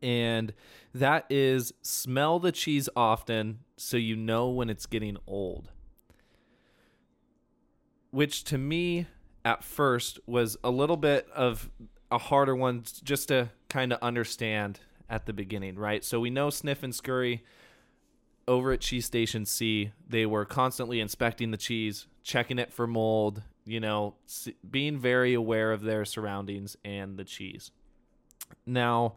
And 0.02 0.52
that 0.94 1.26
is 1.30 1.72
smell 1.80 2.38
the 2.38 2.52
cheese 2.52 2.88
often 2.96 3.60
so 3.76 3.96
you 3.96 4.16
know 4.16 4.48
when 4.48 4.68
it's 4.68 4.86
getting 4.86 5.16
old 5.26 5.70
which 8.12 8.44
to 8.44 8.56
me 8.56 9.06
at 9.44 9.64
first 9.64 10.20
was 10.26 10.56
a 10.62 10.70
little 10.70 10.96
bit 10.96 11.26
of 11.34 11.68
a 12.12 12.18
harder 12.18 12.55
one 12.55 12.85
just 13.03 13.29
to 13.29 13.51
kind 13.68 13.92
of 13.92 13.98
understand 14.03 14.81
at 15.09 15.27
the 15.27 15.33
beginning, 15.33 15.77
right? 15.77 16.05
So 16.05 16.20
we 16.20 16.31
know 16.31 16.51
Sniff 16.51 16.83
and 16.83 16.94
Scurry 16.94 17.42
over 18.46 18.72
at 18.72 18.81
Cheese 18.81 19.07
Station 19.07 19.46
C, 19.46 19.92
they 20.09 20.27
were 20.27 20.44
constantly 20.44 21.01
inspecting 21.01 21.51
the 21.51 21.57
cheese, 21.57 22.07
checking 22.22 22.59
it 22.59 22.72
for 22.72 22.87
mold, 22.87 23.42
you 23.64 23.81
know, 23.81 24.14
being 24.68 24.98
very 24.98 25.33
aware 25.35 25.72
of 25.72 25.83
their 25.83 26.05
surroundings 26.05 26.77
and 26.85 27.16
the 27.16 27.25
cheese. 27.25 27.70
Now, 28.66 29.16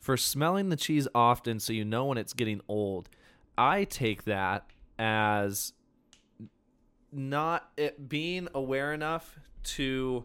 for 0.00 0.16
smelling 0.16 0.68
the 0.68 0.76
cheese 0.76 1.08
often 1.14 1.60
so 1.60 1.72
you 1.72 1.84
know 1.84 2.06
when 2.06 2.18
it's 2.18 2.32
getting 2.32 2.60
old, 2.68 3.08
I 3.58 3.84
take 3.84 4.24
that 4.24 4.66
as 4.98 5.72
not 7.12 7.70
it 7.76 8.08
being 8.08 8.48
aware 8.54 8.92
enough 8.92 9.38
to 9.64 10.24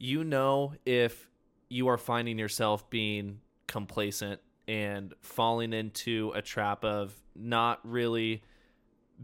you 0.00 0.24
know 0.24 0.72
if 0.86 1.28
you 1.68 1.86
are 1.88 1.98
finding 1.98 2.38
yourself 2.38 2.88
being 2.90 3.40
complacent 3.68 4.40
and 4.66 5.14
falling 5.20 5.72
into 5.72 6.32
a 6.34 6.42
trap 6.42 6.84
of 6.84 7.14
not 7.36 7.78
really 7.84 8.42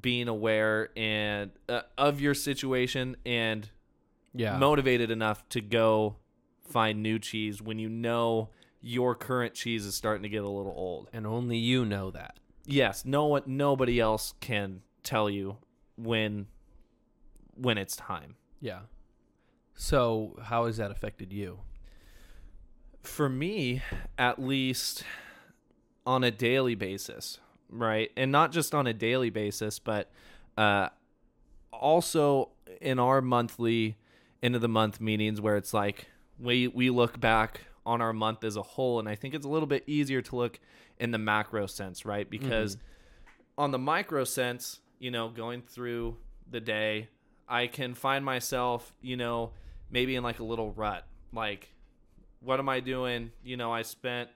being 0.01 0.29
aware 0.29 0.91
and 0.97 1.51
uh, 1.69 1.81
of 1.97 2.21
your 2.21 2.35
situation 2.35 3.17
and 3.25 3.71
Yeah. 4.35 4.59
motivated 4.59 5.11
enough 5.11 5.49
to 5.49 5.61
go 5.63 6.17
find 6.63 7.03
new 7.03 7.19
cheese 7.19 7.63
when 7.63 7.79
you 7.79 7.89
know 7.89 8.51
your 8.83 9.15
current 9.15 9.55
cheese 9.55 9.87
is 9.87 9.95
starting 9.97 10.23
to 10.25 10.29
get 10.29 10.45
a 10.45 10.49
little 10.49 10.75
old. 10.77 11.09
and 11.13 11.27
only 11.27 11.57
you 11.57 11.85
know 11.85 12.11
that. 12.11 12.39
Yes, 12.67 13.05
no 13.05 13.25
one 13.27 13.43
nobody 13.47 13.99
else 13.99 14.35
can 14.41 14.83
tell 15.03 15.31
you 15.31 15.57
when 15.97 16.47
when 17.55 17.79
it's 17.79 17.97
time. 17.97 18.37
Yeah. 18.61 18.81
So, 19.77 20.39
how 20.43 20.67
has 20.67 20.79
that 20.79 20.91
affected 20.91 21.33
you? 21.33 21.61
For 23.03 23.29
me, 23.29 23.83
at 24.19 24.41
least 24.41 25.05
on 26.07 26.25
a 26.25 26.31
daily 26.31 26.75
basis, 26.75 27.39
right? 27.69 28.11
And 28.17 28.33
not 28.33 28.53
just 28.53 28.75
on 28.75 28.87
a 28.87 28.93
daily 28.93 29.31
basis, 29.31 29.79
but 29.79 30.11
uh 30.57 30.89
also 31.73 32.49
in 32.81 32.99
our 32.99 33.21
monthly 33.21 33.97
end 34.43 34.55
of 34.55 34.63
the 34.63 34.69
month 34.69 35.01
meetings 35.01 35.41
where 35.41 35.57
it's 35.57 35.75
like 35.75 36.07
we 36.39 36.69
we 36.69 36.89
look 36.91 37.21
back 37.21 37.61
on 37.85 38.01
our 38.01 38.13
month 38.13 38.45
as 38.45 38.57
a 38.57 38.63
whole 38.63 38.99
and 38.99 39.09
I 39.09 39.15
think 39.15 39.35
it's 39.35 39.47
a 39.47 39.49
little 39.49 39.67
bit 39.67 39.85
easier 39.87 40.23
to 40.23 40.37
look 40.37 40.59
in 40.99 41.11
the 41.11 41.19
macro 41.19 41.67
sense, 41.67 42.05
right? 42.05 42.29
Because 42.29 42.79
on 43.59 43.71
the 43.71 43.79
micro 43.79 44.25
sense, 44.25 44.81
you 44.99 45.11
know, 45.11 45.29
going 45.29 45.63
through 45.63 46.17
the 46.51 46.61
day, 46.61 47.09
I 47.49 47.67
can 47.67 47.95
find 47.95 48.25
myself, 48.25 48.93
you 49.03 49.17
know, 49.17 49.53
maybe 49.91 50.17
in 50.17 50.23
like 50.23 50.41
a 50.41 50.45
little 50.45 50.73
rut. 50.73 51.05
Like 51.33 51.73
what 52.41 52.61
am 52.61 52.69
I 52.69 52.81
doing? 52.81 53.33
You 53.43 53.57
know, 53.57 53.73
I 53.73 53.83
spent 53.83 54.31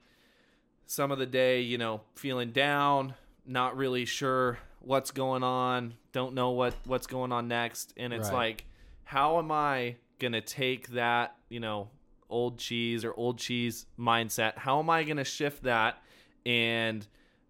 some 0.87 1.13
of 1.13 1.19
the 1.19 1.27
day, 1.27 1.61
you 1.61 1.79
know, 1.79 2.01
feeling 2.17 2.51
down, 2.51 3.15
not 3.47 3.77
really 3.77 4.05
sure 4.05 4.59
what's 4.81 5.11
going 5.11 5.43
on, 5.43 5.95
don't 6.13 6.35
know 6.35 6.51
what 6.51 6.75
what's 6.85 7.07
going 7.07 7.33
on 7.33 7.49
next, 7.49 7.93
and 7.97 8.13
it's 8.13 8.31
Right. 8.31 8.39
like 8.39 8.65
how 9.05 9.39
am 9.39 9.51
I 9.51 9.97
going 10.21 10.33
to 10.33 10.41
take 10.41 10.89
that, 10.91 11.35
you 11.49 11.59
know, 11.59 11.89
old 12.29 12.59
cheese 12.59 13.05
or 13.05 13.13
old 13.17 13.39
cheese 13.39 13.87
mindset? 13.99 14.57
How 14.57 14.79
am 14.79 14.89
I 14.89 15.03
going 15.03 15.17
to 15.17 15.25
shift 15.25 15.65
that 15.65 16.01
and 16.47 17.05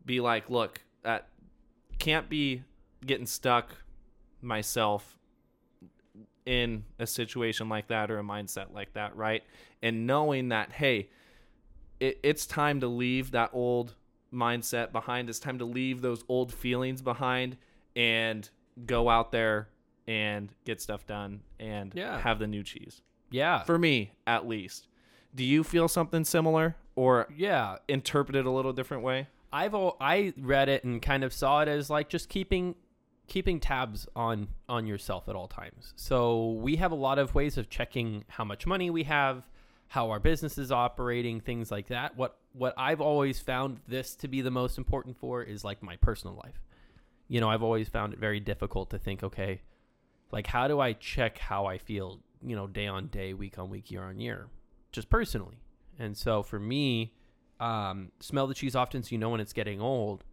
be 0.06 0.20
like, 0.20 0.48
look, 0.48 0.80
that 1.02 1.28
can't 1.98 2.30
be 2.30 2.62
getting 3.04 3.26
stuck 3.26 3.76
myself 4.40 5.18
in 6.50 6.82
a 6.98 7.06
situation 7.06 7.68
like 7.68 7.86
that 7.86 8.10
or 8.10 8.18
a 8.18 8.22
mindset 8.24 8.74
like 8.74 8.92
that, 8.94 9.14
right? 9.14 9.44
And 9.82 10.04
knowing 10.04 10.48
that, 10.48 10.72
hey, 10.72 11.08
it, 12.00 12.18
it's 12.24 12.44
time 12.44 12.80
to 12.80 12.88
leave 12.88 13.30
that 13.30 13.50
old 13.52 13.94
mindset 14.34 14.90
behind. 14.90 15.30
It's 15.30 15.38
time 15.38 15.60
to 15.60 15.64
leave 15.64 16.00
those 16.02 16.24
old 16.28 16.52
feelings 16.52 17.02
behind 17.02 17.56
and 17.94 18.50
go 18.84 19.08
out 19.08 19.30
there 19.30 19.68
and 20.08 20.52
get 20.64 20.80
stuff 20.82 21.06
done 21.06 21.42
and 21.60 21.92
Yeah. 21.94 22.18
have 22.18 22.40
the 22.40 22.48
new 22.48 22.64
cheese. 22.64 23.00
Yeah. 23.30 23.62
For 23.62 23.78
me, 23.78 24.10
at 24.26 24.48
least. 24.48 24.88
Do 25.32 25.44
you 25.44 25.62
feel 25.62 25.86
something 25.86 26.24
similar 26.24 26.74
or 26.96 27.28
yeah. 27.36 27.76
interpret 27.86 28.34
it 28.34 28.44
a 28.44 28.50
little 28.50 28.72
different 28.72 29.04
way? 29.04 29.28
I've 29.52 29.74
I 30.00 30.32
read 30.36 30.68
it 30.68 30.82
and 30.82 31.00
kind 31.00 31.22
of 31.22 31.32
saw 31.32 31.60
it 31.60 31.68
as 31.68 31.90
like 31.90 32.08
just 32.08 32.28
keeping 32.28 32.74
keeping 33.30 33.60
tabs 33.60 34.08
on 34.14 34.48
on 34.68 34.86
yourself 34.86 35.28
at 35.28 35.36
all 35.36 35.46
times. 35.46 35.94
So 35.96 36.50
we 36.60 36.76
have 36.76 36.92
a 36.92 36.96
lot 36.96 37.18
of 37.18 37.34
ways 37.34 37.56
of 37.56 37.70
checking 37.70 38.24
how 38.28 38.44
much 38.44 38.66
money 38.66 38.90
we 38.90 39.04
have, 39.04 39.48
how 39.86 40.10
our 40.10 40.18
business 40.18 40.58
is 40.58 40.70
operating, 40.72 41.40
things 41.40 41.70
like 41.70 41.86
that. 41.86 42.16
What 42.16 42.36
what 42.52 42.74
I've 42.76 43.00
always 43.00 43.38
found 43.38 43.78
this 43.86 44.16
to 44.16 44.28
be 44.28 44.42
the 44.42 44.50
most 44.50 44.76
important 44.76 45.16
for 45.16 45.42
is 45.42 45.64
like 45.64 45.82
my 45.82 45.96
personal 45.96 46.34
life. 46.44 46.60
You 47.28 47.40
know, 47.40 47.48
I've 47.48 47.62
always 47.62 47.88
found 47.88 48.12
it 48.12 48.18
very 48.18 48.40
difficult 48.40 48.90
to 48.90 48.98
think, 48.98 49.22
okay, 49.22 49.62
like 50.32 50.48
how 50.48 50.66
do 50.66 50.80
I 50.80 50.92
check 50.92 51.38
how 51.38 51.66
I 51.66 51.78
feel, 51.78 52.18
you 52.44 52.56
know, 52.56 52.66
day 52.66 52.88
on 52.88 53.06
day, 53.06 53.32
week 53.32 53.60
on 53.60 53.70
week, 53.70 53.92
year 53.92 54.02
on 54.02 54.18
year, 54.18 54.48
just 54.90 55.08
personally. 55.08 55.60
And 56.00 56.16
so 56.16 56.42
for 56.42 56.58
me, 56.58 57.14
um, 57.60 58.10
smell 58.18 58.48
the 58.48 58.54
cheese 58.54 58.74
often 58.74 59.04
so 59.04 59.10
you 59.10 59.18
know 59.18 59.28
when 59.28 59.40
it's 59.40 59.52
getting 59.52 59.80
old. 59.80 60.24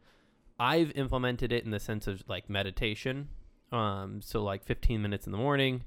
I've 0.60 0.91
implemented 0.95 1.51
it 1.51 1.64
in 1.66 1.72
the 1.72 1.80
sense 1.80 2.08
of 2.08 2.24
like 2.28 2.49
meditation. 2.49 3.30
Um, 3.72 4.22
so 4.22 4.43
like 4.43 4.64
15 4.64 5.01
minutes 5.01 5.26
in 5.26 5.32
the 5.32 5.38
morning. 5.38 5.84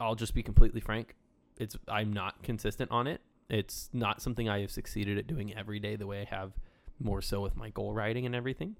I'll 0.00 0.14
just 0.14 0.34
be 0.34 0.42
completely 0.42 0.80
frank. 0.80 1.14
It's 1.58 1.76
I'm 1.88 2.12
not 2.12 2.42
consistent 2.42 2.90
on 2.90 3.06
it. 3.06 3.20
It's 3.48 3.90
not 3.92 4.22
something 4.22 4.48
I 4.48 4.60
have 4.60 4.70
succeeded 4.70 5.18
at 5.18 5.26
doing 5.26 5.56
every 5.56 5.78
day 5.78 5.96
the 5.96 6.06
way 6.06 6.22
I 6.22 6.34
have 6.34 6.52
more 6.98 7.20
so 7.20 7.40
with 7.40 7.56
my 7.56 7.70
goal 7.70 7.92
writing 7.92 8.24
and 8.26 8.34
everything. 8.34 8.76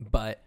But 0.00 0.42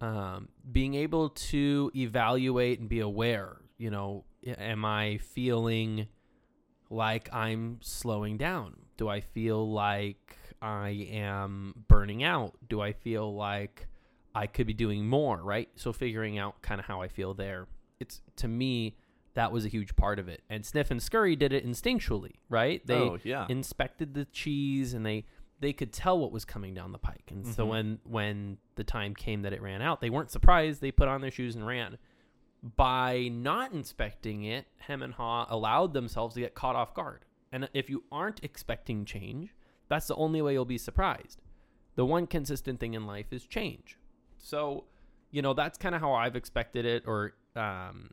um, 0.00 0.48
being 0.70 0.94
able 0.94 1.30
to 1.30 1.90
evaluate 1.94 2.80
and 2.80 2.88
be 2.88 3.00
aware, 3.00 3.58
you 3.78 3.90
know, 3.90 4.24
am 4.46 4.84
I 4.84 5.18
feeling 5.18 6.08
like 6.88 7.32
I'm 7.32 7.78
slowing 7.82 8.36
down? 8.36 8.76
Do 8.96 9.08
I 9.08 9.20
feel 9.20 9.70
like 9.70 10.36
I 10.62 11.08
am 11.10 11.84
burning 11.88 12.22
out? 12.22 12.56
Do 12.68 12.80
I 12.80 12.92
feel 12.92 13.34
like 13.34 13.86
I 14.34 14.46
could 14.46 14.66
be 14.66 14.74
doing 14.74 15.06
more, 15.06 15.38
right? 15.42 15.68
So 15.76 15.92
figuring 15.92 16.38
out 16.38 16.60
kind 16.62 16.80
of 16.80 16.86
how 16.86 17.00
I 17.02 17.08
feel 17.08 17.34
there. 17.34 17.66
It's 17.98 18.20
to 18.36 18.48
me 18.48 18.96
that 19.34 19.52
was 19.52 19.64
a 19.64 19.68
huge 19.68 19.94
part 19.96 20.18
of 20.18 20.28
it. 20.28 20.42
And 20.50 20.64
Sniff 20.66 20.90
and 20.90 21.02
Scurry 21.02 21.36
did 21.36 21.52
it 21.52 21.66
instinctually, 21.66 22.34
right? 22.48 22.84
They 22.86 22.94
oh, 22.94 23.18
yeah. 23.22 23.46
inspected 23.48 24.14
the 24.14 24.24
cheese 24.26 24.92
and 24.94 25.04
they 25.06 25.24
they 25.60 25.72
could 25.74 25.92
tell 25.92 26.18
what 26.18 26.32
was 26.32 26.44
coming 26.46 26.72
down 26.72 26.90
the 26.92 26.98
pike. 26.98 27.24
And 27.30 27.46
so 27.46 27.64
Mhm. 27.66 27.68
when 27.68 27.98
when 28.04 28.58
the 28.76 28.84
time 28.84 29.14
came 29.14 29.42
that 29.42 29.52
it 29.52 29.60
ran 29.62 29.82
out, 29.82 30.00
they 30.00 30.10
weren't 30.10 30.30
surprised. 30.30 30.80
They 30.80 30.90
put 30.90 31.06
on 31.08 31.20
their 31.20 31.30
shoes 31.30 31.54
and 31.54 31.66
ran. 31.66 31.98
By 32.76 33.28
not 33.32 33.72
inspecting 33.72 34.44
it, 34.44 34.66
Hem 34.78 35.02
and 35.02 35.14
Haw 35.14 35.46
allowed 35.48 35.94
themselves 35.94 36.34
to 36.34 36.40
get 36.40 36.54
caught 36.54 36.76
off 36.76 36.92
guard. 36.94 37.24
And 37.52 37.68
if 37.72 37.88
you 37.88 38.04
aren't 38.12 38.44
expecting 38.44 39.04
change, 39.04 39.54
that's 39.90 40.06
the 40.06 40.14
only 40.14 40.40
way 40.40 40.54
you'll 40.54 40.64
be 40.64 40.78
surprised. 40.78 41.42
The 41.96 42.06
one 42.06 42.26
consistent 42.26 42.80
thing 42.80 42.94
in 42.94 43.04
life 43.06 43.30
is 43.32 43.44
change. 43.46 43.98
So, 44.38 44.84
you 45.30 45.42
know, 45.42 45.52
that's 45.52 45.76
kind 45.76 45.94
of 45.94 46.00
how 46.00 46.14
I've 46.14 46.36
expected 46.36 46.86
it 46.86 47.02
or 47.06 47.34
um, 47.56 48.10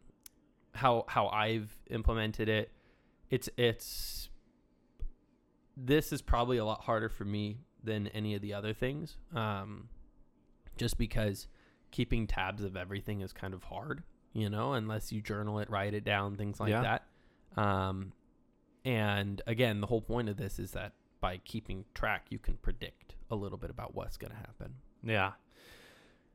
how 0.74 1.06
how 1.08 1.28
I've 1.30 1.72
implemented 1.90 2.50
it. 2.50 2.72
It's 3.30 3.48
it's 3.56 4.30
this 5.78 6.12
is 6.12 6.22
probably 6.22 6.58
a 6.58 6.66
lot 6.66 6.82
harder 6.82 7.08
for 7.10 7.24
me 7.24 7.60
than 7.84 8.08
any 8.08 8.36
of 8.36 8.42
the 8.42 8.54
other 8.54 8.74
things. 8.74 9.16
Um, 9.34 9.90
just 10.78 10.98
because 10.98 11.48
keeping 11.92 12.28
tabs 12.28 12.64
of 12.64 12.76
everything 12.76 13.22
is 13.22 13.32
kind 13.34 13.54
of 13.54 13.64
hard, 13.64 14.04
you 14.34 14.50
know, 14.50 14.74
unless 14.74 15.12
you 15.12 15.22
journal 15.22 15.60
it, 15.60 15.70
write 15.70 15.94
it 15.94 16.04
down, 16.04 16.36
things 16.36 16.60
like 16.60 16.70
Yeah. 16.72 16.82
that. 17.56 17.62
Um, 17.62 18.12
and 18.84 19.42
again, 19.48 19.82
the 19.82 19.88
whole 19.88 20.02
point 20.02 20.30
of 20.30 20.38
this 20.38 20.60
is 20.60 20.72
that 20.72 20.94
by 21.28 21.42
keeping 21.44 21.84
track, 21.94 22.28
you 22.30 22.40
can 22.40 22.54
predict 22.54 23.16
a 23.30 23.36
little 23.36 23.58
bit 23.58 23.70
about 23.70 23.94
what's 23.94 24.16
going 24.16 24.32
to 24.32 24.38
happen. 24.38 24.76
Yeah. 25.04 25.34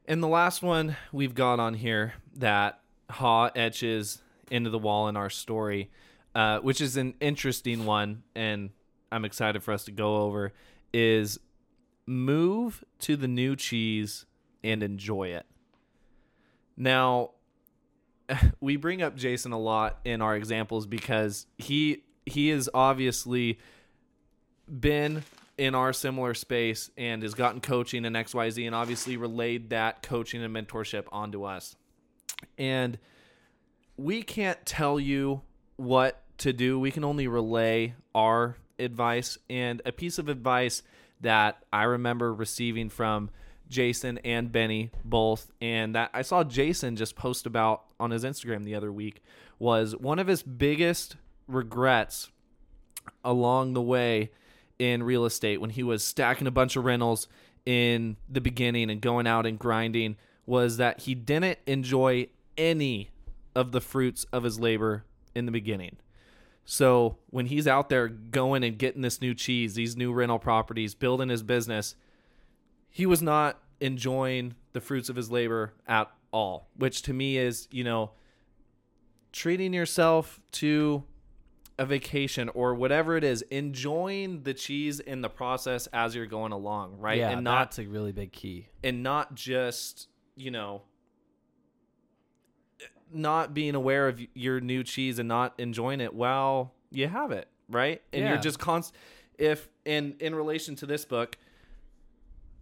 And 0.07 0.23
the 0.23 0.29
last 0.29 0.61
one 0.61 0.97
we've 1.13 1.35
got 1.35 1.59
on 1.59 1.73
here 1.73 2.13
that 2.37 2.79
Haw 3.09 3.49
etches 3.57 4.21
into 4.51 4.69
the 4.69 4.79
wall 4.79 5.09
in 5.09 5.17
our 5.17 5.31
story, 5.31 5.91
uh, 6.35 6.59
which 6.59 6.83
is 6.83 6.99
an 6.99 7.15
interesting 7.23 7.87
one, 7.87 8.23
and 8.35 8.69
I'm 9.11 9.25
excited 9.25 9.63
for 9.63 9.73
us 9.73 9.85
to 9.85 9.93
go 9.93 10.17
over, 10.17 10.53
is 10.93 11.41
move 12.05 12.85
to 12.99 13.17
the 13.17 13.29
new 13.29 13.57
cheese 13.57 14.27
and 14.63 14.83
enjoy 14.83 15.29
it. 15.29 15.47
Now, 16.77 17.31
we 18.61 18.77
bring 18.77 19.01
up 19.01 19.17
Jason 19.17 19.53
a 19.53 19.59
lot 19.59 20.01
in 20.05 20.21
our 20.21 20.37
examples 20.37 20.87
because 20.87 21.47
he 21.57 22.03
he 22.27 22.51
is 22.51 22.69
obviously 22.75 23.59
been 24.69 25.23
in 25.59 25.75
our 25.75 25.93
similar 25.93 26.35
space 26.35 26.91
and 26.97 27.23
has 27.23 27.35
gotten 27.35 27.61
coaching 27.61 28.05
in 28.05 28.15
XYZ 28.15 28.67
and 28.67 28.75
obviously 28.75 29.17
relayed 29.17 29.71
that 29.71 30.03
coaching 30.03 30.43
and 30.43 30.55
mentorship 30.55 31.05
onto 31.13 31.45
us. 31.45 31.77
And 32.59 32.99
we 33.97 34.23
can't 34.23 34.65
tell 34.65 34.99
you 34.99 35.43
what 35.77 36.23
to 36.39 36.53
do. 36.53 36.79
We 36.79 36.91
can 36.91 37.05
only 37.05 37.29
relay 37.29 37.95
our 38.15 38.57
advice. 38.79 39.39
And 39.49 39.83
a 39.85 39.93
piece 39.93 40.19
of 40.19 40.29
advice 40.29 40.83
that 41.21 41.63
I 41.73 41.85
remember 41.85 42.35
receiving 42.35 42.89
from 42.89 43.31
Jason 43.69 44.19
and 44.19 44.53
Benny 44.53 44.91
both, 45.05 45.51
and 45.61 45.95
that 45.95 46.11
I 46.13 46.23
saw 46.23 46.45
Jason 46.45 46.97
just 46.97 47.17
post 47.17 47.47
about 47.47 47.85
on 47.99 48.11
his 48.11 48.25
Instagram 48.25 48.65
the 48.65 48.75
other 48.75 48.93
week, 48.93 49.23
was 49.59 49.97
one 49.97 50.19
of 50.19 50.27
his 50.27 50.43
biggest 50.43 51.17
regrets 51.47 52.31
along 53.25 53.73
the 53.73 53.83
way 53.83 54.31
in 54.83 55.05
real 55.05 55.25
estate 55.25 55.61
when 55.61 55.71
he 55.71 55.85
was 55.85 56.03
stacking 56.03 56.49
a 56.49 56.51
bunch 56.51 56.75
of 56.75 56.85
rentals 56.85 57.29
in 57.65 58.17
the 58.29 58.41
beginning 58.41 58.91
and 58.91 59.01
going 59.01 59.29
out 59.29 59.47
and 59.47 59.57
grinding 59.57 60.17
was 60.45 60.77
that 60.79 61.03
he 61.03 61.15
didn't 61.15 61.61
enjoy 61.69 62.27
any 62.59 63.09
of 63.55 63.71
the 63.71 63.81
fruits 63.81 64.25
of 64.33 64.43
his 64.43 64.59
labor 64.59 65.05
in 65.37 65.47
the 65.47 65.53
beginning. 65.53 65.97
So 66.65 67.19
when 67.31 67.47
he's 67.47 67.69
out 67.69 67.91
there 67.91 68.09
going 68.09 68.65
and 68.65 68.77
getting 68.77 69.03
this 69.03 69.21
new 69.21 69.35
cheese, 69.35 69.75
these 69.75 69.97
new 69.97 70.13
rental 70.13 70.41
properties, 70.41 70.97
building 70.97 71.29
his 71.29 71.45
business, 71.45 71.95
he 72.91 73.07
was 73.07 73.23
not 73.23 73.63
enjoying 73.81 74.55
the 74.73 74.81
fruits 74.81 75.09
of 75.09 75.15
his 75.15 75.31
labor 75.31 75.75
at 75.87 76.11
all, 76.33 76.69
which 76.77 77.03
to 77.03 77.13
me 77.13 77.37
is, 77.37 77.69
you 77.71 77.85
know, 77.85 78.11
treating 79.31 79.73
yourself 79.73 80.41
to 80.51 81.05
a 81.79 81.87
vacation 81.87 82.49
or 82.51 82.75
whatever 82.75 83.17
it 83.17 83.25
is, 83.25 83.43
enjoying 83.51 84.43
the 84.43 84.55
cheese 84.55 85.01
in 85.01 85.23
the 85.23 85.29
process 85.29 85.87
as 85.93 86.15
you're 86.15 86.27
going 86.27 86.53
along, 86.53 86.99
right? 86.99 87.19
Yeah, 87.19 87.31
and 87.31 87.45
not 87.45 87.71
that's 87.71 87.79
a 87.79 87.89
really 87.89 88.13
big 88.13 88.33
key. 88.33 88.69
and 88.85 89.03
not 89.03 89.35
just, 89.35 90.09
you 90.37 90.51
know, 90.51 90.83
not 93.13 93.53
being 93.55 93.75
aware 93.75 94.09
of 94.09 94.21
your 94.35 94.61
new 94.61 94.83
cheese 94.83 95.19
and 95.19 95.29
not 95.29 95.55
enjoying 95.59 96.01
it 96.01 96.15
while 96.15 96.75
you 96.91 97.09
have 97.09 97.31
it, 97.31 97.49
right? 97.69 98.01
And 98.13 98.27
you're 98.29 98.39
just 98.39 98.59
const 98.59 98.95
if 99.39 99.69
in 99.85 100.17
in 100.21 100.35
relation 100.35 100.77
to 100.77 100.87
this 100.87 101.05
book, 101.05 101.37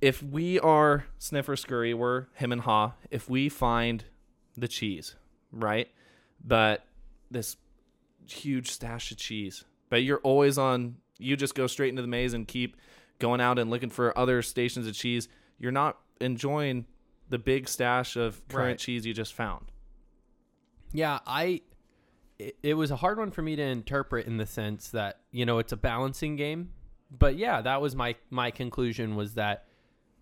if 0.01 0.23
we 0.23 0.59
are 0.61 1.05
sniffer 1.19 1.57
scurry, 1.57 1.95
we're 1.95 2.27
Hem 2.35 2.53
and 2.53 2.63
Haw. 2.63 2.93
If 3.11 3.29
we 3.29 3.49
find 3.49 4.05
the 4.57 4.69
cheese, 4.69 5.15
right? 5.53 5.89
But 6.45 6.85
this 7.31 7.57
huge 8.33 8.71
stash 8.71 9.11
of 9.11 9.19
cheese, 9.19 9.65
but 9.89 10.03
you're 10.03 10.19
always 10.21 10.59
on. 10.59 10.97
You 11.19 11.37
just 11.37 11.55
go 11.55 11.67
straight 11.67 11.91
into 11.91 12.03
the 12.03 12.09
maze 12.09 12.33
and 12.35 12.47
keep 12.49 12.77
going 13.19 13.41
out 13.41 13.59
and 13.59 13.71
looking 13.71 13.91
for 13.91 14.17
other 14.19 14.41
stations 14.43 14.87
of 14.87 14.95
cheese. 14.95 15.29
You're 15.59 15.73
not 15.73 15.99
enjoying 16.21 16.87
the 17.29 17.39
big 17.39 17.69
stash 17.69 18.17
of 18.17 18.47
current 18.49 18.67
Right. 18.69 18.79
cheese 18.79 19.05
you 19.07 19.13
just 19.15 19.35
found. 19.35 19.67
Yeah, 20.93 21.21
I. 21.27 21.61
It, 22.39 22.57
it 22.63 22.75
was 22.75 22.91
a 22.91 22.97
hard 22.97 23.19
one 23.19 23.31
for 23.31 23.43
me 23.43 23.55
to 23.57 23.63
interpret 23.63 24.27
in 24.27 24.39
the 24.39 24.47
sense 24.47 24.89
that 24.91 25.21
you 25.31 25.45
know 25.45 25.59
it's 25.59 25.73
a 25.73 25.77
balancing 25.77 26.37
game, 26.37 26.71
but 27.11 27.37
yeah, 27.37 27.61
that 27.61 27.83
was 27.83 27.95
my 27.95 28.17
my 28.31 28.51
conclusion 28.51 29.15
was 29.15 29.35
that 29.35 29.67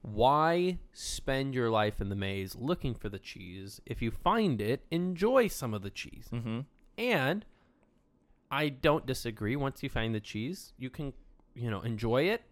why 0.02 0.78
spend 0.92 1.54
your 1.54 1.70
life 1.70 2.00
in 2.00 2.08
the 2.08 2.14
maze 2.16 2.54
looking 2.56 2.94
for 2.94 3.08
the 3.08 3.18
cheese 3.18 3.80
if 3.86 4.00
you 4.02 4.10
find 4.10 4.60
it, 4.60 4.84
enjoy 4.90 5.46
some 5.48 5.74
of 5.74 5.82
the 5.82 5.90
cheese, 5.90 6.28
Mm-hmm. 6.32 6.60
and 6.96 7.44
I 8.50 8.70
don't 8.70 9.06
disagree. 9.06 9.56
Once 9.56 9.82
you 9.82 9.88
find 9.88 10.14
the 10.14 10.20
cheese, 10.20 10.72
you 10.78 10.90
can 10.90 11.12
you 11.54 11.70
know 11.70 11.80
enjoy 11.80 12.24
it. 12.24 12.42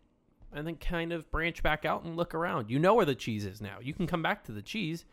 And 0.52 0.66
then 0.66 0.76
kind 0.76 1.12
of 1.12 1.30
branch 1.30 1.62
back 1.62 1.84
out 1.84 2.04
and 2.04 2.16
look 2.16 2.34
around. 2.34 2.70
You 2.70 2.78
know 2.78 2.94
where 2.94 3.04
the 3.04 3.14
cheese 3.14 3.44
is 3.44 3.60
now. 3.60 3.78
You 3.82 3.92
can 3.92 4.06
come 4.06 4.22
back 4.22 4.44
to 4.44 4.52
the 4.52 4.62
cheese, 4.62 5.04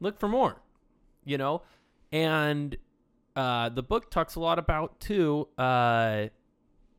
look 0.00 0.18
for 0.18 0.28
more. 0.28 0.60
You 1.24 1.38
know, 1.38 1.62
and 2.12 2.76
uh, 3.36 3.68
the 3.68 3.82
book 3.82 4.10
talks 4.10 4.34
a 4.34 4.40
lot 4.40 4.58
about 4.58 4.98
too 5.00 5.48
uh, 5.56 6.26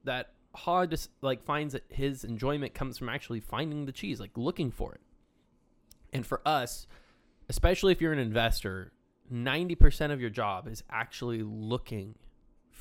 that 0.03 0.31
Haw 0.55 0.85
just 0.85 1.09
like 1.21 1.43
finds 1.43 1.73
that 1.73 1.83
his 1.89 2.23
enjoyment 2.23 2.73
comes 2.73 2.97
from 2.97 3.09
actually 3.09 3.39
finding 3.39 3.85
the 3.85 3.91
cheese, 3.91 4.19
like 4.19 4.31
looking 4.35 4.71
for 4.71 4.93
it. 4.93 5.01
And 6.13 6.25
for 6.25 6.41
us, 6.45 6.87
especially 7.49 7.91
if 7.91 8.01
you're 8.01 8.13
an 8.13 8.19
investor, 8.19 8.91
90% 9.31 10.11
of 10.11 10.19
your 10.19 10.29
job 10.29 10.67
is 10.67 10.83
actually 10.89 11.41
looking 11.41 12.15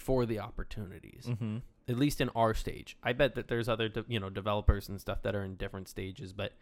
for 0.01 0.27
the 0.27 0.39
opportunities. 0.39 1.27
Mm-hmm. 1.29 1.59
At 1.89 1.99
least 1.99 2.21
in 2.21 2.29
our 2.31 2.55
stage. 2.55 2.97
I 3.03 3.13
bet 3.13 3.35
that 3.35 3.49
there's 3.49 3.69
other, 3.69 3.89
de- 3.89 4.05
you 4.09 4.21
know, 4.21 4.31
developers 4.31 4.89
and 4.89 5.01
stuff 5.01 5.23
that 5.23 5.35
are 5.35 5.45
in 5.45 5.57
different 5.57 5.89
stages, 5.89 6.33
but 6.33 6.53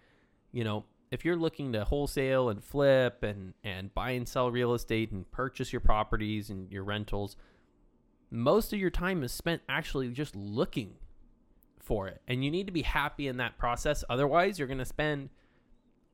you 0.52 0.64
know, 0.64 0.84
if 1.10 1.24
you're 1.24 1.36
looking 1.36 1.72
to 1.72 1.84
wholesale 1.84 2.48
and 2.48 2.62
flip 2.64 3.22
and 3.22 3.54
and 3.62 3.92
buy 3.94 4.10
and 4.10 4.26
sell 4.26 4.50
real 4.50 4.74
estate 4.74 5.12
and 5.12 5.30
purchase 5.30 5.72
your 5.72 5.80
properties 5.80 6.50
and 6.50 6.70
your 6.72 6.84
rentals, 6.84 7.36
most 8.30 8.72
of 8.72 8.78
your 8.78 8.90
time 8.90 9.22
is 9.22 9.32
spent 9.32 9.62
actually 9.68 10.08
just 10.08 10.34
looking 10.34 10.94
for 11.78 12.08
it. 12.08 12.20
And 12.26 12.44
you 12.44 12.50
need 12.50 12.66
to 12.66 12.72
be 12.72 12.82
happy 12.82 13.28
in 13.28 13.38
that 13.38 13.58
process. 13.58 14.04
Otherwise, 14.08 14.58
you're 14.58 14.68
going 14.68 14.78
to 14.78 14.84
spend 14.84 15.30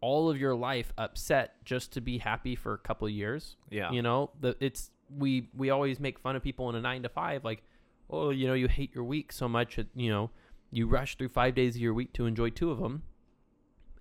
all 0.00 0.28
of 0.28 0.38
your 0.38 0.54
life 0.54 0.92
upset 0.98 1.64
just 1.64 1.92
to 1.92 2.00
be 2.00 2.18
happy 2.18 2.54
for 2.54 2.74
a 2.74 2.78
couple 2.78 3.06
of 3.06 3.12
years. 3.12 3.56
Yeah. 3.70 3.90
You 3.90 4.02
know, 4.02 4.30
the 4.40 4.56
it's 4.60 4.90
we 5.10 5.48
we 5.54 5.70
always 5.70 5.98
make 6.00 6.18
fun 6.18 6.36
of 6.36 6.42
people 6.42 6.68
in 6.70 6.74
a 6.76 6.80
9 6.80 7.02
to 7.02 7.08
5 7.08 7.44
like, 7.44 7.62
"Oh, 8.10 8.30
you 8.30 8.46
know, 8.46 8.54
you 8.54 8.68
hate 8.68 8.94
your 8.94 9.04
week 9.04 9.32
so 9.32 9.48
much, 9.48 9.76
that, 9.76 9.88
you 9.94 10.10
know, 10.10 10.30
you 10.70 10.86
rush 10.86 11.16
through 11.16 11.28
5 11.28 11.54
days 11.54 11.76
of 11.76 11.80
your 11.82 11.94
week 11.94 12.12
to 12.14 12.26
enjoy 12.26 12.50
two 12.50 12.70
of 12.70 12.78
them." 12.78 13.02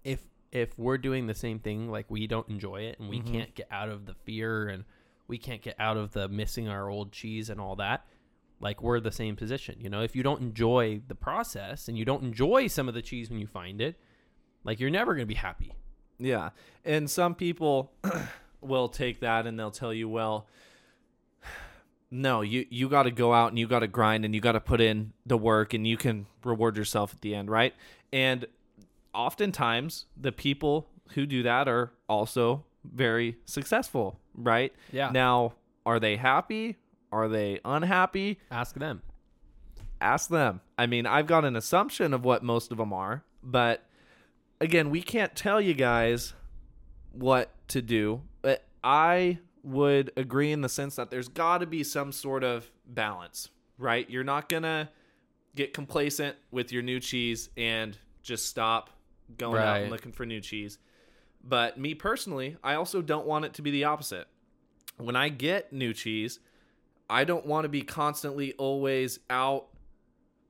If 0.03 0.27
if 0.51 0.77
we're 0.77 0.97
doing 0.99 1.25
the 1.27 1.33
same 1.33 1.59
thing 1.59 1.89
like 1.89 2.09
we 2.11 2.27
don't 2.27 2.47
enjoy 2.49 2.81
it 2.81 2.99
and 2.99 3.09
we 3.09 3.19
Mhm. 3.21 3.31
can't 3.31 3.55
get 3.55 3.67
out 3.71 3.89
of 3.89 4.05
the 4.05 4.13
fear 4.13 4.67
and 4.67 4.85
we 5.27 5.37
can't 5.39 5.61
get 5.63 5.75
out 5.79 5.97
of 5.97 6.11
the 6.11 6.27
missing 6.27 6.67
our 6.67 6.89
old 6.89 7.11
cheese 7.11 7.49
and 7.49 7.59
all 7.59 7.75
that 7.77 8.05
like 8.59 8.81
we're 8.83 8.99
the 8.99 9.11
same 9.11 9.35
position 9.35 9.75
you 9.81 9.89
know 9.89 10.03
if 10.03 10.15
you 10.15 10.21
don't 10.21 10.41
enjoy 10.41 11.01
the 11.07 11.15
process 11.15 11.87
and 11.87 11.97
you 11.97 12.05
don't 12.05 12.23
enjoy 12.23 12.67
some 12.67 12.87
of 12.87 12.93
the 12.93 13.01
cheese 13.01 13.31
when 13.31 13.39
you 13.39 13.47
find 13.47 13.81
it 13.81 13.95
like 14.63 14.79
you're 14.79 14.91
never 14.91 15.13
going 15.15 15.23
to 15.23 15.33
be 15.33 15.33
happy 15.33 15.73
Yeah. 16.19 16.51
And 16.85 17.09
some 17.09 17.33
people 17.33 17.91
will 18.61 18.89
take 18.89 19.21
that 19.21 19.47
and 19.47 19.57
they'll 19.59 19.71
tell 19.71 19.91
you, 19.93 20.07
well, 20.07 20.47
no, 22.13 22.41
you, 22.41 22.65
you 22.69 22.87
got 22.89 23.03
to 23.03 23.11
go 23.11 23.33
out 23.33 23.49
and 23.49 23.59
you 23.59 23.67
got 23.67 23.79
to 23.79 23.87
grind 23.87 24.23
and 24.23 24.35
you 24.35 24.41
got 24.41 24.53
to 24.53 24.59
put 24.59 24.79
in 24.79 25.13
the 25.25 25.37
work 25.37 25.73
and 25.73 25.87
you 25.87 25.97
can 25.97 26.27
reward 26.43 26.77
yourself 26.77 27.13
at 27.13 27.21
the 27.21 27.33
end, 27.33 27.49
right? 27.49 27.73
And 28.11 28.45
oftentimes 29.13 30.05
the 30.15 30.31
people 30.31 30.87
who 31.15 31.25
do 31.25 31.43
that 31.43 31.67
are 31.67 31.91
also 32.07 32.63
very 32.83 33.37
successful, 33.45 34.19
right? 34.35 34.73
yeah 34.91 35.09
Now, 35.11 35.53
are 35.85 35.99
they 35.99 36.17
happy? 36.17 36.77
Are 37.11 37.27
they 37.27 37.59
unhappy? 37.65 38.39
ask 38.51 38.75
them 38.75 39.01
ask 40.03 40.29
them. 40.29 40.61
I 40.77 40.85
mean, 40.85 41.05
I've 41.05 41.27
got 41.27 41.45
an 41.45 41.55
assumption 41.55 42.13
of 42.13 42.23
what 42.25 42.43
most 42.43 42.71
of 42.71 42.77
them 42.77 42.93
are, 42.93 43.23
but 43.41 43.85
again, 44.59 44.89
we 44.89 45.01
can't 45.01 45.35
tell 45.35 45.61
you 45.61 45.73
guys 45.73 46.33
what 47.13 47.49
to 47.69 47.81
do. 47.81 48.21
But 48.41 48.65
I 48.83 49.39
would 49.63 50.11
agree 50.17 50.51
in 50.51 50.61
the 50.61 50.69
sense 50.69 50.95
that 50.97 51.09
there's 51.09 51.29
got 51.29 51.59
to 51.59 51.65
be 51.65 51.83
some 51.83 52.11
sort 52.11 52.43
of 52.43 52.69
balance, 52.85 53.49
right? 53.77 54.09
You're 54.09 54.23
not 54.23 54.49
going 54.49 54.63
to 54.63 54.89
get 55.55 55.73
complacent 55.73 56.35
with 56.51 56.71
your 56.71 56.83
new 56.83 56.99
cheese 56.99 57.49
and 57.55 57.97
just 58.21 58.47
stop 58.47 58.89
going 59.37 59.61
out 59.61 59.81
and 59.81 59.91
looking 59.91 60.11
for 60.11 60.25
new 60.25 60.41
cheese. 60.41 60.77
But 61.43 61.77
me 61.77 61.93
personally, 61.93 62.57
I 62.63 62.75
also 62.75 63.01
don't 63.01 63.25
want 63.25 63.45
it 63.45 63.53
to 63.55 63.61
be 63.61 63.71
the 63.71 63.85
opposite. 63.85 64.27
When 64.97 65.15
I 65.15 65.29
get 65.29 65.73
new 65.73 65.93
cheese, 65.93 66.39
I 67.09 67.23
don't 67.23 67.45
want 67.45 67.63
to 67.63 67.69
be 67.69 67.81
constantly 67.81 68.53
always 68.53 69.19
out 69.29 69.67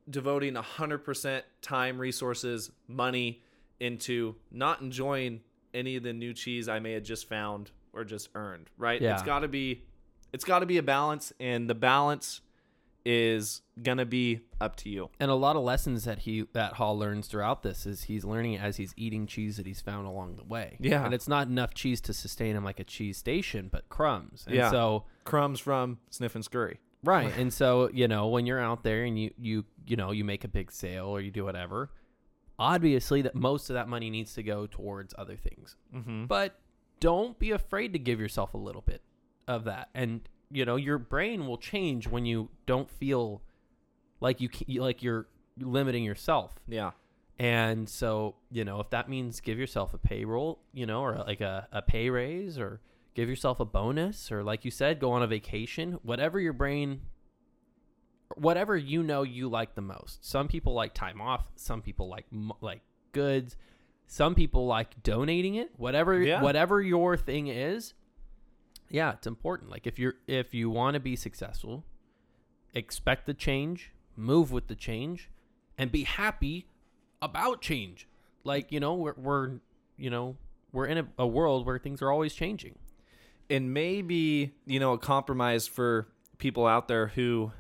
devoting 0.10 0.54
100% 0.54 1.42
time, 1.62 1.98
resources, 1.98 2.72
money 2.88 3.42
into 3.80 4.36
not 4.52 4.82
enjoying 4.82 5.42
any 5.74 5.96
of 5.96 6.04
the 6.04 6.14
new 6.14 6.34
cheese 6.34 6.68
I 6.68 6.80
may 6.80 6.94
have 6.94 7.04
just 7.04 7.28
found 7.28 7.72
or 7.94 8.04
just 8.04 8.30
earned, 8.36 8.70
right? 8.78 9.02
Yeah. 9.02 9.14
It's 9.14 9.24
got 9.24 9.40
to 9.40 9.48
be 9.48 9.84
it's 10.32 10.44
got 10.46 10.60
to 10.60 10.66
be 10.66 10.78
a 10.78 10.84
balance 10.84 11.32
and 11.40 11.70
the 11.70 11.76
balance 11.76 12.42
is 13.06 13.62
going 13.82 13.98
to 13.98 14.06
be 14.06 14.40
up 14.62 14.78
to 14.78 14.90
you. 14.90 15.10
and 15.20 15.30
a 15.30 15.36
lot 15.36 15.58
of 15.58 15.62
lessons 15.64 16.06
that 16.06 16.20
he 16.20 16.46
that 16.54 16.74
Haw 16.74 16.92
learns 16.92 17.28
throughout 17.28 17.62
this 17.62 17.86
is 17.86 18.04
he's 18.04 18.24
learning 18.24 18.58
as 18.58 18.78
he's 18.78 18.94
eating 18.96 19.28
cheese 19.28 19.58
that 19.58 19.66
he's 19.66 19.82
found 19.82 20.08
along 20.08 20.38
the 20.38 20.44
way 20.46 20.78
Yeah. 20.80 21.04
and 21.04 21.14
it's 21.14 21.28
not 21.28 21.48
enough 21.48 21.74
cheese 21.74 22.00
to 22.02 22.14
sustain 22.14 22.56
him 22.56 22.64
like 22.64 22.80
a 22.80 22.86
cheese 22.86 23.18
station 23.18 23.68
but 23.70 23.90
crumbs 23.90 24.46
and 24.48 24.56
Yeah. 24.56 24.72
so 24.72 25.04
Crumbs 25.26 25.60
from 25.60 26.00
Sniff 26.12 26.36
and 26.36 26.44
Scurry. 26.46 26.80
Right. 27.04 27.34
and 27.38 27.52
so, 27.54 27.90
you 27.94 28.08
know, 28.08 28.28
when 28.30 28.46
you're 28.46 28.60
out 28.62 28.84
there 28.84 29.04
and 29.04 29.20
you 29.20 29.32
you 29.38 29.66
you 29.86 29.98
know, 29.98 30.12
you 30.12 30.24
make 30.24 30.46
a 30.46 30.48
big 30.48 30.72
sale 30.72 31.08
or 31.08 31.20
you 31.20 31.30
do 31.32 31.44
whatever, 31.44 31.92
obviously 32.58 33.22
that 33.24 33.36
most 33.36 33.70
of 33.70 33.74
that 33.74 33.88
money 33.90 34.10
needs 34.10 34.34
to 34.36 34.44
go 34.44 34.66
towards 34.68 35.14
other 35.18 35.36
things. 35.36 35.76
Mm-hmm. 35.94 36.26
But 36.26 36.58
don't 37.00 37.38
be 37.40 37.52
afraid 37.52 37.94
to 37.94 38.00
give 38.00 38.20
yourself 38.20 38.54
a 38.54 38.58
little 38.58 38.82
bit 38.82 39.02
of 39.48 39.66
that. 39.66 39.90
And 39.94 40.22
you 40.52 40.66
know, 40.66 40.76
your 40.76 40.98
brain 40.98 41.48
will 41.48 41.58
change 41.58 42.08
when 42.08 42.26
you 42.26 42.50
don't 42.66 42.90
feel 42.90 43.42
like 44.20 44.40
you 44.40 44.50
like 44.82 45.04
you're 45.04 45.28
limiting 45.60 46.04
yourself. 46.04 46.54
Yeah. 46.68 46.92
And 47.40 47.90
so, 47.90 48.36
you 48.52 48.64
know, 48.64 48.80
if 48.80 48.92
that 48.92 49.10
means 49.10 49.40
give 49.40 49.58
yourself 49.58 49.94
a 49.94 49.98
payroll, 49.98 50.60
you 50.72 50.86
know, 50.86 51.02
or 51.02 51.16
like 51.26 51.42
a, 51.42 51.68
a 51.72 51.82
pay 51.82 52.10
raise 52.12 52.60
or 52.60 52.80
give 53.16 53.28
yourself 53.28 53.60
a 53.60 53.66
bonus 53.66 54.32
or 54.32 54.44
like 54.44 54.64
you 54.64 54.70
said, 54.72 55.00
go 55.00 55.12
on 55.12 55.24
a 55.24 55.28
vacation, 55.28 56.00
whatever 56.04 56.40
your 56.40 56.54
brain 56.54 57.02
whatever 58.36 58.76
you 58.76 59.04
know 59.04 59.24
you 59.24 59.50
like 59.50 59.76
the 59.76 59.82
most. 59.82 60.26
Some 60.26 60.48
people 60.48 60.74
like 60.74 60.94
time 60.94 61.22
off, 61.22 61.52
some 61.56 61.82
people 61.82 62.08
like 62.08 62.26
like 62.62 62.82
goods, 63.12 63.56
some 64.14 64.36
people 64.36 64.68
like 64.68 65.02
donating 65.02 65.56
it, 65.56 65.72
whatever 65.78 66.22
Yeah. 66.22 66.40
whatever 66.44 66.80
your 66.82 67.18
thing 67.18 67.48
is. 67.48 67.96
Yeah, 68.90 69.14
it's 69.14 69.26
important. 69.26 69.72
Like 69.72 69.88
if 69.88 69.98
you're 69.98 70.14
if 70.28 70.54
you 70.54 70.70
want 70.70 70.94
to 70.94 71.00
be 71.00 71.16
successful, 71.16 71.84
expect 72.76 73.26
the 73.26 73.34
change, 73.34 73.92
move 74.16 74.52
with 74.52 74.68
the 74.68 74.76
change, 74.76 75.32
and 75.80 75.92
be 75.92 76.04
happy 76.04 76.68
about 77.24 77.60
change. 77.62 78.08
Like, 78.44 78.72
you 78.72 78.80
know, 78.80 78.94
we're, 78.94 79.16
we're 79.18 79.52
you 79.98 80.10
know, 80.12 80.36
we're 80.72 80.86
in 80.86 80.98
a, 81.00 81.08
a 81.18 81.26
world 81.28 81.66
where 81.66 81.80
things 81.80 82.02
are 82.04 82.12
always 82.12 82.34
changing. 82.36 82.78
and 83.50 83.74
maybe 83.74 84.54
you 84.68 84.80
know 84.80 84.94
a 84.94 84.98
compromise 84.98 85.68
for 85.68 86.08
people 86.38 86.66
out 86.68 86.88
there 86.88 87.08
who 87.08 87.52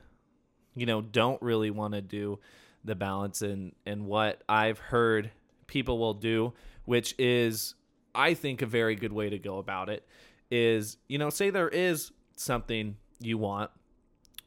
you 0.75 0.85
know 0.85 1.01
don't 1.01 1.41
really 1.41 1.71
want 1.71 1.93
to 1.93 2.01
do 2.01 2.39
the 2.85 2.95
balance 2.95 3.41
and 3.41 3.73
and 3.85 4.05
what 4.05 4.41
i've 4.47 4.79
heard 4.79 5.29
people 5.67 5.97
will 5.97 6.13
do 6.13 6.53
which 6.85 7.15
is 7.17 7.75
i 8.15 8.33
think 8.33 8.61
a 8.61 8.65
very 8.65 8.95
good 8.95 9.13
way 9.13 9.29
to 9.29 9.37
go 9.37 9.57
about 9.57 9.89
it 9.89 10.05
is 10.51 10.97
you 11.07 11.17
know 11.17 11.29
say 11.29 11.49
there 11.49 11.69
is 11.69 12.11
something 12.35 12.95
you 13.19 13.37
want 13.37 13.71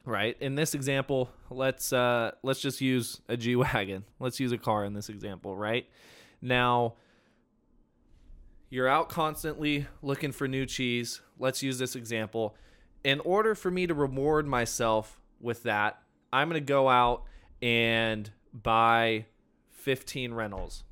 right 0.05 0.37
in 0.39 0.55
this 0.55 0.73
example 0.73 1.29
let's 1.49 1.91
uh 1.91 2.31
let's 2.43 2.61
just 2.61 2.81
use 2.81 3.21
a 3.27 3.35
g-wagon 3.35 4.03
let's 4.19 4.39
use 4.39 4.51
a 4.51 4.57
car 4.57 4.85
in 4.85 4.93
this 4.93 5.09
example 5.09 5.55
right 5.55 5.89
now 6.41 6.93
you're 8.69 8.87
out 8.87 9.09
constantly 9.09 9.87
looking 10.01 10.31
for 10.31 10.47
new 10.47 10.65
cheese. 10.65 11.21
Let's 11.39 11.63
use 11.63 11.79
this 11.79 11.95
example. 11.95 12.55
In 13.03 13.21
order 13.21 13.55
for 13.55 13.71
me 13.71 13.87
to 13.87 13.93
reward 13.93 14.45
myself 14.45 15.21
with 15.39 15.63
that, 15.63 16.01
I'm 16.33 16.49
going 16.49 16.61
to 16.61 16.65
go 16.65 16.89
out 16.89 17.23
and 17.61 18.29
buy 18.51 19.25
15 19.69 20.33
rentals. 20.33 20.83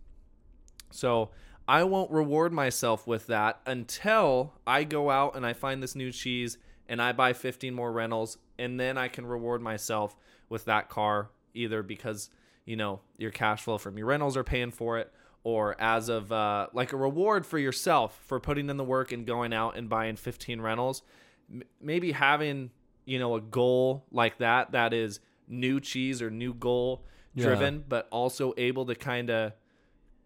So 0.95 1.31
I 1.67 1.83
won't 1.83 2.11
reward 2.11 2.53
myself 2.53 3.07
with 3.07 3.27
that 3.27 3.59
until 3.65 4.53
I 4.65 4.83
go 4.83 5.09
out 5.09 5.35
and 5.35 5.45
I 5.45 5.53
find 5.53 5.81
this 5.81 5.95
new 5.95 6.11
cheese 6.11 6.57
and 6.87 7.01
I 7.01 7.11
buy 7.11 7.33
15 7.33 7.73
more 7.73 7.91
rentals. 7.91 8.37
And 8.57 8.79
then 8.79 8.97
I 8.97 9.07
can 9.07 9.25
reward 9.25 9.61
myself 9.61 10.15
with 10.49 10.65
that 10.65 10.89
car 10.89 11.29
either 11.53 11.83
because, 11.83 12.29
you 12.65 12.75
know, 12.75 13.01
your 13.17 13.31
cash 13.31 13.61
flow 13.63 13.77
from 13.77 13.97
your 13.97 14.07
rentals 14.07 14.37
are 14.37 14.43
paying 14.43 14.71
for 14.71 14.99
it 14.99 15.11
or 15.45 15.79
as 15.79 16.09
of 16.09 16.31
uh, 16.31 16.67
like 16.73 16.91
a 16.91 16.97
reward 16.97 17.45
for 17.45 17.57
yourself 17.57 18.19
for 18.25 18.39
putting 18.39 18.69
in 18.69 18.77
the 18.77 18.83
work 18.83 19.11
and 19.13 19.25
going 19.25 19.53
out 19.53 19.77
and 19.77 19.87
buying 19.87 20.15
15 20.17 20.59
rentals 20.59 21.03
M- 21.49 21.63
maybe 21.79 22.11
having 22.11 22.71
you 23.05 23.19
know 23.19 23.35
a 23.35 23.41
goal 23.41 24.03
like 24.11 24.39
that 24.39 24.71
that 24.71 24.93
is 24.93 25.19
new 25.47 25.79
cheese 25.79 26.21
or 26.21 26.29
new 26.31 26.53
goal 26.53 27.05
driven 27.37 27.83
but 27.87 28.07
also 28.11 28.53
able 28.57 28.85
to 28.87 28.95
kind 28.95 29.29
of 29.29 29.53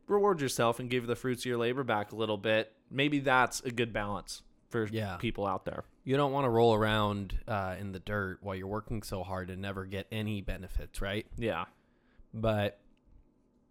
reward 0.10 0.42
yourself 0.42 0.80
and 0.80 0.90
give 0.90 1.08
the 1.08 1.16
fruits 1.16 1.42
of 1.42 1.46
your 1.46 1.58
labor 1.58 1.84
back 1.84 2.12
a 2.12 2.16
little 2.16 2.38
bit 2.38 2.74
maybe 2.92 3.20
that's 3.20 3.62
a 3.62 3.72
good 3.72 3.94
balance 3.94 4.42
for 4.70 4.88
Yeah. 4.92 5.16
people 5.18 5.46
out 5.48 5.66
there 5.66 5.84
You 6.04 6.18
don't 6.18 6.32
want 6.32 6.46
to 6.46 6.50
roll 6.50 6.74
around 6.74 7.38
uh, 7.48 7.76
in 7.80 7.92
the 7.92 8.00
dirt 8.00 8.40
while 8.42 8.56
you're 8.56 8.68
working 8.68 9.02
so 9.04 9.24
hard 9.24 9.50
and 9.50 9.62
never 9.62 9.86
get 9.86 10.08
any 10.12 10.42
benefits, 10.42 11.02
right? 11.02 11.26
yeah 11.38 11.66
But 12.34 12.80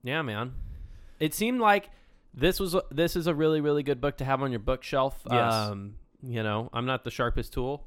yeah, 0.02 0.22
man, 0.22 0.54
it 1.20 1.34
seemed 1.34 1.60
like 1.60 1.90
this 2.34 2.60
was 2.60 2.76
this 2.90 3.16
is 3.16 3.26
a 3.26 3.34
really 3.34 3.60
really 3.60 3.82
good 3.82 4.00
book 4.00 4.16
to 4.18 4.24
have 4.24 4.42
on 4.42 4.50
your 4.52 4.60
bookshelf. 4.60 5.20
Yes. 5.30 5.52
Um, 5.52 5.96
you 6.22 6.42
know, 6.42 6.68
I'm 6.72 6.86
not 6.86 7.04
the 7.04 7.10
sharpest 7.10 7.52
tool 7.52 7.86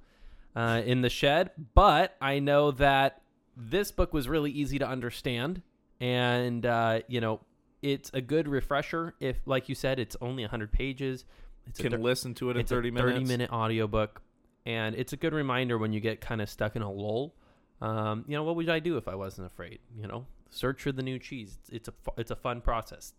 uh, 0.56 0.82
in 0.86 1.02
the 1.02 1.10
shed, 1.10 1.52
but 1.74 2.16
I 2.22 2.40
know 2.40 2.72
that 2.72 3.22
this 3.56 3.92
book 3.92 4.14
was 4.14 4.28
really 4.30 4.52
easy 4.52 4.80
to 4.80 4.88
understand, 4.88 5.62
and 6.00 6.66
uh, 6.66 7.02
you 7.08 7.22
know, 7.22 7.42
it's 7.82 8.12
a 8.14 8.22
good 8.22 8.48
refresher. 8.48 9.16
If, 9.20 9.38
like 9.46 9.70
you 9.70 9.76
said, 9.76 10.00
it's 10.00 10.16
only 10.22 10.44
100 10.44 10.72
pages. 10.72 11.26
It's 11.68 11.80
a 11.80 11.84
Can 11.84 11.92
thir- 11.94 11.98
listen 11.98 12.34
to 12.36 12.50
it 12.50 12.56
in 12.58 12.62
it's 12.62 12.70
30 12.72 12.90
a 12.90 12.92
minutes. 12.92 13.14
30 13.14 13.26
minute 13.26 13.52
audiobook 13.52 14.22
and 14.66 14.96
it's 14.96 15.14
a 15.14 15.18
good 15.18 15.34
reminder 15.34 15.78
when 15.78 15.92
you 15.94 16.00
get 16.00 16.22
kind 16.22 16.40
of 16.42 16.50
stuck 16.50 16.76
in 16.76 16.82
a 16.84 16.92
lull 16.92 17.34
um, 17.82 18.24
you 18.28 18.36
know 18.36 18.44
what 18.44 18.56
would 18.56 18.70
i 18.70 18.78
do 18.80 18.98
if 18.98 19.08
i 19.08 19.16
wasn't 19.16 19.46
afraid 19.48 19.80
you 20.00 20.08
know 20.08 20.26
search 20.52 20.82
for 20.84 20.92
the 20.92 21.02
new 21.02 21.18
cheese 21.18 21.58
it's, 21.62 21.70
it's 21.70 21.88
a 21.90 21.94
it's 22.18 22.32
a 22.32 22.36
fun 22.36 22.62
process 22.62 23.14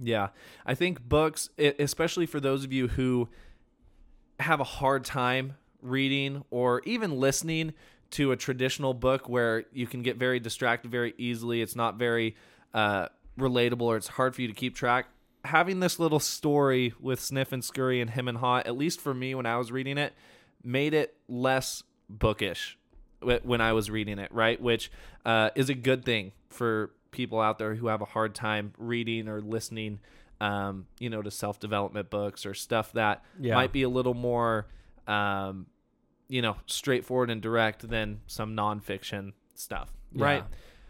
Yeah. 0.00 0.28
I 0.66 0.74
think 0.74 1.00
books, 1.08 1.50
especially 1.58 2.26
for 2.26 2.40
those 2.40 2.64
of 2.64 2.72
you 2.72 2.88
who 2.88 3.28
have 4.38 4.60
a 4.60 4.64
hard 4.64 5.04
time 5.04 5.54
reading 5.82 6.44
or 6.50 6.80
even 6.84 7.18
listening 7.20 7.74
to 8.12 8.32
a 8.32 8.36
traditional 8.36 8.94
book 8.94 9.28
where 9.28 9.64
you 9.72 9.86
can 9.86 10.02
get 10.02 10.16
very 10.16 10.40
distracted 10.40 10.90
very 10.90 11.14
easily, 11.18 11.60
it's 11.60 11.76
not 11.76 11.96
very 11.98 12.34
uh, 12.74 13.08
relatable 13.40 13.82
or 13.82 13.96
it's 13.96 14.08
hard 14.08 14.34
for 14.34 14.42
you 14.42 14.48
to 14.48 14.54
keep 14.54 14.74
track. 14.74 15.06
Having 15.44 15.80
this 15.80 15.98
little 15.98 16.20
story 16.20 16.92
with 17.00 17.18
Sniff 17.20 17.50
and 17.52 17.64
Scurry 17.64 18.00
and 18.00 18.10
Hem 18.10 18.28
and 18.28 18.38
Haw, 18.38 18.58
at 18.58 18.76
least 18.76 19.00
for 19.00 19.14
me 19.14 19.34
when 19.34 19.46
I 19.46 19.56
was 19.56 19.72
reading 19.72 19.96
it, 19.98 20.12
made 20.62 20.92
it 20.94 21.14
less 21.28 21.82
bookish 22.08 22.76
when 23.42 23.60
I 23.60 23.72
was 23.72 23.90
reading 23.90 24.18
it, 24.18 24.32
right? 24.32 24.60
Which 24.60 24.90
uh, 25.24 25.50
is 25.54 25.68
a 25.70 25.74
good 25.74 26.04
thing 26.04 26.32
for 26.50 26.90
people 27.10 27.40
out 27.40 27.58
there 27.58 27.74
who 27.74 27.86
have 27.88 28.00
a 28.02 28.06
hard 28.06 28.34
time 28.34 28.72
reading 28.78 29.28
or 29.28 29.40
listening, 29.40 30.00
um, 30.40 30.86
you 30.98 31.08
know, 31.10 31.22
to 31.22 31.30
self 31.30 31.58
development 31.58 32.10
books 32.10 32.44
or 32.46 32.54
stuff 32.54 32.92
that 32.92 33.22
Yeah. 33.38 33.54
might 33.54 33.72
be 33.72 33.82
a 33.82 33.88
little 33.88 34.14
more, 34.14 34.66
um, 35.06 35.66
you 36.28 36.40
know, 36.42 36.56
straightforward 36.66 37.30
and 37.30 37.40
direct 37.42 37.88
than 37.88 38.20
some 38.26 38.54
nonfiction 38.54 39.32
stuff, 39.54 39.90
right? 40.14 40.44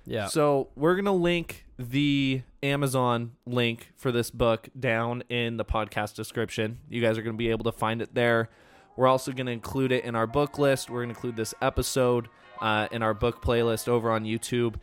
yeah 0.05 0.27
So 0.27 0.69
we're 0.77 0.97
gonna 0.97 1.13
link 1.13 1.67
the 1.81 2.43
Amazon 2.63 3.33
link 3.47 3.89
for 3.97 4.13
this 4.13 4.31
book 4.31 4.69
down 4.79 5.23
in 5.31 5.57
the 5.57 5.65
podcast 5.65 6.15
description. 6.15 6.79
You 6.89 7.01
guys 7.01 7.17
are 7.17 7.23
gonna 7.23 7.37
be 7.37 7.51
able 7.51 7.65
to 7.65 7.73
find 7.73 8.03
it 8.03 8.15
there. 8.15 8.51
We're 8.97 9.07
also 9.07 9.33
gonna 9.33 9.53
include 9.53 9.91
it 9.93 10.05
in 10.05 10.15
our 10.15 10.27
book 10.27 10.59
list. 10.59 10.91
We're 10.91 11.01
gonna 11.01 11.15
include 11.15 11.37
this 11.37 11.55
episode 11.63 12.29
uh, 12.61 12.89
in 12.93 13.03
our 13.03 13.15
book 13.15 13.43
playlist 13.43 13.89
over 13.89 14.11
on 14.11 14.25
YouTube. 14.25 14.75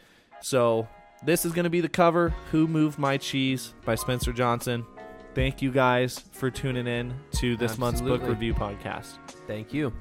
So 0.42 0.88
this 1.24 1.46
is 1.46 1.52
gonna 1.52 1.70
be 1.70 1.82
the 1.82 1.90
cover. 1.90 2.34
Who 2.52 2.68
moved 2.68 2.98
my 2.98 3.18
cheese 3.18 3.76
by 3.86 3.96
Spencer 3.96 4.34
Johnson. 4.34 4.86
Thank 5.36 5.62
you 5.62 5.72
guys 5.72 6.18
for 6.32 6.50
tuning 6.50 6.88
in 6.88 7.14
to 7.34 7.56
this 7.58 7.78
month's 7.78 8.02
book 8.02 8.24
review 8.24 8.56
podcast. 8.56 9.20
thank 9.46 9.72
you 9.72 9.94